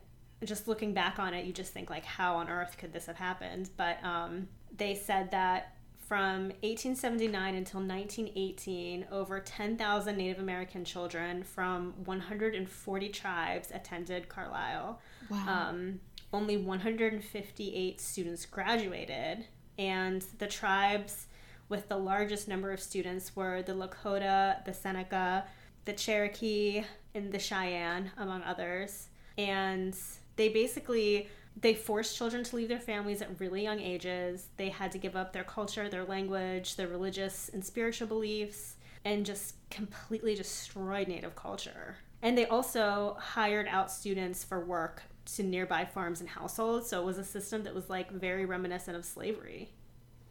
just 0.44 0.68
looking 0.68 0.92
back 0.92 1.18
on 1.18 1.34
it, 1.34 1.46
you 1.46 1.52
just 1.52 1.72
think 1.72 1.90
like, 1.90 2.04
how 2.04 2.36
on 2.36 2.48
earth 2.48 2.76
could 2.78 2.92
this 2.92 3.06
have 3.06 3.16
happened? 3.16 3.70
But 3.76 4.02
um, 4.04 4.48
they 4.76 4.94
said 4.94 5.32
that 5.32 5.75
from 6.06 6.50
1879 6.62 7.54
until 7.56 7.80
1918, 7.80 9.06
over 9.10 9.40
10,000 9.40 10.16
Native 10.16 10.38
American 10.38 10.84
children 10.84 11.42
from 11.42 11.94
140 12.04 13.08
tribes 13.08 13.70
attended 13.72 14.28
Carlisle. 14.28 15.00
Wow. 15.28 15.68
Um, 15.70 16.00
only 16.32 16.56
158 16.56 18.00
students 18.00 18.46
graduated, 18.46 19.46
and 19.78 20.24
the 20.38 20.46
tribes 20.46 21.26
with 21.68 21.88
the 21.88 21.96
largest 21.96 22.46
number 22.46 22.70
of 22.72 22.80
students 22.80 23.34
were 23.34 23.62
the 23.62 23.72
Lakota, 23.72 24.64
the 24.64 24.72
Seneca, 24.72 25.44
the 25.84 25.92
Cherokee, 25.92 26.84
and 27.14 27.32
the 27.32 27.38
Cheyenne, 27.38 28.12
among 28.16 28.42
others. 28.42 29.08
And 29.38 29.96
they 30.36 30.50
basically 30.50 31.28
they 31.58 31.74
forced 31.74 32.16
children 32.16 32.44
to 32.44 32.56
leave 32.56 32.68
their 32.68 32.78
families 32.78 33.22
at 33.22 33.40
really 33.40 33.62
young 33.62 33.80
ages. 33.80 34.48
They 34.56 34.68
had 34.68 34.92
to 34.92 34.98
give 34.98 35.16
up 35.16 35.32
their 35.32 35.44
culture, 35.44 35.88
their 35.88 36.04
language, 36.04 36.76
their 36.76 36.88
religious 36.88 37.48
and 37.48 37.64
spiritual 37.64 38.08
beliefs, 38.08 38.76
and 39.04 39.24
just 39.24 39.54
completely 39.70 40.34
destroyed 40.34 41.08
Native 41.08 41.34
culture. 41.34 41.96
And 42.22 42.36
they 42.36 42.46
also 42.46 43.16
hired 43.18 43.68
out 43.68 43.90
students 43.90 44.44
for 44.44 44.64
work 44.64 45.02
to 45.36 45.42
nearby 45.42 45.84
farms 45.84 46.20
and 46.20 46.28
households. 46.28 46.88
So 46.88 47.00
it 47.00 47.04
was 47.04 47.18
a 47.18 47.24
system 47.24 47.62
that 47.64 47.74
was 47.74 47.88
like 47.88 48.10
very 48.10 48.44
reminiscent 48.44 48.96
of 48.96 49.04
slavery. 49.04 49.70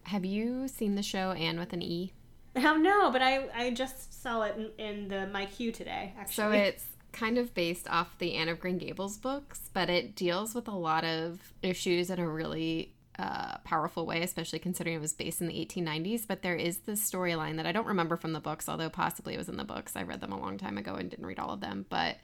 Have 0.04 0.26
you 0.26 0.68
seen 0.68 0.96
the 0.96 1.04
show 1.04 1.32
Anne 1.32 1.58
with 1.58 1.74
an 1.74 1.82
E? 1.82 2.14
Oh 2.58 2.78
no, 2.78 3.12
but 3.12 3.22
I 3.22 3.50
I 3.54 3.72
just 3.72 4.22
saw 4.22 4.44
it 4.44 4.56
in, 4.56 4.86
in 4.86 5.08
the 5.08 5.28
my 5.28 5.46
queue 5.46 5.72
today. 5.72 6.14
Actually, 6.18 6.36
so 6.36 6.52
it's 6.52 6.86
kind 7.16 7.38
of 7.38 7.54
based 7.54 7.90
off 7.90 8.18
the 8.20 8.36
Anne 8.36 8.50
of 8.50 8.60
Green 8.60 8.78
Gables 8.78 9.18
books, 9.18 9.70
but 9.74 9.90
it 9.90 10.16
deals 10.16 10.54
with 10.54 10.68
a 10.68 10.76
lot 10.76 11.04
of 11.06 11.40
issues 11.62 12.10
in 12.10 12.20
a 12.20 12.28
really 12.28 12.94
uh, 13.18 13.58
powerful 13.64 14.06
way, 14.06 14.22
especially 14.22 14.60
considering 14.60 14.98
it 14.98 15.02
was 15.02 15.14
based 15.14 15.40
in 15.40 15.48
the 15.48 15.54
1890s. 15.54 16.28
But 16.28 16.42
there 16.42 16.56
is 16.56 16.80
this 16.80 17.10
storyline 17.10 17.56
that 17.56 17.66
I 17.66 17.72
don't 17.72 17.88
remember 17.88 18.18
from 18.18 18.34
the 18.34 18.42
books, 18.42 18.68
although 18.68 18.90
possibly 18.90 19.34
it 19.34 19.38
was 19.38 19.48
in 19.48 19.56
the 19.56 19.64
books. 19.64 19.96
I 19.96 20.04
read 20.04 20.20
them 20.20 20.34
a 20.34 20.40
long 20.40 20.58
time 20.58 20.78
ago 20.78 20.96
and 20.96 21.10
didn't 21.10 21.26
read 21.26 21.40
all 21.40 21.52
of 21.52 21.62
them. 21.62 21.86
But 21.90 22.18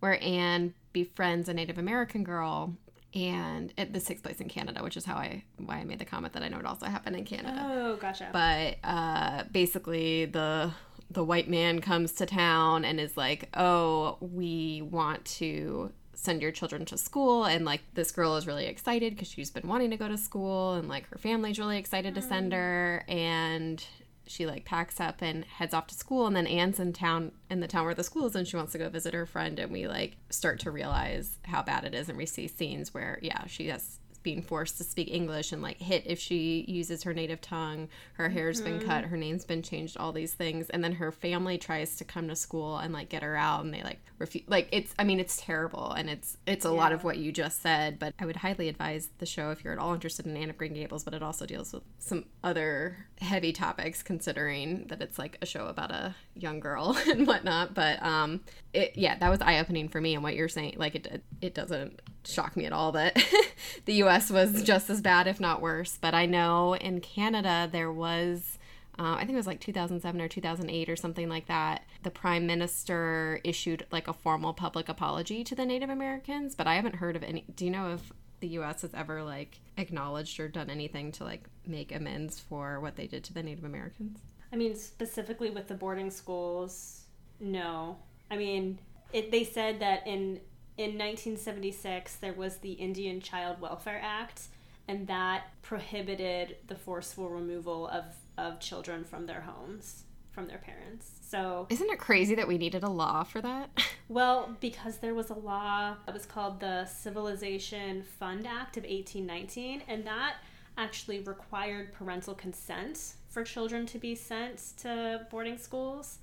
where 0.00 0.22
Anne 0.22 0.74
befriends 0.92 1.48
a 1.48 1.54
Native 1.54 1.78
American 1.78 2.22
girl 2.22 2.76
and 3.14 3.72
it, 3.78 3.92
this 3.92 4.04
takes 4.04 4.20
place 4.20 4.40
in 4.40 4.48
Canada, 4.48 4.82
which 4.82 4.96
is 4.96 5.04
how 5.04 5.14
I 5.14 5.44
why 5.56 5.76
I 5.76 5.84
made 5.84 6.00
the 6.00 6.04
comment 6.04 6.32
that 6.32 6.42
I 6.42 6.48
know 6.48 6.58
it 6.58 6.66
also 6.66 6.86
happened 6.86 7.16
in 7.16 7.24
Canada. 7.24 7.64
Oh, 7.64 7.96
gotcha. 7.96 8.28
But 8.32 8.76
uh, 8.82 9.44
basically, 9.52 10.24
the 10.24 10.72
the 11.10 11.24
white 11.24 11.48
man 11.48 11.80
comes 11.80 12.12
to 12.14 12.26
town 12.26 12.84
and 12.84 13.00
is 13.00 13.16
like, 13.16 13.48
"Oh, 13.54 14.18
we 14.20 14.82
want 14.82 15.24
to 15.26 15.92
send 16.14 16.42
your 16.42 16.52
children 16.52 16.84
to 16.86 16.98
school." 16.98 17.44
And 17.44 17.64
like 17.64 17.82
this 17.94 18.10
girl 18.10 18.36
is 18.36 18.46
really 18.46 18.66
excited 18.66 19.14
because 19.14 19.28
she's 19.28 19.50
been 19.50 19.68
wanting 19.68 19.90
to 19.90 19.96
go 19.96 20.08
to 20.08 20.18
school 20.18 20.74
and 20.74 20.88
like 20.88 21.08
her 21.08 21.18
family's 21.18 21.58
really 21.58 21.78
excited 21.78 22.14
to 22.14 22.22
send 22.22 22.52
mm. 22.52 22.56
her 22.56 23.04
and 23.08 23.84
she 24.26 24.46
like 24.46 24.64
packs 24.64 25.00
up 25.00 25.20
and 25.20 25.44
heads 25.44 25.74
off 25.74 25.86
to 25.88 25.94
school 25.94 26.26
and 26.26 26.34
then 26.34 26.46
Anne's 26.46 26.80
in 26.80 26.92
town 26.92 27.32
in 27.50 27.60
the 27.60 27.68
town 27.68 27.84
where 27.84 27.94
the 27.94 28.04
school 28.04 28.26
is 28.26 28.34
and 28.34 28.48
she 28.48 28.56
wants 28.56 28.72
to 28.72 28.78
go 28.78 28.88
visit 28.88 29.14
her 29.14 29.26
friend 29.26 29.58
and 29.58 29.70
we 29.70 29.86
like 29.86 30.16
start 30.30 30.58
to 30.60 30.70
realize 30.70 31.38
how 31.44 31.62
bad 31.62 31.84
it 31.84 31.94
is 31.94 32.08
and 32.08 32.16
we 32.16 32.26
see 32.26 32.48
scenes 32.48 32.94
where 32.94 33.18
yeah, 33.22 33.46
she 33.46 33.68
has 33.68 33.98
being 34.24 34.42
forced 34.42 34.78
to 34.78 34.84
speak 34.84 35.08
English 35.12 35.52
and 35.52 35.62
like 35.62 35.78
hit 35.78 36.02
if 36.06 36.18
she 36.18 36.64
uses 36.66 37.04
her 37.04 37.14
native 37.14 37.40
tongue. 37.40 37.88
Her 38.14 38.28
hair's 38.28 38.60
mm-hmm. 38.60 38.78
been 38.78 38.88
cut, 38.88 39.04
her 39.04 39.16
name's 39.16 39.44
been 39.44 39.62
changed, 39.62 39.96
all 39.96 40.10
these 40.10 40.34
things. 40.34 40.68
And 40.70 40.82
then 40.82 40.94
her 40.94 41.12
family 41.12 41.58
tries 41.58 41.94
to 41.96 42.04
come 42.04 42.26
to 42.28 42.34
school 42.34 42.78
and 42.78 42.92
like 42.92 43.08
get 43.08 43.22
her 43.22 43.36
out 43.36 43.64
and 43.64 43.72
they 43.72 43.82
like 43.82 44.00
refuse 44.18 44.44
like 44.48 44.68
it's 44.72 44.92
I 44.98 45.04
mean 45.04 45.20
it's 45.20 45.36
terrible 45.40 45.92
and 45.92 46.10
it's 46.10 46.36
it's 46.46 46.64
a 46.64 46.68
yeah. 46.68 46.74
lot 46.74 46.92
of 46.92 47.04
what 47.04 47.18
you 47.18 47.30
just 47.30 47.62
said, 47.62 48.00
but 48.00 48.14
I 48.18 48.26
would 48.26 48.36
highly 48.36 48.68
advise 48.68 49.10
the 49.18 49.26
show 49.26 49.50
if 49.50 49.62
you're 49.62 49.74
at 49.74 49.78
all 49.78 49.94
interested 49.94 50.26
in 50.26 50.36
Anne 50.36 50.50
of 50.50 50.58
Green 50.58 50.74
Gables, 50.74 51.04
but 51.04 51.14
it 51.14 51.22
also 51.22 51.46
deals 51.46 51.72
with 51.72 51.84
some 51.98 52.24
other 52.42 53.06
heavy 53.20 53.52
topics 53.52 54.02
considering 54.02 54.86
that 54.88 55.00
it's 55.00 55.18
like 55.18 55.38
a 55.40 55.46
show 55.46 55.66
about 55.66 55.90
a 55.92 56.16
young 56.34 56.60
girl 56.60 56.96
and 57.08 57.26
whatnot. 57.26 57.74
But 57.74 58.02
um 58.02 58.40
it 58.72 58.92
yeah, 58.96 59.18
that 59.18 59.30
was 59.30 59.40
eye 59.40 59.58
opening 59.58 59.88
for 59.88 60.00
me 60.00 60.14
and 60.14 60.22
what 60.22 60.34
you're 60.34 60.48
saying 60.48 60.74
like 60.76 60.94
it 60.94 61.22
it 61.40 61.54
doesn't 61.54 62.00
shock 62.24 62.56
me 62.56 62.64
at 62.64 62.72
all 62.72 62.92
that 62.92 63.22
the 63.84 63.94
US 64.04 64.30
was 64.30 64.62
just 64.62 64.90
as 64.90 65.00
bad, 65.00 65.26
if 65.26 65.40
not 65.40 65.60
worse. 65.60 65.98
But 66.00 66.14
I 66.14 66.26
know 66.26 66.74
in 66.74 67.00
Canada 67.00 67.68
there 67.70 67.92
was. 67.92 68.58
Uh, 68.96 69.16
I 69.16 69.20
think 69.24 69.30
it 69.32 69.36
was 69.36 69.48
like 69.48 69.58
2007 69.58 70.20
or 70.20 70.28
2008 70.28 70.88
or 70.88 70.94
something 70.94 71.28
like 71.28 71.46
that. 71.46 71.84
The 72.04 72.12
prime 72.12 72.46
minister 72.46 73.40
issued 73.42 73.84
like 73.90 74.06
a 74.06 74.12
formal 74.12 74.54
public 74.54 74.88
apology 74.88 75.42
to 75.42 75.56
the 75.56 75.66
Native 75.66 75.90
Americans, 75.90 76.54
but 76.54 76.68
I 76.68 76.76
haven't 76.76 76.94
heard 76.94 77.16
of 77.16 77.24
any. 77.24 77.44
Do 77.56 77.64
you 77.64 77.72
know 77.72 77.94
if 77.94 78.12
the 78.38 78.50
U.S. 78.50 78.82
has 78.82 78.94
ever 78.94 79.24
like 79.24 79.58
acknowledged 79.78 80.38
or 80.38 80.48
done 80.48 80.70
anything 80.70 81.10
to 81.12 81.24
like 81.24 81.48
make 81.66 81.92
amends 81.92 82.38
for 82.38 82.78
what 82.78 82.94
they 82.94 83.06
did 83.06 83.24
to 83.24 83.32
the 83.32 83.42
Native 83.42 83.64
Americans? 83.64 84.20
I 84.54 84.56
mean, 84.56 84.76
specifically 84.76 85.50
with 85.50 85.66
the 85.66 85.74
boarding 85.74 86.12
schools, 86.12 87.06
no. 87.40 87.96
I 88.30 88.36
mean, 88.36 88.78
it, 89.12 89.32
they 89.32 89.42
said 89.42 89.80
that 89.80 90.06
in 90.06 90.38
in 90.76 90.96
1976 90.96 92.16
there 92.16 92.32
was 92.32 92.58
the 92.58 92.72
Indian 92.72 93.20
Child 93.20 93.60
Welfare 93.60 94.00
Act, 94.00 94.42
and 94.86 95.08
that 95.08 95.46
prohibited 95.62 96.56
the 96.68 96.76
forceful 96.76 97.28
removal 97.28 97.88
of 97.88 98.04
of 98.38 98.60
children 98.60 99.02
from 99.02 99.26
their 99.26 99.40
homes 99.40 100.04
from 100.30 100.46
their 100.46 100.58
parents. 100.58 101.10
So 101.28 101.66
Isn't 101.68 101.90
it 101.90 101.98
crazy 101.98 102.36
that 102.36 102.46
we 102.46 102.56
needed 102.56 102.84
a 102.84 102.88
law 102.88 103.24
for 103.24 103.40
that? 103.40 103.70
well, 104.08 104.56
because 104.60 104.98
there 104.98 105.14
was 105.14 105.30
a 105.30 105.34
law 105.34 105.94
that 106.06 106.12
was 106.12 106.26
called 106.26 106.58
the 106.58 106.86
Civilization 106.86 108.02
Fund 108.02 108.44
Act 108.44 108.76
of 108.76 108.82
1819 108.82 109.82
and 109.86 110.04
that 110.06 110.34
actually 110.76 111.20
required 111.20 111.92
parental 111.92 112.34
consent 112.34 113.14
for 113.34 113.44
children 113.44 113.84
to 113.84 113.98
be 113.98 114.14
sent 114.14 114.72
to 114.78 115.26
boarding 115.30 115.58
schools, 115.58 116.18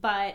but 0.00 0.34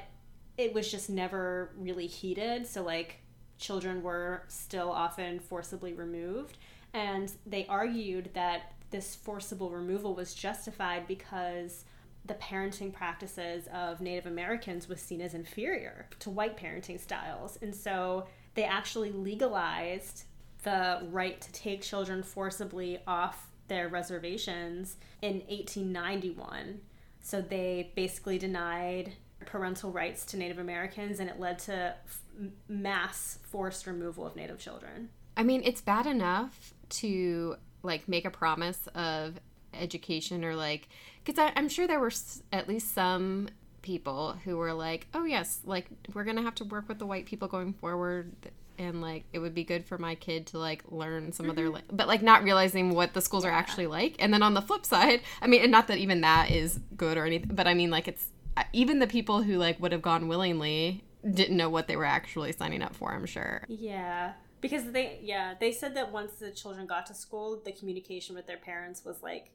it 0.57 0.73
was 0.73 0.89
just 0.89 1.09
never 1.09 1.71
really 1.77 2.07
heeded. 2.07 2.65
So, 2.65 2.81
like, 2.81 3.19
children 3.59 4.01
were 4.01 4.43
still 4.47 4.89
often 4.89 5.39
forcibly 5.39 5.93
removed. 5.93 6.57
And 6.93 7.31
they 7.45 7.65
argued 7.67 8.31
that 8.33 8.73
this 8.89 9.13
forcible 9.15 9.69
removal 9.69 10.15
was 10.15 10.33
justified 10.33 11.07
because 11.07 11.85
the 12.25 12.33
parenting 12.35 12.93
practices 12.93 13.67
of 13.73 14.01
Native 14.01 14.25
Americans 14.25 14.87
was 14.87 15.01
seen 15.01 15.21
as 15.21 15.33
inferior 15.33 16.07
to 16.19 16.29
white 16.29 16.57
parenting 16.57 16.99
styles. 16.99 17.57
And 17.61 17.75
so 17.75 18.27
they 18.53 18.63
actually 18.63 19.11
legalized 19.11 20.23
the 20.63 21.01
right 21.09 21.41
to 21.41 21.51
take 21.51 21.81
children 21.81 22.23
forcibly 22.23 22.99
off 23.07 23.50
their 23.71 23.87
reservations 23.87 24.97
in 25.21 25.35
1891. 25.47 26.81
So 27.21 27.39
they 27.41 27.93
basically 27.95 28.37
denied 28.37 29.13
parental 29.45 29.91
rights 29.91 30.25
to 30.25 30.37
Native 30.37 30.59
Americans 30.59 31.21
and 31.21 31.29
it 31.29 31.39
led 31.39 31.57
to 31.59 31.95
f- 32.05 32.21
mass 32.67 33.39
forced 33.43 33.87
removal 33.87 34.27
of 34.27 34.35
Native 34.35 34.59
children. 34.59 35.07
I 35.37 35.43
mean, 35.43 35.61
it's 35.63 35.79
bad 35.79 36.05
enough 36.05 36.73
to 36.89 37.55
like 37.81 38.09
make 38.09 38.25
a 38.25 38.29
promise 38.29 38.87
of 38.93 39.39
education 39.73 40.43
or 40.43 40.53
like 40.53 40.89
because 41.23 41.51
I'm 41.55 41.69
sure 41.69 41.87
there 41.87 42.01
were 42.01 42.11
at 42.51 42.67
least 42.67 42.93
some 42.93 43.47
people 43.83 44.35
who 44.43 44.57
were 44.57 44.73
like, 44.73 45.07
oh 45.13 45.23
yes, 45.23 45.61
like 45.63 45.87
we're 46.13 46.25
gonna 46.25 46.41
have 46.41 46.55
to 46.55 46.65
work 46.65 46.89
with 46.89 46.99
the 46.99 47.05
white 47.05 47.25
people 47.25 47.47
going 47.47 47.71
forward 47.71 48.33
and 48.81 48.99
like 48.99 49.23
it 49.31 49.39
would 49.39 49.53
be 49.53 49.63
good 49.63 49.85
for 49.85 49.97
my 49.97 50.15
kid 50.15 50.47
to 50.47 50.57
like 50.57 50.83
learn 50.89 51.31
some 51.31 51.43
mm-hmm. 51.43 51.49
of 51.51 51.55
their 51.55 51.69
mm-hmm. 51.69 51.95
but 51.95 52.07
like 52.07 52.21
not 52.21 52.43
realizing 52.43 52.93
what 52.93 53.13
the 53.13 53.21
schools 53.21 53.43
yeah. 53.43 53.51
are 53.51 53.53
actually 53.53 53.87
like 53.87 54.15
and 54.19 54.33
then 54.33 54.41
on 54.41 54.53
the 54.53 54.61
flip 54.61 54.85
side 54.85 55.21
i 55.41 55.47
mean 55.47 55.61
and 55.61 55.71
not 55.71 55.87
that 55.87 55.97
even 55.97 56.21
that 56.21 56.49
is 56.49 56.79
good 56.97 57.17
or 57.17 57.25
anything 57.25 57.53
but 57.53 57.67
i 57.67 57.73
mean 57.73 57.89
like 57.91 58.07
it's 58.07 58.27
even 58.73 58.99
the 58.99 59.07
people 59.07 59.43
who 59.43 59.57
like 59.57 59.79
would 59.79 59.91
have 59.91 60.01
gone 60.01 60.27
willingly 60.27 61.03
didn't 61.29 61.55
know 61.55 61.69
what 61.69 61.87
they 61.87 61.95
were 61.95 62.05
actually 62.05 62.51
signing 62.51 62.81
up 62.81 62.95
for 62.95 63.13
i'm 63.13 63.25
sure 63.25 63.63
yeah 63.67 64.33
because 64.59 64.91
they 64.91 65.19
yeah 65.21 65.53
they 65.59 65.71
said 65.71 65.95
that 65.95 66.11
once 66.11 66.33
the 66.33 66.51
children 66.51 66.87
got 66.87 67.05
to 67.05 67.13
school 67.13 67.61
the 67.63 67.71
communication 67.71 68.35
with 68.35 68.47
their 68.47 68.57
parents 68.57 69.05
was 69.05 69.21
like 69.21 69.51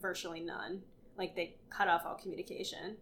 virtually 0.00 0.40
none 0.40 0.82
like 1.16 1.34
they 1.34 1.56
cut 1.70 1.88
off 1.88 2.04
all 2.04 2.14
communication 2.14 2.96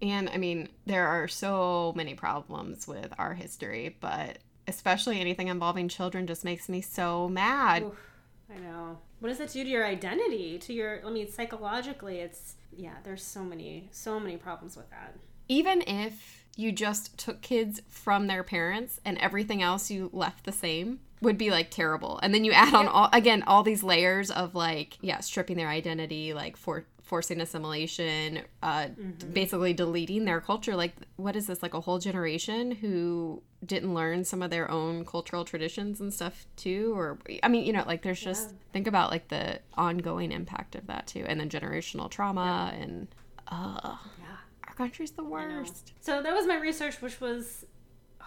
and 0.00 0.30
i 0.30 0.38
mean 0.38 0.68
there 0.86 1.06
are 1.06 1.28
so 1.28 1.92
many 1.94 2.14
problems 2.14 2.88
with 2.88 3.12
our 3.18 3.34
history 3.34 3.94
but 4.00 4.38
especially 4.70 5.20
anything 5.20 5.48
involving 5.48 5.88
children 5.88 6.26
just 6.26 6.44
makes 6.44 6.68
me 6.68 6.80
so 6.80 7.28
mad. 7.28 7.82
Oof, 7.82 8.10
i 8.54 8.58
know. 8.58 8.98
What 9.18 9.28
does 9.28 9.38
that 9.38 9.52
do 9.52 9.62
to 9.62 9.68
your 9.68 9.84
identity 9.84 10.58
to 10.58 10.72
your 10.72 11.06
i 11.06 11.10
mean 11.10 11.30
psychologically 11.30 12.20
it's 12.20 12.54
yeah 12.74 12.94
there's 13.04 13.22
so 13.22 13.44
many 13.44 13.88
so 13.90 14.18
many 14.18 14.36
problems 14.38 14.76
with 14.76 14.88
that. 14.90 15.14
Even 15.48 15.82
if 15.82 16.46
you 16.56 16.72
just 16.72 17.18
took 17.18 17.42
kids 17.42 17.82
from 17.88 18.26
their 18.26 18.42
parents 18.42 19.00
and 19.04 19.18
everything 19.18 19.62
else 19.62 19.90
you 19.90 20.08
left 20.12 20.44
the 20.44 20.52
same 20.52 21.00
would 21.20 21.36
be 21.36 21.50
like 21.50 21.70
terrible. 21.70 22.18
And 22.22 22.32
then 22.32 22.44
you 22.44 22.52
add 22.52 22.74
on 22.74 22.88
all 22.88 23.10
again 23.12 23.42
all 23.42 23.62
these 23.62 23.82
layers 23.82 24.30
of 24.30 24.54
like 24.54 24.98
yeah 25.02 25.20
stripping 25.20 25.56
their 25.56 25.68
identity 25.68 26.32
like 26.32 26.56
for 26.56 26.86
forcing 27.02 27.40
assimilation 27.40 28.42
uh 28.62 28.84
mm-hmm. 28.84 29.32
basically 29.32 29.74
deleting 29.74 30.24
their 30.24 30.40
culture. 30.40 30.76
Like 30.76 30.94
what 31.16 31.36
is 31.36 31.46
this 31.46 31.62
like 31.62 31.74
a 31.74 31.80
whole 31.80 31.98
generation 31.98 32.70
who 32.70 33.42
didn't 33.64 33.94
learn 33.94 34.24
some 34.24 34.42
of 34.42 34.50
their 34.50 34.70
own 34.70 35.04
cultural 35.04 35.44
traditions 35.44 36.00
and 36.00 36.12
stuff 36.12 36.46
too 36.56 36.94
or 36.96 37.18
i 37.42 37.48
mean 37.48 37.64
you 37.64 37.72
know 37.72 37.84
like 37.86 38.02
there's 38.02 38.20
just 38.20 38.50
yeah. 38.50 38.56
think 38.72 38.86
about 38.86 39.10
like 39.10 39.28
the 39.28 39.58
ongoing 39.74 40.32
impact 40.32 40.74
of 40.74 40.86
that 40.86 41.06
too 41.06 41.24
and 41.28 41.38
then 41.38 41.48
generational 41.48 42.10
trauma 42.10 42.72
yeah. 42.74 42.82
and 42.82 43.08
uh 43.48 43.96
yeah 44.18 44.36
our 44.66 44.74
country's 44.74 45.10
the 45.12 45.24
worst 45.24 45.92
so 46.00 46.22
that 46.22 46.34
was 46.34 46.46
my 46.46 46.58
research 46.58 47.02
which 47.02 47.20
was 47.20 47.66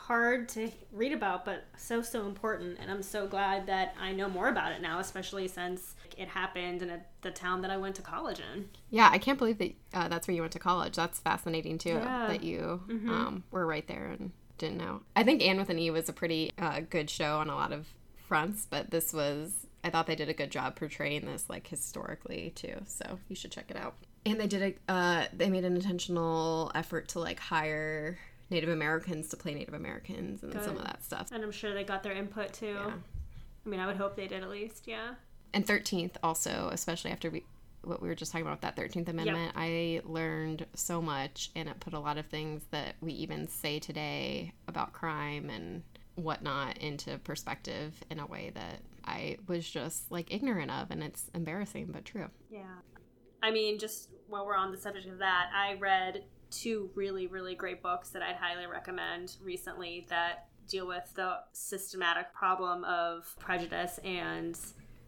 hard 0.04 0.50
to 0.50 0.70
read 0.92 1.14
about, 1.14 1.46
but 1.46 1.64
so, 1.78 2.02
so 2.02 2.26
important. 2.26 2.78
And 2.80 2.92
I'm 2.92 3.02
so 3.02 3.26
glad 3.26 3.68
that 3.68 3.96
I 4.00 4.12
know 4.12 4.28
more 4.28 4.50
about 4.50 4.74
it 4.74 4.82
now, 4.82 5.00
especially 5.00 5.48
since 5.48 5.96
it 6.18 6.28
happened 6.28 6.82
in 6.82 6.90
a, 6.90 7.00
the 7.22 7.32
town 7.32 7.62
that 7.62 7.72
I 7.72 7.78
went 7.78 7.96
to 7.96 8.02
college 8.02 8.40
in. 8.40 8.70
Yeah, 8.90 9.10
I 9.12 9.18
can't 9.18 9.38
believe 9.38 9.60
that 9.60 9.76
uh, 9.94 10.08
that's 10.10 10.28
where 10.28 10.36
you 10.36 10.42
went 10.42 10.52
to 10.54 10.60
college. 10.60 10.96
That's 10.98 11.20
fascinating 11.20 11.78
too, 11.78 11.92
yeah. 11.92 12.28
that 12.28 12.44
you 12.44 12.82
mm-hmm. 12.86 13.10
um, 13.10 13.44
were 13.50 13.66
right 13.66 13.88
there 13.88 14.08
and 14.08 14.32
didn't 14.64 14.78
know. 14.78 15.02
I 15.16 15.24
think 15.24 15.42
Anne 15.44 15.58
with 15.58 15.70
an 15.70 15.78
E 15.78 15.90
was 15.92 16.10
a 16.10 16.14
pretty 16.14 16.52
uh, 16.58 16.82
good 16.90 17.10
show 17.10 17.38
on 17.38 17.50
a 17.50 17.56
lot 17.56 17.72
of 17.72 17.88
fronts, 18.16 18.66
but 18.70 18.92
this 18.92 19.14
was, 19.14 19.68
I 19.84 19.90
thought 19.90 20.08
they 20.08 20.16
did 20.16 20.30
a 20.30 20.34
good 20.34 20.52
job 20.52 20.76
portraying 20.76 21.26
this 21.26 21.50
like 21.50 21.68
historically 21.68 22.52
too. 22.56 22.76
So 22.86 23.20
you 23.28 23.36
should 23.36 23.52
check 23.52 23.66
it 23.70 23.78
out. 23.78 23.96
And 24.26 24.40
they 24.40 24.48
did 24.48 24.78
a, 24.88 24.92
uh, 24.92 25.26
they 25.34 25.50
made 25.50 25.66
an 25.66 25.76
intentional 25.76 26.72
effort 26.74 27.10
to 27.10 27.20
like 27.20 27.40
hire 27.40 28.18
Native 28.50 28.70
Americans 28.70 29.28
to 29.30 29.38
play 29.38 29.54
Native 29.54 29.74
Americans 29.74 30.44
and 30.44 30.54
Good. 30.54 30.64
some 30.64 30.78
of 30.78 30.84
that 30.84 31.04
stuff. 31.04 31.30
And 31.32 31.44
I'm 31.44 31.52
sure 31.52 31.74
they 31.74 31.84
got 31.84 32.04
their 32.04 32.14
input 32.14 32.54
too. 32.54 32.68
Yeah. 32.68 32.94
I 33.66 33.70
mean, 33.70 33.80
I 33.80 33.88
would 33.88 33.98
hope 33.98 34.16
they 34.16 34.28
did 34.28 34.44
at 34.44 34.50
least, 34.50 34.88
yeah. 34.88 35.16
And 35.54 35.66
13th 35.66 36.16
also, 36.24 36.70
especially 36.72 37.12
after 37.12 37.30
we 37.30 37.44
what 37.84 38.02
we 38.02 38.08
were 38.08 38.16
just 38.16 38.32
talking 38.32 38.48
about 38.48 38.62
that 38.62 38.76
13th 38.76 39.10
amendment, 39.10 39.46
yep. 39.46 39.54
I 39.56 40.02
learned 40.06 40.66
so 40.74 41.02
much 41.02 41.52
and 41.56 41.68
it 41.70 41.80
put 41.80 41.94
a 41.94 42.00
lot 42.00 42.18
of 42.18 42.26
things 42.28 42.64
that 42.72 42.96
we 43.02 43.14
even 43.14 43.48
say 43.48 43.80
today 43.80 44.54
about 44.68 44.94
crime 44.94 45.50
and 45.50 45.84
whatnot 46.16 46.78
into 46.78 47.18
perspective 47.20 47.94
in 48.10 48.20
a 48.20 48.26
way 48.26 48.52
that 48.54 48.80
I 49.06 49.38
was 49.48 49.70
just 49.70 50.12
like 50.12 50.34
ignorant 50.34 50.72
of 50.72 50.92
and 50.92 51.04
it's 51.04 51.30
embarrassing 51.34 51.90
but 51.92 52.06
true. 52.06 52.30
Yeah. 52.50 52.76
I 53.42 53.52
mean, 53.52 53.80
just 53.80 54.10
while 54.28 54.46
we're 54.46 54.56
on 54.56 54.72
the 54.72 54.78
subject 54.78 55.08
of 55.08 55.20
that, 55.20 55.50
I 55.54 55.76
read 55.76 56.24
two 56.50 56.90
really, 56.96 57.28
really 57.28 57.56
great 57.56 57.82
books 57.82 58.10
that 58.10 58.22
I'd 58.22 58.36
highly 58.36 58.68
recommend 58.68 59.36
recently 59.44 60.06
that 60.10 60.48
deal 60.68 60.88
with 60.88 61.12
the 61.16 61.38
systematic 61.52 62.34
problem 62.34 62.84
of 62.86 63.36
prejudice 63.40 64.00
and 64.04 64.58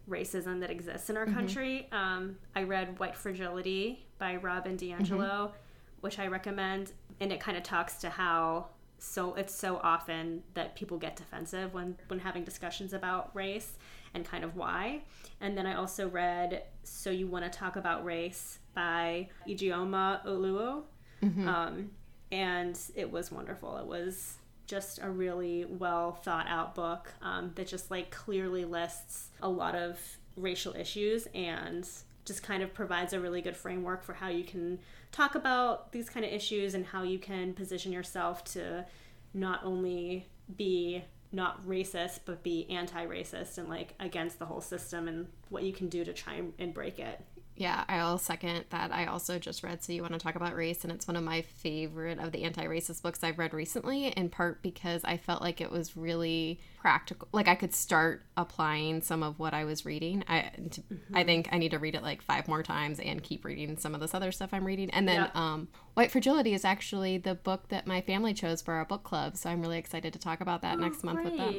racism 0.10 0.60
that 0.62 0.70
exists 0.70 1.10
in 1.10 1.18
our 1.18 1.26
mm-hmm. 1.26 1.36
country. 1.36 1.88
Um, 1.92 2.38
I 2.56 2.64
read 2.64 3.00
White 3.00 3.16
Fragility 3.16 4.06
by 4.18 4.36
Robin 4.38 4.78
DiAngelo, 4.78 5.08
mm-hmm. 5.10 5.56
which 6.02 6.20
I 6.20 6.28
recommend, 6.28 6.94
and 7.20 7.32
it 7.32 7.40
kind 7.40 7.58
of 7.58 7.64
talks 7.64 7.96
to 7.98 8.10
how 8.10 8.68
so 8.98 9.34
it's 9.34 9.54
so 9.54 9.78
often 9.84 10.42
that 10.54 10.76
people 10.76 10.98
get 10.98 11.16
defensive 11.16 11.74
when 11.74 11.98
when 12.08 12.20
having 12.20 12.44
discussions 12.44 12.94
about 12.94 13.36
race 13.36 13.78
and 14.14 14.26
kind 14.26 14.44
of 14.44 14.56
why. 14.56 15.02
And 15.42 15.58
then 15.58 15.68
I 15.68 15.76
also 15.76 16.08
read 16.08 16.64
So 16.84 17.10
You 17.10 17.28
Want 17.28 17.44
to 17.44 17.52
Talk 17.52 17.76
About 17.76 18.06
Race 18.06 18.60
by 18.74 19.30
Ijeoma 19.48 20.26
Oluo, 20.26 20.84
Mm-hmm. 21.26 21.48
Um, 21.48 21.92
and 22.32 22.80
it 22.96 23.12
was 23.12 23.32
wonderful. 23.32 23.78
It 23.78 23.86
was 23.86 24.38
just 24.68 25.00
a 25.02 25.10
really 25.10 25.66
well 25.66 26.14
thought 26.14 26.48
out 26.48 26.76
book 26.76 27.14
um, 27.22 27.52
that 27.56 27.68
just 27.68 27.92
like 27.92 28.12
clearly 28.12 28.66
lists 28.66 29.30
a 29.42 29.50
lot 29.50 29.76
of 29.76 30.00
racial 30.36 30.76
issues 30.76 31.28
and 31.34 31.88
just 32.26 32.42
kind 32.42 32.64
of 32.64 32.74
provides 32.74 33.14
a 33.14 33.20
really 33.20 33.42
good 33.42 33.56
framework 33.56 34.04
for 34.04 34.14
how 34.14 34.28
you 34.28 34.44
can 34.44 34.80
talk 35.12 35.36
about 35.36 35.92
these 35.92 36.10
kind 36.10 36.26
of 36.26 36.32
issues 36.32 36.74
and 36.74 36.86
how 36.86 37.04
you 37.04 37.20
can 37.20 37.54
position 37.54 37.92
yourself 37.92 38.44
to 38.44 38.86
not 39.34 39.64
only 39.64 40.28
be 40.58 41.04
not 41.32 41.66
racist 41.68 42.20
but 42.26 42.42
be 42.44 42.70
anti-racist 42.70 43.58
and 43.58 43.70
like 43.70 43.94
against 44.00 44.40
the 44.40 44.46
whole 44.46 44.62
system 44.62 45.08
and 45.08 45.28
what 45.50 45.64
you 45.64 45.74
can 45.74 45.90
do 45.90 46.04
to 46.04 46.14
try 46.14 46.42
and 46.58 46.74
break 46.74 47.00
it 47.00 47.22
yeah, 47.58 47.86
I'll 47.88 48.18
second 48.18 48.66
that. 48.72 48.92
I 48.92 49.06
also 49.06 49.40
just 49.40 49.64
read 49.64 49.82
So 49.82 49.94
You 49.94 50.02
Want 50.02 50.14
to 50.14 50.20
Talk 50.20 50.36
About 50.36 50.56
Race, 50.56 50.84
and 50.84 50.92
it's 50.92 51.08
one 51.08 51.16
of 51.16 51.24
my 51.24 51.42
favorite 51.42 52.20
of 52.20 52.34
the 52.34 52.44
anti 52.44 52.66
racist 52.66 53.02
books 53.02 53.24
I've 53.24 53.40
read 53.40 53.54
recently, 53.54 54.08
in 54.08 54.28
part 54.30 54.62
because 54.62 55.06
I 55.06 55.16
felt 55.16 55.42
like 55.42 55.62
it 55.62 55.72
was 55.72 55.96
really 55.96 56.60
practical. 56.82 57.30
Like 57.32 57.48
I 57.48 57.56
could 57.56 57.74
start 57.74 58.24
applying 58.36 59.02
some 59.02 59.24
of 59.24 59.40
what 59.40 59.54
I 59.54 59.64
was 59.64 59.86
reading. 59.86 60.26
I, 60.28 60.52
to, 60.72 60.82
mm-hmm. 60.82 61.16
I 61.16 61.24
think 61.24 61.48
I 61.52 61.58
need 61.58 61.72
to 61.72 61.80
read 61.80 61.96
it 61.96 62.04
like 62.04 62.22
five 62.22 62.50
more 62.50 62.62
times 62.62 63.00
and 63.00 63.24
keep 63.24 63.46
reading 63.46 63.78
some 63.78 63.96
of 63.96 64.02
this 64.02 64.14
other 64.14 64.34
stuff 64.34 64.50
I'm 64.52 64.66
reading. 64.66 64.90
And 64.90 65.08
then 65.08 65.32
um, 65.34 65.70
White 65.94 66.12
Fragility 66.12 66.54
is 66.54 66.66
actually 66.66 67.18
the 67.18 67.36
book 67.36 67.70
that 67.70 67.88
my 67.88 68.02
family 68.02 68.34
chose 68.34 68.62
for 68.62 68.74
our 68.74 68.86
book 68.86 69.04
club. 69.04 69.38
So 69.38 69.50
I'm 69.50 69.62
really 69.62 69.78
excited 69.78 70.12
to 70.12 70.20
talk 70.20 70.42
about 70.42 70.62
that 70.64 70.76
oh, 70.78 70.82
next 70.82 71.06
month 71.06 71.22
great. 71.22 71.32
with 71.32 71.40
them. 71.40 71.56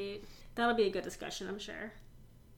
That'll 0.57 0.75
be 0.75 0.85
a 0.85 0.91
good 0.91 1.05
discussion, 1.05 1.49
I'm 1.49 1.59
sure. 1.59 1.93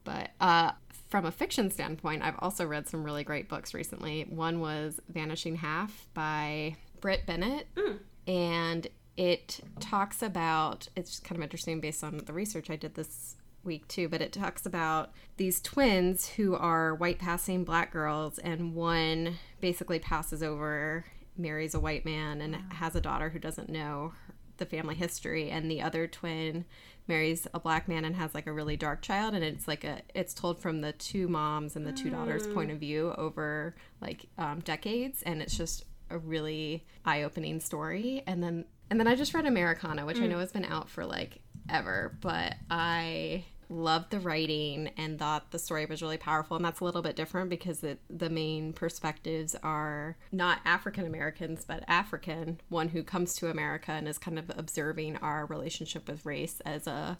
But 0.03 0.31
uh, 0.39 0.71
from 1.09 1.25
a 1.25 1.31
fiction 1.31 1.71
standpoint, 1.71 2.23
I've 2.23 2.37
also 2.39 2.65
read 2.65 2.87
some 2.87 3.03
really 3.03 3.23
great 3.23 3.49
books 3.49 3.73
recently. 3.73 4.25
One 4.29 4.59
was 4.59 4.99
Vanishing 5.09 5.55
Half 5.55 6.07
by 6.13 6.75
Brit 7.01 7.25
Bennett. 7.25 7.67
Mm. 7.75 7.99
And 8.27 8.87
it 9.17 9.59
talks 9.79 10.21
about, 10.21 10.87
it's 10.95 11.19
kind 11.19 11.37
of 11.37 11.43
interesting 11.43 11.81
based 11.81 12.03
on 12.03 12.17
the 12.25 12.33
research 12.33 12.69
I 12.69 12.75
did 12.75 12.95
this 12.95 13.35
week 13.63 13.87
too, 13.87 14.07
but 14.07 14.21
it 14.21 14.31
talks 14.31 14.65
about 14.65 15.11
these 15.37 15.59
twins 15.61 16.29
who 16.29 16.55
are 16.55 16.95
white 16.95 17.19
passing 17.19 17.65
black 17.65 17.91
girls, 17.91 18.39
and 18.39 18.73
one 18.73 19.35
basically 19.59 19.99
passes 19.99 20.41
over, 20.41 21.05
marries 21.37 21.73
a 21.73 21.79
white 21.79 22.05
man, 22.05 22.39
and 22.39 22.53
wow. 22.53 22.61
has 22.71 22.95
a 22.95 23.01
daughter 23.01 23.29
who 23.29 23.39
doesn't 23.39 23.67
know 23.67 24.13
the 24.59 24.65
family 24.65 24.95
history, 24.95 25.49
and 25.49 25.69
the 25.69 25.81
other 25.81 26.07
twin 26.07 26.65
marries 27.09 27.47
a 27.53 27.59
black 27.59 27.89
man 27.89 28.05
and 28.05 28.15
has 28.15 28.33
like 28.33 28.47
a 28.47 28.53
really 28.53 28.77
dark 28.77 29.01
child 29.01 29.33
and 29.33 29.43
it's 29.43 29.67
like 29.67 29.83
a 29.83 29.99
it's 30.13 30.33
told 30.33 30.61
from 30.61 30.79
the 30.79 30.93
two 30.93 31.27
moms 31.27 31.75
and 31.75 31.85
the 31.85 31.91
two 31.91 32.09
daughters 32.09 32.47
mm. 32.47 32.53
point 32.53 32.71
of 32.71 32.77
view 32.77 33.13
over 33.17 33.75
like 33.99 34.27
um, 34.37 34.59
decades 34.59 35.23
and 35.23 35.41
it's 35.41 35.57
just 35.57 35.85
a 36.11 36.17
really 36.19 36.85
eye-opening 37.05 37.59
story 37.59 38.23
and 38.27 38.41
then 38.43 38.63
and 38.91 38.99
then 38.99 39.07
i 39.07 39.15
just 39.15 39.33
read 39.33 39.45
americanah 39.45 40.05
which 40.05 40.17
mm. 40.17 40.23
i 40.23 40.27
know 40.27 40.37
has 40.37 40.51
been 40.51 40.65
out 40.65 40.87
for 40.87 41.03
like 41.03 41.41
ever 41.67 42.15
but 42.21 42.53
i 42.69 43.43
loved 43.69 44.09
the 44.09 44.19
writing 44.19 44.89
and 44.97 45.19
thought 45.19 45.51
the 45.51 45.59
story 45.59 45.85
was 45.85 46.01
really 46.01 46.17
powerful 46.17 46.55
and 46.55 46.65
that's 46.65 46.79
a 46.79 46.83
little 46.83 47.03
bit 47.03 47.15
different 47.15 47.49
because 47.49 47.83
it, 47.83 47.99
the 48.09 48.29
main 48.29 48.73
perspectives 48.73 49.55
are 49.61 50.17
not 50.31 50.59
african 50.65 51.05
americans 51.05 51.63
but 51.67 51.83
african 51.87 52.59
one 52.69 52.89
who 52.89 53.03
comes 53.03 53.35
to 53.35 53.47
america 53.49 53.91
and 53.91 54.07
is 54.07 54.17
kind 54.17 54.39
of 54.39 54.51
observing 54.57 55.15
our 55.17 55.45
relationship 55.45 56.07
with 56.07 56.25
race 56.25 56.61
as 56.65 56.87
a 56.87 57.19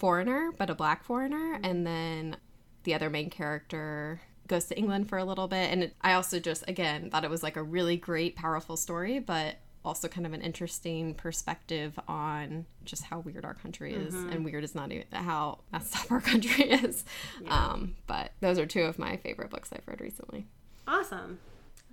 foreigner 0.00 0.50
but 0.58 0.70
a 0.70 0.74
black 0.74 1.04
foreigner. 1.04 1.54
Mm-hmm. 1.54 1.64
And 1.64 1.86
then 1.86 2.36
the 2.84 2.94
other 2.94 3.10
main 3.10 3.30
character 3.30 4.20
goes 4.48 4.64
to 4.64 4.76
england 4.76 5.08
for 5.08 5.18
a 5.18 5.24
little 5.24 5.46
bit. 5.46 5.70
And 5.70 5.84
it, 5.84 5.94
i 6.00 6.14
also 6.14 6.40
just 6.40 6.66
again 6.66 7.10
thought 7.10 7.24
it 7.24 7.30
was 7.30 7.44
like 7.44 7.56
a 7.56 7.62
really 7.62 7.96
great 7.96 8.34
powerful 8.34 8.76
story 8.76 9.20
but 9.20 9.56
also 9.84 10.08
kind 10.08 10.26
of 10.26 10.32
an 10.32 10.42
interesting 10.42 11.14
perspective 11.14 11.98
on 12.06 12.66
just 12.84 13.04
how 13.04 13.20
weird 13.20 13.44
our 13.44 13.54
country 13.54 13.94
is 13.94 14.14
mm-hmm. 14.14 14.30
and 14.30 14.44
weird 14.44 14.62
is 14.62 14.74
not 14.74 14.92
even 14.92 15.06
how 15.12 15.58
messed 15.72 15.96
up 15.96 16.12
our 16.12 16.20
country 16.32 16.64
is. 16.64 17.04
Yeah. 17.42 17.54
um, 17.54 17.96
but 18.06 18.32
those 18.40 18.58
are 18.58 18.66
two 18.66 18.82
of 18.82 18.98
my 18.98 19.16
favorite 19.16 19.50
books 19.50 19.70
i've 19.72 19.86
read 19.86 20.00
recently. 20.00 20.46
Awesome. 20.86 21.38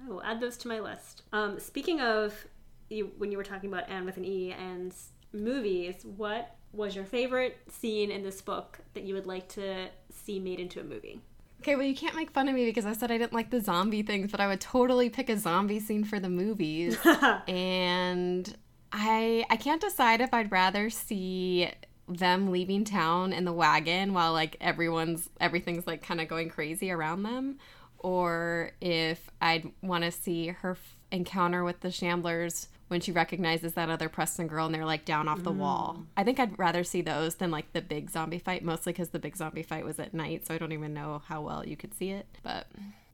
I 0.04 0.10
will 0.10 0.22
add 0.24 0.42
those 0.42 0.58
to 0.58 0.68
my 0.68 0.80
list. 0.80 1.24
Um, 1.34 1.60
speaking 1.60 2.02
of 2.02 2.46
you, 2.90 3.12
when 3.18 3.32
you 3.32 3.38
were 3.38 3.44
talking 3.44 3.72
about 3.72 3.90
anne 3.90 4.06
with 4.06 4.18
an 4.18 4.26
e 4.26 4.52
and 4.52 4.94
movies 5.34 5.96
what 6.16 6.56
was 6.74 6.96
your 6.96 7.06
favorite 7.06 7.58
scene 7.70 8.12
in 8.12 8.24
this 8.24 8.42
book 8.42 8.80
that 8.94 9.04
you 9.04 9.14
would 9.14 9.26
like 9.26 9.48
to 9.48 9.88
see 10.10 10.40
made 10.40 10.60
into 10.60 10.80
a 10.80 10.84
movie 10.84 11.22
Okay, 11.62 11.76
well, 11.76 11.86
you 11.86 11.96
can't 11.96 12.16
make 12.16 12.32
fun 12.32 12.48
of 12.48 12.56
me 12.56 12.66
because 12.66 12.86
I 12.86 12.94
said 12.94 13.12
I 13.12 13.18
didn't 13.18 13.34
like 13.34 13.50
the 13.50 13.60
zombie 13.60 14.04
things, 14.04 14.32
but 14.32 14.40
I 14.40 14.48
would 14.48 14.62
totally 14.62 15.10
pick 15.10 15.30
a 15.30 15.38
zombie 15.38 15.80
scene 15.80 16.04
for 16.04 16.20
the 16.20 16.30
movies. 16.30 16.98
and 17.48 18.56
I 18.92 19.46
I 19.50 19.58
can't 19.58 19.82
decide 19.82 20.22
if 20.22 20.34
I'd 20.34 20.52
rather 20.52 20.90
see 20.90 21.70
them 22.08 22.52
leaving 22.52 22.86
town 22.86 23.34
in 23.34 23.44
the 23.44 23.52
wagon 23.52 24.14
while 24.14 24.32
like 24.32 24.56
everyone's 24.62 25.30
everything's 25.42 25.86
like 25.86 26.02
kind 26.02 26.22
of 26.22 26.28
going 26.30 26.50
crazy 26.50 26.90
around 26.90 27.24
them 27.24 27.58
or 28.00 28.72
if 28.80 29.30
I'd 29.42 29.72
want 29.82 30.06
to 30.06 30.12
see 30.12 30.48
her 30.48 30.78
encounter 31.12 31.64
with 31.64 31.82
the 31.82 31.90
shamblers 31.90 32.68
when 32.88 33.02
she 33.02 33.12
recognizes 33.12 33.74
that 33.74 33.90
other 33.90 34.10
Preston 34.10 34.48
girl 34.48 34.66
and 34.66 34.74
they're 34.74 34.86
like 34.86 35.06
down 35.06 35.28
off 35.28 35.44
the 35.44 35.52
mm. 35.52 35.58
wall. 35.58 36.04
I 36.16 36.24
think 36.24 36.40
I'd 36.40 36.58
rather 36.58 36.84
see 36.84 37.02
those 37.02 37.36
than 37.36 37.52
like 37.52 37.74
the 37.74 37.82
big 37.82 38.10
zombie 38.10 38.40
fight, 38.40 38.64
mostly 38.64 38.94
because 38.94 39.10
the 39.10 39.20
big 39.20 39.36
zombie 39.36 39.64
fight 39.64 39.86
was 39.86 40.00
at 40.00 40.14
night, 40.14 40.48
so 40.48 40.54
I 40.54 40.58
don't 40.58 40.72
even 40.72 40.94
know 40.94 41.22
how 41.28 41.42
well 41.42 41.66
you 41.66 41.76
could 41.76 41.94
see 41.94 42.10
it. 42.12 42.28
But 42.44 42.68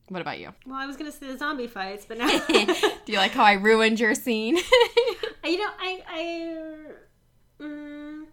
what 0.09 0.21
about 0.21 0.39
you? 0.39 0.53
Well, 0.65 0.77
I 0.77 0.85
was 0.85 0.97
gonna 0.97 1.11
see 1.11 1.27
the 1.27 1.37
zombie 1.37 1.67
fights, 1.67 2.05
but 2.05 2.17
now 2.17 2.27
do 2.47 3.11
you 3.11 3.17
like 3.17 3.31
how 3.31 3.43
I 3.43 3.53
ruined 3.53 3.99
your 3.99 4.15
scene? 4.15 4.57
you 5.43 5.57
know, 5.57 5.69
I, 5.79 6.03
I, 6.07 6.77
mm, 7.61 8.25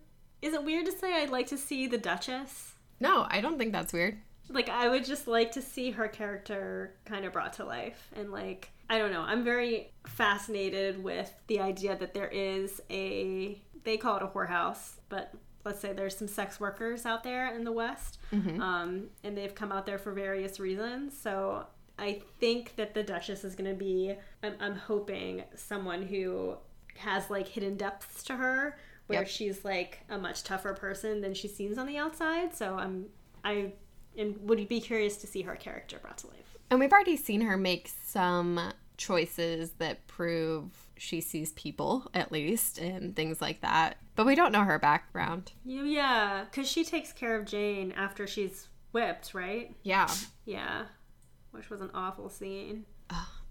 is 0.42 0.54
it 0.54 0.64
weird 0.64 0.86
to 0.86 0.92
say 0.92 1.14
I'd 1.14 1.30
like 1.30 1.46
to 1.48 1.56
see 1.56 1.86
the 1.86 1.98
Duchess? 1.98 2.74
No, 2.98 3.26
I 3.30 3.40
don't 3.40 3.58
think 3.58 3.72
that's 3.72 3.92
weird. 3.92 4.18
Like, 4.50 4.68
I 4.68 4.88
would 4.88 5.04
just 5.04 5.26
like 5.28 5.52
to 5.52 5.62
see 5.62 5.92
her 5.92 6.08
character 6.08 6.94
kind 7.04 7.24
of 7.24 7.32
brought 7.32 7.54
to 7.54 7.64
life 7.64 8.10
and 8.16 8.32
like 8.32 8.70
I 8.90 8.98
don't 8.98 9.12
know. 9.12 9.22
I'm 9.22 9.44
very 9.44 9.92
fascinated 10.04 11.02
with 11.02 11.32
the 11.46 11.60
idea 11.60 11.96
that 11.96 12.12
there 12.12 12.28
is 12.28 12.80
a 12.90 13.62
they 13.84 13.96
call 13.96 14.16
it 14.16 14.22
a 14.22 14.26
whorehouse, 14.26 14.96
but 15.08 15.32
let's 15.64 15.80
say 15.80 15.92
there's 15.92 16.16
some 16.16 16.26
sex 16.26 16.58
workers 16.58 17.06
out 17.06 17.22
there 17.22 17.54
in 17.54 17.62
the 17.62 17.70
West, 17.70 18.18
mm-hmm. 18.32 18.60
um, 18.60 19.04
and 19.22 19.38
they've 19.38 19.54
come 19.54 19.70
out 19.70 19.86
there 19.86 19.98
for 19.98 20.12
various 20.12 20.58
reasons. 20.58 21.16
So 21.18 21.66
I 22.00 22.20
think 22.40 22.74
that 22.76 22.92
the 22.92 23.04
Duchess 23.04 23.44
is 23.44 23.54
going 23.54 23.70
to 23.70 23.76
be. 23.76 24.16
I'm, 24.42 24.54
I'm, 24.58 24.74
hoping 24.74 25.44
someone 25.54 26.02
who 26.02 26.56
has 26.96 27.30
like 27.30 27.46
hidden 27.46 27.76
depths 27.76 28.24
to 28.24 28.36
her, 28.36 28.76
where 29.06 29.20
yep. 29.20 29.28
she's 29.28 29.64
like 29.64 30.00
a 30.08 30.18
much 30.18 30.42
tougher 30.42 30.74
person 30.74 31.20
than 31.20 31.34
she 31.34 31.46
seems 31.46 31.78
on 31.78 31.86
the 31.86 31.96
outside. 31.96 32.56
So 32.56 32.74
I'm 32.74 33.06
I 33.44 33.72
and 34.18 34.36
would 34.48 34.66
be 34.68 34.80
curious 34.80 35.16
to 35.18 35.28
see 35.28 35.42
her 35.42 35.54
character 35.54 35.98
brought 36.00 36.18
to 36.18 36.26
life. 36.26 36.49
And 36.70 36.78
we've 36.78 36.92
already 36.92 37.16
seen 37.16 37.40
her 37.42 37.56
make 37.56 37.90
some 38.04 38.72
choices 38.96 39.72
that 39.78 40.06
prove 40.06 40.70
she 40.96 41.20
sees 41.20 41.52
people, 41.52 42.06
at 42.12 42.30
least, 42.30 42.78
and 42.78 43.16
things 43.16 43.40
like 43.40 43.62
that. 43.62 43.96
But 44.14 44.26
we 44.26 44.34
don't 44.34 44.52
know 44.52 44.64
her 44.64 44.78
background. 44.78 45.52
Yeah, 45.64 46.44
because 46.44 46.68
she 46.68 46.84
takes 46.84 47.12
care 47.12 47.36
of 47.36 47.46
Jane 47.46 47.92
after 47.92 48.26
she's 48.26 48.68
whipped, 48.92 49.32
right? 49.34 49.74
Yeah. 49.82 50.08
Yeah. 50.44 50.84
Which 51.52 51.70
was 51.70 51.80
an 51.80 51.90
awful 51.94 52.28
scene. 52.28 52.84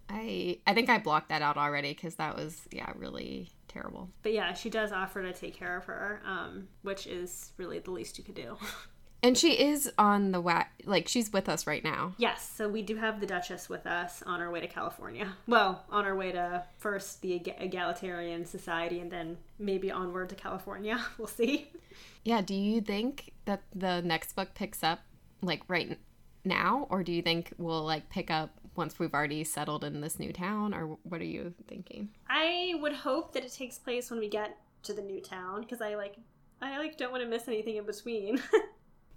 I 0.10 0.60
I 0.66 0.74
think 0.74 0.90
I 0.90 0.98
blocked 0.98 1.30
that 1.30 1.42
out 1.42 1.58
already 1.58 1.94
because 1.94 2.16
that 2.16 2.36
was 2.36 2.68
yeah 2.72 2.92
really 2.96 3.50
terrible. 3.68 4.10
But 4.24 4.34
yeah, 4.34 4.54
she 4.54 4.70
does 4.70 4.92
offer 4.92 5.22
to 5.22 5.34
take 5.34 5.56
care 5.56 5.78
of 5.78 5.86
her, 5.86 6.22
um, 6.26 6.68
which 6.82 7.06
is 7.08 7.52
really 7.58 7.80
the 7.80 7.92
least 7.92 8.18
you 8.18 8.24
could 8.24 8.36
do. 8.36 8.58
And 9.22 9.38
she 9.38 9.52
is 9.60 9.92
on 9.98 10.32
the 10.32 10.40
wa- 10.40 10.66
like 10.86 11.08
she's 11.08 11.34
with 11.34 11.50
us 11.50 11.68
right 11.68 11.84
now. 11.84 12.14
Yes, 12.18 12.50
so 12.56 12.70
we 12.70 12.82
do 12.82 12.96
have 12.96 13.20
the 13.20 13.26
Duchess 13.26 13.68
with 13.68 13.86
us 13.86 14.24
on 14.26 14.40
our 14.40 14.50
way 14.50 14.62
to 14.62 14.68
California. 14.68 15.34
Well, 15.46 15.84
on 15.90 16.06
our 16.06 16.16
way 16.16 16.32
to 16.32 16.64
first 16.78 17.22
the 17.22 17.34
egalitarian 17.34 18.46
society 18.46 19.00
and 19.00 19.12
then 19.12 19.38
maybe 19.58 19.92
onward 19.92 20.30
to 20.30 20.36
California. 20.36 21.00
We'll 21.18 21.28
see. 21.28 21.70
Yeah, 22.24 22.42
do 22.42 22.54
you 22.54 22.80
think 22.80 23.34
that 23.46 23.62
the 23.76 24.02
next 24.02 24.36
book 24.36 24.54
picks 24.54 24.84
up 24.84 25.00
like 25.42 25.64
right 25.68 25.98
now 26.46 26.88
or 26.90 27.04
do 27.04 27.12
you 27.12 27.22
think 27.22 27.52
we'll 27.58 27.84
like 27.84 28.10
pick 28.10 28.32
up 28.32 28.52
once 28.76 28.98
we've 28.98 29.14
already 29.14 29.44
settled 29.44 29.84
in 29.84 30.00
this 30.00 30.18
new 30.18 30.32
town 30.32 30.74
or 30.74 30.98
what 31.04 31.20
are 31.20 31.26
you 31.26 31.54
thinking? 31.68 32.10
I 32.30 32.76
would 32.80 32.94
hope 32.94 33.34
that 33.34 33.44
it 33.44 33.52
takes 33.52 33.78
place 33.78 34.10
when 34.10 34.20
we 34.20 34.30
get 34.30 34.58
to 34.84 34.94
the 34.94 35.02
new 35.02 35.20
town 35.20 35.62
because 35.62 35.82
I 35.82 35.96
like 35.96 36.16
I 36.62 36.78
like 36.78 36.98
don't 36.98 37.12
want 37.12 37.24
to 37.24 37.30
miss 37.30 37.48
anything 37.50 37.76
in 37.76 37.86
between. 37.86 38.42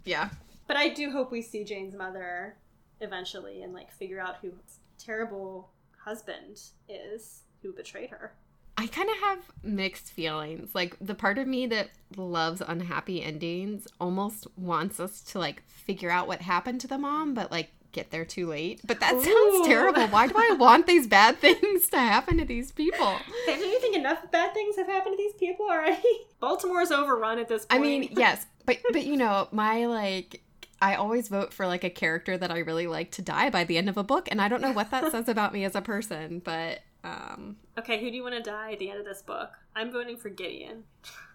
Yeah. 0.05 0.31
But 0.67 0.77
I 0.77 0.89
do 0.89 1.11
hope 1.11 1.31
we 1.31 1.43
see 1.43 1.65
Jane's 1.65 1.95
mother 1.95 2.57
eventually 3.01 3.63
and 3.63 3.75
like 3.75 3.93
figure 3.93 4.21
out 4.21 4.37
who 4.41 4.53
terrible 4.99 5.71
husband 6.05 6.61
is 6.89 7.43
who 7.63 7.73
betrayed 7.73 8.11
her. 8.11 8.33
I 8.79 8.87
kind 8.87 9.11
of 9.11 9.17
have 9.19 9.39
mixed 9.63 10.11
feelings. 10.11 10.75
Like 10.75 10.97
the 11.01 11.15
part 11.15 11.39
of 11.39 11.47
me 11.47 11.67
that 11.67 11.91
loves 12.17 12.63
unhappy 12.67 13.23
endings 13.23 13.87
almost 14.01 14.47
wants 14.57 14.99
us 14.99 15.21
to 15.23 15.39
like 15.39 15.63
figure 15.69 16.11
out 16.11 16.27
what 16.27 16.43
happened 16.43 16.81
to 16.83 16.89
the 16.89 16.99
mom, 16.99 17.35
but 17.35 17.51
like 17.51 17.71
get 17.93 18.11
there 18.11 18.25
too 18.25 18.49
late. 18.49 18.81
But 18.85 19.01
that 19.01 19.15
Ooh. 19.15 19.23
sounds 19.23 19.67
terrible. 19.69 20.09
Why 20.09 20.27
do 20.27 20.35
I 20.37 20.57
want 20.59 20.87
these 20.87 21.07
bad 21.07 21.39
things 21.39 21.89
to 21.91 21.99
happen 21.99 22.39
to 22.39 22.45
these 22.45 22.73
people? 22.73 23.17
Don't 23.47 23.61
you 23.61 23.79
think 23.81 23.95
enough 23.95 24.31
bad 24.31 24.55
things 24.55 24.77
have 24.77 24.87
happened 24.89 25.17
to 25.19 25.23
these 25.23 25.35
people 25.35 25.67
already? 25.71 26.03
Baltimore 26.41 26.81
is 26.81 26.91
overrun 26.91 27.39
at 27.39 27.49
this 27.49 27.67
point. 27.67 27.81
I 27.81 27.85
mean, 27.85 28.09
yes, 28.17 28.47
but 28.67 28.79
but 28.93 29.05
you 29.05 29.17
know, 29.17 29.49
my 29.53 29.87
like 29.87 30.43
I 30.81 30.97
always 30.97 31.29
vote 31.29 31.53
for 31.53 31.67
like 31.67 31.85
a 31.85 31.91
character 31.91 32.37
that 32.37 32.51
I 32.51 32.59
really 32.59 32.87
like 32.87 33.13
to 33.13 33.23
die 33.23 33.51
by 33.51 33.65
the 33.65 33.79
end 33.79 33.89
of 33.89 33.97
a 33.97 34.03
book, 34.03 34.29
and 34.31 34.41
I 34.41 34.49
don't 34.49 34.61
know 34.61 34.73
what 34.73 34.91
that 34.91 35.11
says 35.13 35.29
about 35.29 35.53
me 35.53 35.65
as 35.65 35.75
a 35.75 35.81
person, 35.83 36.41
but 36.45 36.81
um 37.05 37.57
okay, 37.79 38.01
who 38.01 38.11
do 38.11 38.17
you 38.17 38.23
want 38.23 38.35
to 38.37 38.43
die 38.43 38.73
at 38.73 38.79
the 38.79 38.91
end 38.91 38.99
of 39.01 39.05
this 39.05 39.23
book? 39.23 39.51
I'm 39.75 39.91
voting 39.93 40.17
for 40.17 40.29
Gideon. 40.29 40.85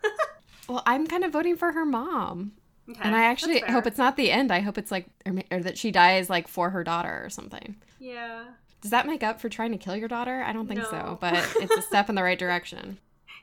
well, 0.69 0.83
I'm 0.85 1.07
kind 1.07 1.23
of 1.23 1.31
voting 1.31 1.55
for 1.57 1.71
her 1.71 1.85
mom. 1.85 2.53
Okay, 2.89 2.99
And 3.03 3.15
I 3.15 3.23
actually 3.25 3.59
hope 3.59 3.85
it's 3.85 3.97
not 3.97 4.15
the 4.15 4.31
end. 4.31 4.49
I 4.51 4.61
hope 4.61 4.77
it's 4.77 4.91
like 4.91 5.07
or, 5.25 5.33
or 5.51 5.59
that 5.61 5.77
she 5.77 5.91
dies 5.91 6.29
like 6.29 6.47
for 6.47 6.69
her 6.69 6.83
daughter 6.83 7.21
or 7.23 7.29
something. 7.29 7.75
Yeah. 7.99 8.45
Does 8.81 8.91
that 8.91 9.07
make 9.07 9.23
up 9.23 9.41
for 9.41 9.49
trying 9.49 9.71
to 9.71 9.77
kill 9.77 9.95
your 9.95 10.07
daughter? 10.07 10.41
I 10.41 10.53
don't 10.53 10.67
think 10.67 10.81
No. 10.81 10.89
so, 10.89 11.17
but 11.21 11.33
it's 11.59 11.75
a 11.75 11.81
step 11.81 12.07
in 12.09 12.15
the 12.15 12.23
right 12.23 12.39
direction. 12.39 12.97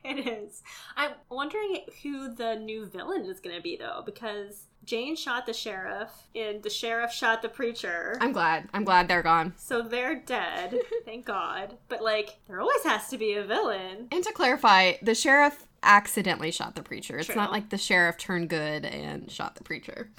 It 0.15 0.27
is. 0.27 0.63
I'm 0.97 1.13
wondering 1.31 1.79
who 2.03 2.35
the 2.35 2.57
new 2.57 2.85
villain 2.85 3.25
is 3.25 3.41
going 3.41 3.57
to 3.57 3.63
be, 3.63 3.77
though, 3.77 4.03
because 4.05 4.67
Jane 4.85 5.17
shot 5.17 5.47
the 5.47 5.55
sheriff, 5.55 6.11
and 6.35 6.63
the 6.63 6.69
sheriff 6.69 7.11
shot 7.11 7.41
the 7.41 7.49
preacher. 7.49 8.19
I'm 8.21 8.33
glad. 8.33 8.69
I'm 8.75 8.85
glad 8.85 9.09
they're 9.09 9.23
gone. 9.23 9.55
so 9.57 9.81
they're 9.81 10.15
dead, 10.15 10.79
thank 11.07 11.25
God. 11.25 11.79
But, 11.89 12.03
like, 12.03 12.37
there 12.47 12.61
always 12.61 12.85
has 12.85 13.09
to 13.09 13.19
be 13.19 13.33
a 13.33 13.45
villain. 13.45 14.09
And 14.13 14.23
to 14.25 14.33
clarify, 14.33 14.95
the 15.01 15.15
sheriff 15.15 15.67
accidentally 15.83 16.51
shot 16.51 16.77
the 16.77 16.83
preacher. 16.83 17.17
It's 17.17 17.27
True. 17.27 17.37
not 17.37 17.51
like 17.51 17.71
the 17.71 17.79
sheriff 17.79 18.19
turned 18.19 18.51
good 18.51 18.85
and 18.85 19.31
shot 19.31 19.57
the 19.57 19.65
preacher. 19.65 20.11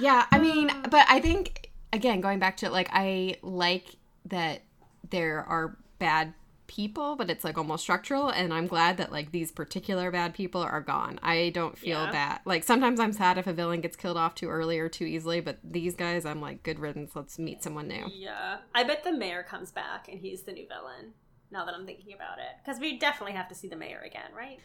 Yeah, 0.00 0.26
I 0.32 0.40
mean, 0.40 0.68
but 0.90 1.06
I 1.08 1.20
think 1.20 1.70
again, 1.92 2.20
going 2.20 2.40
back 2.40 2.56
to 2.58 2.70
like 2.70 2.88
I 2.92 3.36
like 3.40 3.86
that 4.26 4.62
there 5.08 5.44
are 5.44 5.76
bad 6.00 6.34
people, 6.66 7.14
but 7.16 7.28
it's 7.30 7.44
like 7.44 7.58
almost 7.58 7.82
structural 7.82 8.28
and 8.30 8.52
I'm 8.52 8.66
glad 8.66 8.96
that 8.96 9.12
like 9.12 9.32
these 9.32 9.52
particular 9.52 10.10
bad 10.10 10.34
people 10.34 10.62
are 10.62 10.80
gone. 10.80 11.18
I 11.22 11.50
don't 11.54 11.76
feel 11.76 12.04
Yeah. 12.04 12.10
bad. 12.12 12.40
Like 12.44 12.64
sometimes 12.64 12.98
I'm 13.00 13.12
sad 13.12 13.36
if 13.38 13.46
a 13.46 13.52
villain 13.52 13.80
gets 13.80 13.96
killed 13.96 14.16
off 14.16 14.34
too 14.34 14.48
early 14.48 14.78
or 14.78 14.88
too 14.88 15.04
easily, 15.04 15.40
but 15.40 15.58
these 15.62 15.94
guys 15.94 16.24
I'm 16.24 16.40
like 16.40 16.62
good 16.62 16.78
riddance, 16.78 17.14
let's 17.14 17.38
meet 17.38 17.62
someone 17.62 17.88
new. 17.88 18.06
Yeah. 18.12 18.58
I 18.74 18.82
bet 18.84 19.04
the 19.04 19.12
mayor 19.12 19.42
comes 19.42 19.70
back 19.72 20.08
and 20.08 20.18
he's 20.18 20.42
the 20.42 20.52
new 20.52 20.66
villain, 20.66 21.12
now 21.50 21.64
that 21.64 21.74
I'm 21.74 21.84
thinking 21.86 22.14
about 22.14 22.38
it. 22.38 22.56
Because 22.64 22.80
we 22.80 22.98
definitely 22.98 23.34
have 23.36 23.48
to 23.48 23.54
see 23.54 23.68
the 23.68 23.76
mayor 23.76 24.02
again, 24.04 24.30
right? 24.36 24.58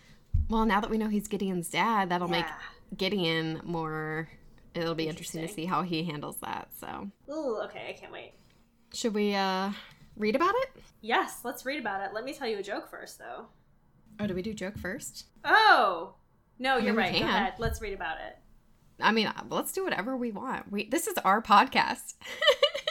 Well, 0.50 0.66
now 0.66 0.80
that 0.80 0.90
we 0.90 0.98
know 0.98 1.10
he's 1.10 1.28
Gideon's 1.28 1.70
dad, 1.70 2.10
that'll 2.10 2.28
make 2.28 2.46
Gideon 2.98 3.62
more 3.64 4.30
it'll 4.74 4.96
be 4.96 5.08
interesting 5.08 5.42
to 5.46 5.48
see 5.52 5.66
how 5.66 5.82
he 5.82 6.04
handles 6.04 6.38
that. 6.38 6.70
So, 6.80 7.10
Ooh, 7.30 7.60
okay, 7.66 7.88
I 7.90 8.00
can't 8.00 8.12
wait. 8.14 8.34
should 8.94 9.14
we 9.14 9.34
uh 9.36 9.72
read 10.20 10.36
about 10.36 10.54
it? 10.56 10.84
Yes, 11.02 11.40
let's 11.44 11.66
read 11.66 11.80
about 11.80 12.02
it. 12.02 12.14
Let 12.14 12.24
me 12.24 12.34
tell 12.34 12.48
you 12.48 12.60
a 12.60 12.64
joke 12.64 12.90
first, 12.90 13.18
though. 13.18 13.48
Oh, 14.20 14.28
do 14.28 14.36
we 14.36 14.42
do 14.42 14.54
joke 14.54 14.78
first? 14.78 15.26
Oh! 15.44 16.14
No, 16.60 16.76
mean, 16.76 16.86
you're 16.86 16.94
we 16.94 17.00
right. 17.00 17.14
Go 17.14 17.26
ahead. 17.26 17.54
Let's 17.58 17.82
read 17.82 17.94
about 17.94 18.18
it. 18.18 18.38
I 19.00 19.14
mean, 19.14 19.32
let's 19.50 19.72
do 19.72 19.84
whatever 19.84 20.18
we 20.18 20.32
want. 20.32 20.70
We 20.72 20.90
this 20.90 21.08
is 21.08 21.18
our 21.20 21.42
podcast. 21.42 22.16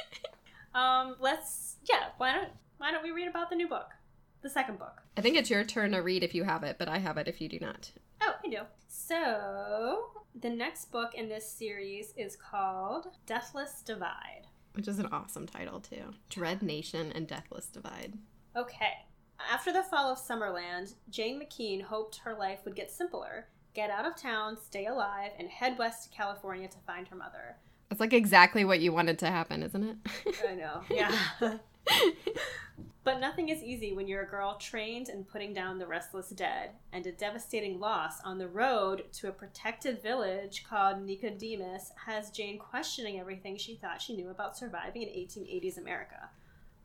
Um, 0.75 1.17
let's 1.19 1.77
yeah. 1.89 2.09
Why 2.19 2.33
don't 2.33 2.51
Why 2.79 2.93
don't 2.93 3.03
we 3.03 3.11
read 3.11 3.29
about 3.29 3.51
the 3.51 3.57
new 3.57 3.69
book, 3.69 3.91
the 4.43 4.51
second 4.51 4.79
book? 4.79 5.03
I 5.17 5.21
think 5.21 5.37
it's 5.37 5.51
your 5.51 5.65
turn 5.65 5.93
to 5.93 5.99
read 5.99 6.23
if 6.23 6.35
you 6.35 6.45
have 6.45 6.63
it, 6.63 6.77
but 6.79 6.89
I 6.89 6.99
have 6.99 7.17
it 7.17 7.27
if 7.27 7.41
you 7.41 7.49
do 7.49 7.59
not. 7.59 7.91
Oh, 8.23 8.35
I 8.45 8.49
do. 8.49 8.59
So 8.87 10.11
the 10.41 10.51
next 10.51 10.93
book 10.93 11.15
in 11.15 11.29
this 11.29 11.51
series 11.51 12.13
is 12.17 12.37
called 12.37 13.09
Deathless 13.27 13.83
Divide. 13.85 14.47
Which 14.79 14.87
is 14.87 15.01
an 15.01 15.09
awesome 15.11 15.49
title 15.49 15.81
too. 15.81 16.15
Dread 16.29 16.63
Nation 16.63 17.11
and 17.13 17.27
Deathless 17.27 17.67
Divide. 17.67 18.13
Okay. 18.55 18.93
After 19.53 19.73
the 19.73 19.83
fall 19.83 20.13
of 20.13 20.19
Summerland, 20.19 20.95
Jane 21.11 21.41
McKeene 21.43 21.83
hoped 21.83 22.19
her 22.19 22.33
life 22.33 22.61
would 22.65 22.77
get 22.77 22.89
simpler. 22.89 23.49
Get 23.75 23.91
out 23.91 24.07
of 24.07 24.15
town, 24.15 24.57
stay 24.57 24.87
alive, 24.87 25.33
and 25.37 25.49
head 25.49 25.77
west 25.79 26.05
to 26.05 26.17
California 26.17 26.69
to 26.69 26.79
find 26.87 27.09
her 27.09 27.17
mother. 27.17 27.57
That's 27.89 27.99
like 27.99 28.13
exactly 28.13 28.65
what 28.65 28.79
you 28.79 28.93
wanted 28.93 29.19
to 29.19 29.27
happen, 29.27 29.65
isn't 29.65 29.83
it? 29.83 29.97
I 30.49 30.55
know. 30.55 30.83
Yeah. 30.89 31.19
but 33.09 33.21
nothing 33.21 33.49
is 33.49 33.63
easy 33.63 33.95
when 33.95 34.07
you're 34.07 34.25
a 34.25 34.29
girl 34.29 34.59
trained 34.59 35.09
in 35.09 35.25
putting 35.25 35.55
down 35.55 35.79
the 35.79 35.87
restless 35.87 36.29
dead, 36.29 36.73
and 36.93 37.07
a 37.07 37.13
devastating 37.13 37.81
loss 37.81 38.21
on 38.21 38.37
the 38.37 38.47
road 38.47 39.03
to 39.15 39.29
a 39.29 39.33
protected 39.33 40.03
village 40.03 40.63
called 40.69 41.01
Nicodemus 41.01 41.91
has 42.05 42.31
Jane 42.31 42.59
questioning 42.59 43.19
everything 43.19 43.57
she 43.57 43.77
thought 43.77 44.03
she 44.03 44.15
knew 44.15 44.29
about 44.29 44.59
surviving 44.59 45.01
in 45.01 45.09
1880s 45.09 45.79
America. 45.79 46.29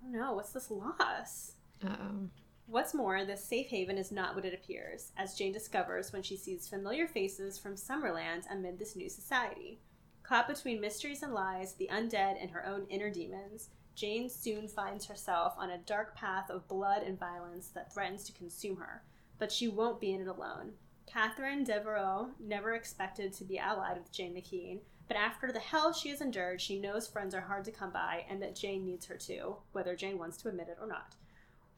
Oh 0.02 0.10
no, 0.10 0.32
what's 0.32 0.54
this 0.54 0.72
loss? 0.72 1.56
Uh-oh. 1.86 2.30
What's 2.68 2.94
more, 2.94 3.26
this 3.26 3.44
safe 3.44 3.68
haven 3.68 3.98
is 3.98 4.10
not 4.10 4.34
what 4.34 4.46
it 4.46 4.54
appears, 4.54 5.12
as 5.18 5.36
Jane 5.36 5.52
discovers 5.52 6.14
when 6.14 6.24
she 6.24 6.38
sees 6.38 6.70
familiar 6.70 7.06
faces 7.06 7.60
from 7.60 7.76
Summerland 7.76 8.44
amid 8.50 8.80
this 8.80 8.96
new 8.96 9.10
society. 9.10 9.82
Caught 10.24 10.48
between 10.48 10.80
mysteries 10.80 11.22
and 11.22 11.34
lies, 11.34 11.74
the 11.74 11.90
undead, 11.92 12.42
and 12.42 12.50
her 12.52 12.66
own 12.66 12.86
inner 12.90 13.10
demons, 13.10 13.72
Jane 13.96 14.30
soon 14.30 14.68
finds 14.68 15.06
herself 15.06 15.54
on 15.58 15.70
a 15.70 15.78
dark 15.78 16.16
path 16.16 16.50
of 16.50 16.68
blood 16.68 17.04
and 17.04 17.20
violence 17.20 17.68
that 17.70 17.94
threatens 17.94 18.24
to 18.24 18.32
consume 18.34 18.78
her. 18.78 19.04
But 19.38 19.52
she 19.52 19.68
won't 19.68 20.00
be 20.00 20.12
in 20.12 20.22
it 20.22 20.28
alone. 20.28 20.74
Katherine 21.06 21.64
Deveraux 21.64 22.32
never 22.40 22.74
expected 22.74 23.34
to 23.34 23.44
be 23.44 23.60
allied 23.60 23.98
with 23.98 24.12
Jane 24.12 24.34
McKeene, 24.34 24.80
but 25.08 25.18
after 25.18 25.52
the 25.52 25.60
hell 25.60 25.94
she 25.94 26.10
has 26.10 26.22
endured, 26.22 26.62
she 26.62 26.80
knows 26.80 27.08
friends 27.08 27.36
are 27.36 27.42
hard 27.42 27.66
to 27.66 27.72
come 27.72 27.92
by 27.92 28.26
and 28.30 28.42
that 28.42 28.56
Jane 28.56 28.86
needs 28.86 29.06
her 29.06 29.18
too, 29.18 29.58
whether 29.74 29.96
Jane 29.96 30.18
wants 30.18 30.38
to 30.38 30.50
admit 30.50 30.70
it 30.70 30.78
or 30.82 30.88
not. 30.88 31.16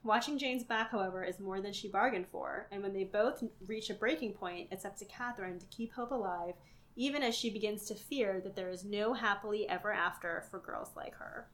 Watching 0.03 0.37
Jane's 0.37 0.63
back, 0.63 0.91
however, 0.91 1.23
is 1.23 1.39
more 1.39 1.59
than 1.59 1.73
she 1.73 1.87
bargained 1.87 2.27
for, 2.27 2.67
and 2.71 2.83
when 2.83 2.93
they 2.93 3.03
both 3.03 3.43
reach 3.65 3.89
a 3.89 3.95
breaking 3.95 4.33
point, 4.33 4.67
it's 4.71 4.85
up 4.85 4.95
to 4.97 5.05
Katherine 5.05 5.57
to 5.57 5.65
keep 5.65 5.91
hope 5.93 6.11
alive, 6.11 6.53
even 6.95 7.23
as 7.23 7.35
she 7.35 7.49
begins 7.49 7.85
to 7.85 7.95
fear 7.95 8.39
that 8.41 8.55
there 8.55 8.69
is 8.69 8.85
no 8.85 9.13
happily 9.13 9.67
ever 9.67 9.91
after 9.91 10.45
for 10.51 10.59
girls 10.59 10.91
like 10.95 11.15
her. 11.15 11.47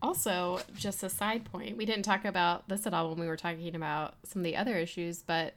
Also, 0.00 0.60
just 0.76 1.02
a 1.02 1.08
side 1.08 1.44
point, 1.44 1.76
we 1.76 1.84
didn't 1.84 2.04
talk 2.04 2.24
about 2.24 2.68
this 2.68 2.86
at 2.86 2.94
all 2.94 3.10
when 3.10 3.18
we 3.18 3.26
were 3.26 3.36
talking 3.36 3.74
about 3.74 4.14
some 4.22 4.40
of 4.40 4.44
the 4.44 4.56
other 4.56 4.76
issues, 4.76 5.22
but 5.22 5.54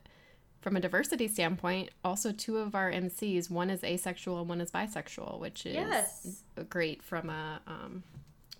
from 0.61 0.75
a 0.75 0.79
diversity 0.79 1.27
standpoint, 1.27 1.89
also 2.03 2.31
two 2.31 2.57
of 2.57 2.73
our 2.73 2.91
MCs, 2.91 3.51
one 3.51 3.69
is 3.69 3.83
asexual 3.83 4.39
and 4.39 4.49
one 4.49 4.59
is 4.59 4.71
bisexual, 4.71 5.39
which 5.39 5.65
is 5.67 5.75
Yes. 5.75 6.43
great 6.69 7.03
from 7.03 7.29
a 7.29 7.61
um, 7.67 8.03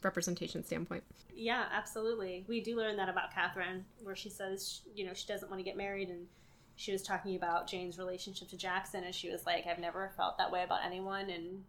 representation 0.04 0.64
standpoint. 0.64 1.04
Yeah, 1.34 1.66
absolutely. 1.72 2.45
We 2.47 2.62
do 2.62 2.76
learn 2.76 2.95
that 2.97 3.10
about 3.10 3.34
Katherine, 3.34 3.84
where 4.04 4.16
she 4.16 4.30
says, 4.30 4.82
you 4.93 5.06
know, 5.06 5.14
she 5.14 5.28
doesn't 5.28 5.49
want 5.49 5.60
to 5.60 5.64
get 5.64 5.78
married, 5.78 6.10
and 6.10 6.28
she 6.76 6.91
was 6.91 7.02
talking 7.02 7.36
about 7.36 7.68
Jane's 7.68 7.97
relationship 7.97 8.49
to 8.49 8.58
Jackson, 8.58 9.04
and 9.04 9.16
she 9.16 9.32
was 9.32 9.47
like, 9.47 9.66
I've 9.66 9.80
never 9.80 10.12
felt 10.16 10.38
that 10.38 10.52
way 10.52 10.64
about 10.64 10.86
anyone, 10.86 11.30
and 11.32 11.64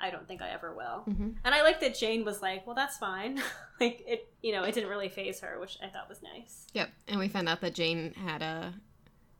I 0.00 0.10
don't 0.10 0.26
think 0.26 0.42
I 0.42 0.50
ever 0.50 0.74
will. 0.74 1.04
Mhm. 1.08 1.36
And 1.44 1.54
I 1.54 1.62
like 1.62 1.80
that 1.80 1.96
Jane 1.96 2.24
was 2.24 2.40
like, 2.42 2.66
well, 2.66 2.76
that's 2.76 2.96
fine. 2.98 3.42
like, 3.80 4.02
it, 4.06 4.32
you 4.42 4.52
know, 4.52 4.62
it 4.64 4.74
didn't 4.74 4.90
really 4.90 5.08
faze 5.08 5.40
her, 5.40 5.58
which 5.58 5.78
I 5.82 5.88
thought 5.88 6.08
was 6.08 6.22
nice. 6.22 6.66
Yep. 6.74 6.90
And 7.08 7.18
we 7.18 7.28
found 7.28 7.48
out 7.48 7.60
that 7.60 7.74
Jane 7.74 8.14
had 8.14 8.42
a 8.42 8.74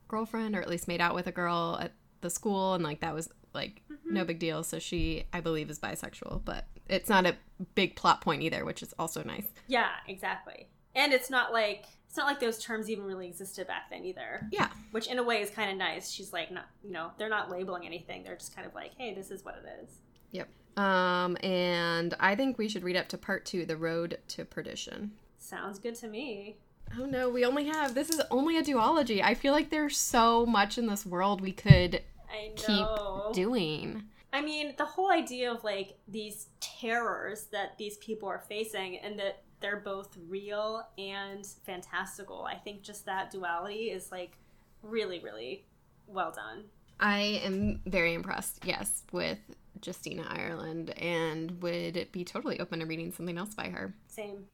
girlfriend 0.07 0.55
or 0.55 0.61
at 0.61 0.69
least 0.69 0.87
made 0.87 1.01
out 1.01 1.15
with 1.15 1.27
a 1.27 1.31
girl 1.31 1.77
at 1.79 1.93
the 2.21 2.29
school 2.29 2.73
and 2.73 2.83
like 2.83 2.99
that 2.99 3.13
was 3.13 3.29
like 3.53 3.81
no 4.05 4.25
big 4.25 4.39
deal. 4.39 4.63
So 4.63 4.79
she 4.79 5.25
I 5.31 5.39
believe 5.39 5.69
is 5.69 5.79
bisexual, 5.79 6.43
but 6.43 6.65
it's 6.87 7.09
not 7.09 7.25
a 7.25 7.35
big 7.75 7.95
plot 7.95 8.21
point 8.21 8.41
either, 8.41 8.65
which 8.65 8.81
is 8.83 8.93
also 8.99 9.23
nice. 9.23 9.47
Yeah, 9.67 9.89
exactly. 10.07 10.67
And 10.95 11.13
it's 11.13 11.29
not 11.29 11.53
like 11.53 11.85
it's 12.07 12.17
not 12.17 12.25
like 12.25 12.39
those 12.39 12.57
terms 12.57 12.89
even 12.89 13.05
really 13.05 13.27
existed 13.27 13.67
back 13.67 13.91
then 13.91 14.03
either. 14.03 14.47
Yeah. 14.51 14.69
Which 14.91 15.07
in 15.07 15.19
a 15.19 15.23
way 15.23 15.41
is 15.41 15.51
kind 15.51 15.69
of 15.69 15.77
nice. 15.77 16.09
She's 16.09 16.33
like, 16.33 16.49
not, 16.49 16.65
you 16.83 16.91
know, 16.91 17.11
they're 17.19 17.29
not 17.29 17.51
labeling 17.51 17.85
anything. 17.85 18.23
They're 18.23 18.35
just 18.35 18.55
kind 18.55 18.67
of 18.67 18.73
like, 18.73 18.93
hey, 18.97 19.13
this 19.13 19.29
is 19.29 19.45
what 19.45 19.61
it 19.63 19.83
is. 19.83 19.99
Yep. 20.31 20.47
Um 20.77 21.37
and 21.43 22.13
I 22.19 22.35
think 22.35 22.57
we 22.57 22.69
should 22.69 22.83
read 22.83 22.95
up 22.95 23.07
to 23.09 23.17
part 23.17 23.45
2, 23.45 23.65
The 23.65 23.77
Road 23.77 24.19
to 24.29 24.45
Perdition. 24.45 25.11
Sounds 25.37 25.79
good 25.79 25.95
to 25.95 26.07
me. 26.07 26.57
Oh 26.97 27.05
no, 27.05 27.29
we 27.29 27.45
only 27.45 27.65
have 27.65 27.93
this 27.95 28.09
is 28.09 28.21
only 28.31 28.57
a 28.57 28.63
duology. 28.63 29.21
I 29.23 29.33
feel 29.33 29.53
like 29.53 29.69
there's 29.69 29.97
so 29.97 30.45
much 30.45 30.77
in 30.77 30.87
this 30.87 31.05
world 31.05 31.41
we 31.41 31.51
could 31.51 32.01
I 32.31 32.51
keep 32.55 33.33
doing. 33.33 34.03
I 34.31 34.41
mean, 34.41 34.75
the 34.77 34.85
whole 34.85 35.11
idea 35.11 35.51
of 35.51 35.63
like 35.63 35.97
these 36.07 36.47
terrors 36.59 37.45
that 37.51 37.77
these 37.77 37.97
people 37.97 38.29
are 38.29 38.43
facing 38.47 38.97
and 38.99 39.17
that 39.19 39.41
they're 39.59 39.81
both 39.81 40.15
real 40.27 40.87
and 40.97 41.45
fantastical. 41.65 42.43
I 42.43 42.55
think 42.55 42.81
just 42.81 43.05
that 43.05 43.31
duality 43.31 43.91
is 43.91 44.11
like 44.11 44.37
really, 44.83 45.19
really 45.19 45.65
well 46.07 46.31
done. 46.31 46.65
I 46.99 47.41
am 47.43 47.81
very 47.85 48.13
impressed, 48.13 48.59
yes, 48.65 49.03
with 49.11 49.39
Justina 49.85 50.25
Ireland 50.29 50.91
and 50.97 51.61
would 51.61 52.11
be 52.11 52.23
totally 52.23 52.59
open 52.59 52.79
to 52.79 52.85
reading 52.85 53.11
something 53.11 53.37
else 53.37 53.53
by 53.53 53.69
her. 53.69 53.93
Same. 54.07 54.45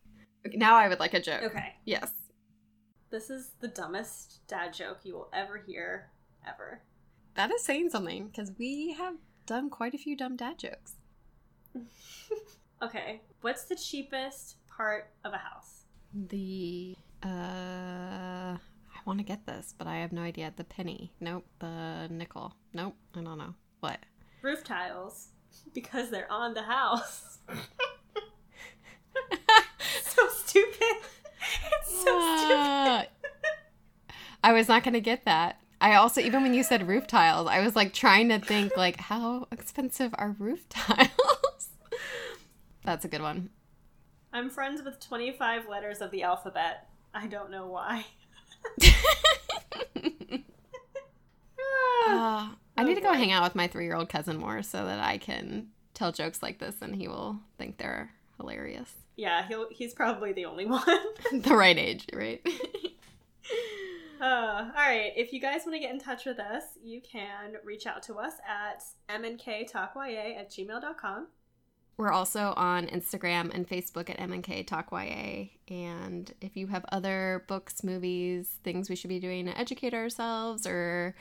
Okay, 0.46 0.58
now 0.58 0.76
I 0.76 0.88
would 0.88 1.00
like 1.00 1.14
a 1.14 1.22
joke. 1.22 1.44
Okay. 1.44 1.74
Yes. 1.86 2.12
This 3.10 3.30
is 3.30 3.52
the 3.60 3.68
dumbest 3.68 4.46
dad 4.48 4.74
joke 4.74 5.00
you 5.04 5.14
will 5.14 5.30
ever 5.34 5.58
hear, 5.58 6.10
ever. 6.48 6.82
That 7.36 7.52
is 7.52 7.64
saying 7.64 7.90
something 7.90 8.28
because 8.28 8.52
we 8.58 8.94
have 8.94 9.16
done 9.46 9.70
quite 9.70 9.94
a 9.94 9.98
few 9.98 10.16
dumb 10.18 10.36
dad 10.36 10.60
jokes. 10.60 10.96
Okay. 12.82 13.22
What's 13.42 13.64
the 13.64 13.76
cheapest 13.76 14.58
part 14.68 15.10
of 15.24 15.34
a 15.34 15.38
house? 15.38 15.86
The 16.14 16.96
uh 17.24 18.58
I 18.58 19.00
want 19.06 19.20
to 19.20 19.26
get 19.26 19.46
this, 19.46 19.74
but 19.78 19.88
I 19.88 19.98
have 19.98 20.12
no 20.12 20.22
idea. 20.22 20.54
The 20.56 20.64
penny. 20.64 21.12
Nope. 21.20 21.46
The 21.60 22.08
nickel. 22.10 22.54
Nope. 22.74 22.96
I 23.16 23.22
don't 23.22 23.38
know. 23.38 23.54
What? 23.80 24.00
Roof 24.46 24.64
tiles. 24.64 25.30
Because 25.74 26.12
they're 26.12 26.32
on 26.32 26.54
the 26.54 26.62
house. 26.62 27.40
so 30.04 30.30
stupid. 30.30 30.98
It's 31.82 32.04
so 32.04 32.38
stupid. 32.38 32.56
Ah. 32.56 33.06
I 34.44 34.54
was 34.54 34.68
not 34.68 34.84
going 34.84 34.94
to 34.94 35.02
get 35.02 35.26
that. 35.26 35.60
I 35.82 35.96
also 35.96 36.22
even 36.22 36.44
when 36.44 36.54
you 36.54 36.62
said 36.62 36.88
roof 36.88 37.08
tiles, 37.08 37.48
I 37.48 37.62
was 37.62 37.76
like 37.76 37.92
trying 37.92 38.30
to 38.30 38.38
think 38.38 38.78
like 38.78 39.00
how 39.00 39.48
expensive 39.52 40.14
are 40.18 40.36
roof 40.38 40.70
tiles? 40.70 41.70
That's 42.84 43.04
a 43.04 43.08
good 43.08 43.24
one. 43.24 43.50
I'm 44.32 44.52
friends 44.52 44.84
with 44.84 45.00
25 45.00 45.68
letters 45.68 46.02
of 46.02 46.12
the 46.12 46.22
alphabet. 46.22 46.88
I 47.16 47.26
don't 47.26 47.50
know 47.50 47.66
why. 47.66 48.06
Uh, 52.08 52.50
I 52.78 52.84
need 52.84 52.96
to 52.96 53.02
go 53.02 53.14
hang 53.14 53.32
out 53.32 53.44
with 53.44 53.56
my 53.56 53.68
three 53.68 53.86
year 53.86 53.96
old 53.96 54.10
cousin 54.10 54.38
more 54.38 54.62
so 54.64 54.86
that 54.86 55.00
I 55.00 55.18
can 55.18 55.68
tell 55.94 56.12
jokes 56.12 56.44
like 56.44 56.60
this 56.60 56.76
and 56.82 56.96
he 56.96 57.08
will 57.08 57.40
think 57.58 57.78
they're 57.78 58.12
hilarious. 58.38 58.92
Yeah, 59.16 59.48
he'll, 59.48 59.68
he's 59.72 59.94
probably 59.94 60.34
the 60.34 60.46
only 60.46 60.66
one. 60.68 60.84
the 61.32 61.56
right 61.56 61.78
age, 61.78 62.08
right? 62.14 62.46
Uh, 64.22 64.72
all 64.76 64.88
right. 64.88 65.12
If 65.16 65.34
you 65.34 65.42
guys 65.42 65.64
want 65.66 65.76
to 65.76 65.80
get 65.80 65.92
in 65.92 66.00
touch 66.00 66.26
with 66.26 66.40
us, 66.40 66.64
you 66.82 67.02
can 67.02 67.58
reach 67.64 67.86
out 67.86 68.02
to 68.04 68.16
us 68.16 68.34
at 68.48 68.82
mnktalkya 69.10 70.38
at 70.38 70.50
gmail.com. 70.50 71.28
We're 71.98 72.12
also 72.12 72.54
on 72.58 72.88
Instagram 72.88 73.54
and 73.54 73.68
Facebook 73.68 74.10
at 74.10 74.18
MNK 74.18 74.68
Talk 74.68 74.92
YA. 74.92 75.46
And 75.68 76.34
if 76.42 76.58
you 76.58 76.68
have 76.68 76.86
other 76.92 77.46
books, 77.48 77.84
movies, 77.84 78.50
things 78.64 78.90
we 78.90 78.96
should 78.96 79.10
be 79.10 79.20
doing 79.20 79.46
to 79.46 79.58
educate 79.58 79.94
ourselves, 79.94 80.66
or 80.68 81.16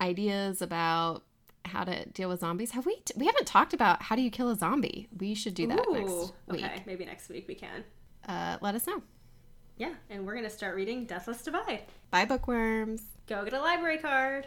ideas 0.00 0.62
about 0.62 1.24
how 1.64 1.84
to 1.84 2.06
deal 2.06 2.28
with 2.28 2.40
zombies, 2.40 2.72
have 2.72 2.86
we? 2.86 3.02
we 3.16 3.26
haven't 3.26 3.46
talked 3.46 3.74
about 3.74 4.02
how 4.02 4.16
do 4.16 4.22
you 4.22 4.30
kill 4.30 4.48
a 4.48 4.56
zombie. 4.56 5.08
We 5.16 5.34
should 5.34 5.54
do 5.54 5.66
that 5.68 5.86
next 5.90 6.32
week. 6.48 6.64
Okay, 6.64 6.82
maybe 6.86 7.04
next 7.04 7.28
week 7.28 7.46
we 7.46 7.54
can. 7.54 7.84
Uh, 8.26 8.58
let 8.60 8.74
us 8.74 8.86
know. 8.86 9.02
Yeah, 9.76 9.94
and 10.10 10.26
we're 10.26 10.34
going 10.34 10.44
to 10.44 10.50
start 10.50 10.76
reading 10.76 11.06
Deathless 11.06 11.42
Divide. 11.42 11.84
Bye, 12.10 12.26
bookworms. 12.26 13.02
Go 13.26 13.44
get 13.44 13.54
a 13.54 13.60
library 13.60 13.98
card. 13.98 14.46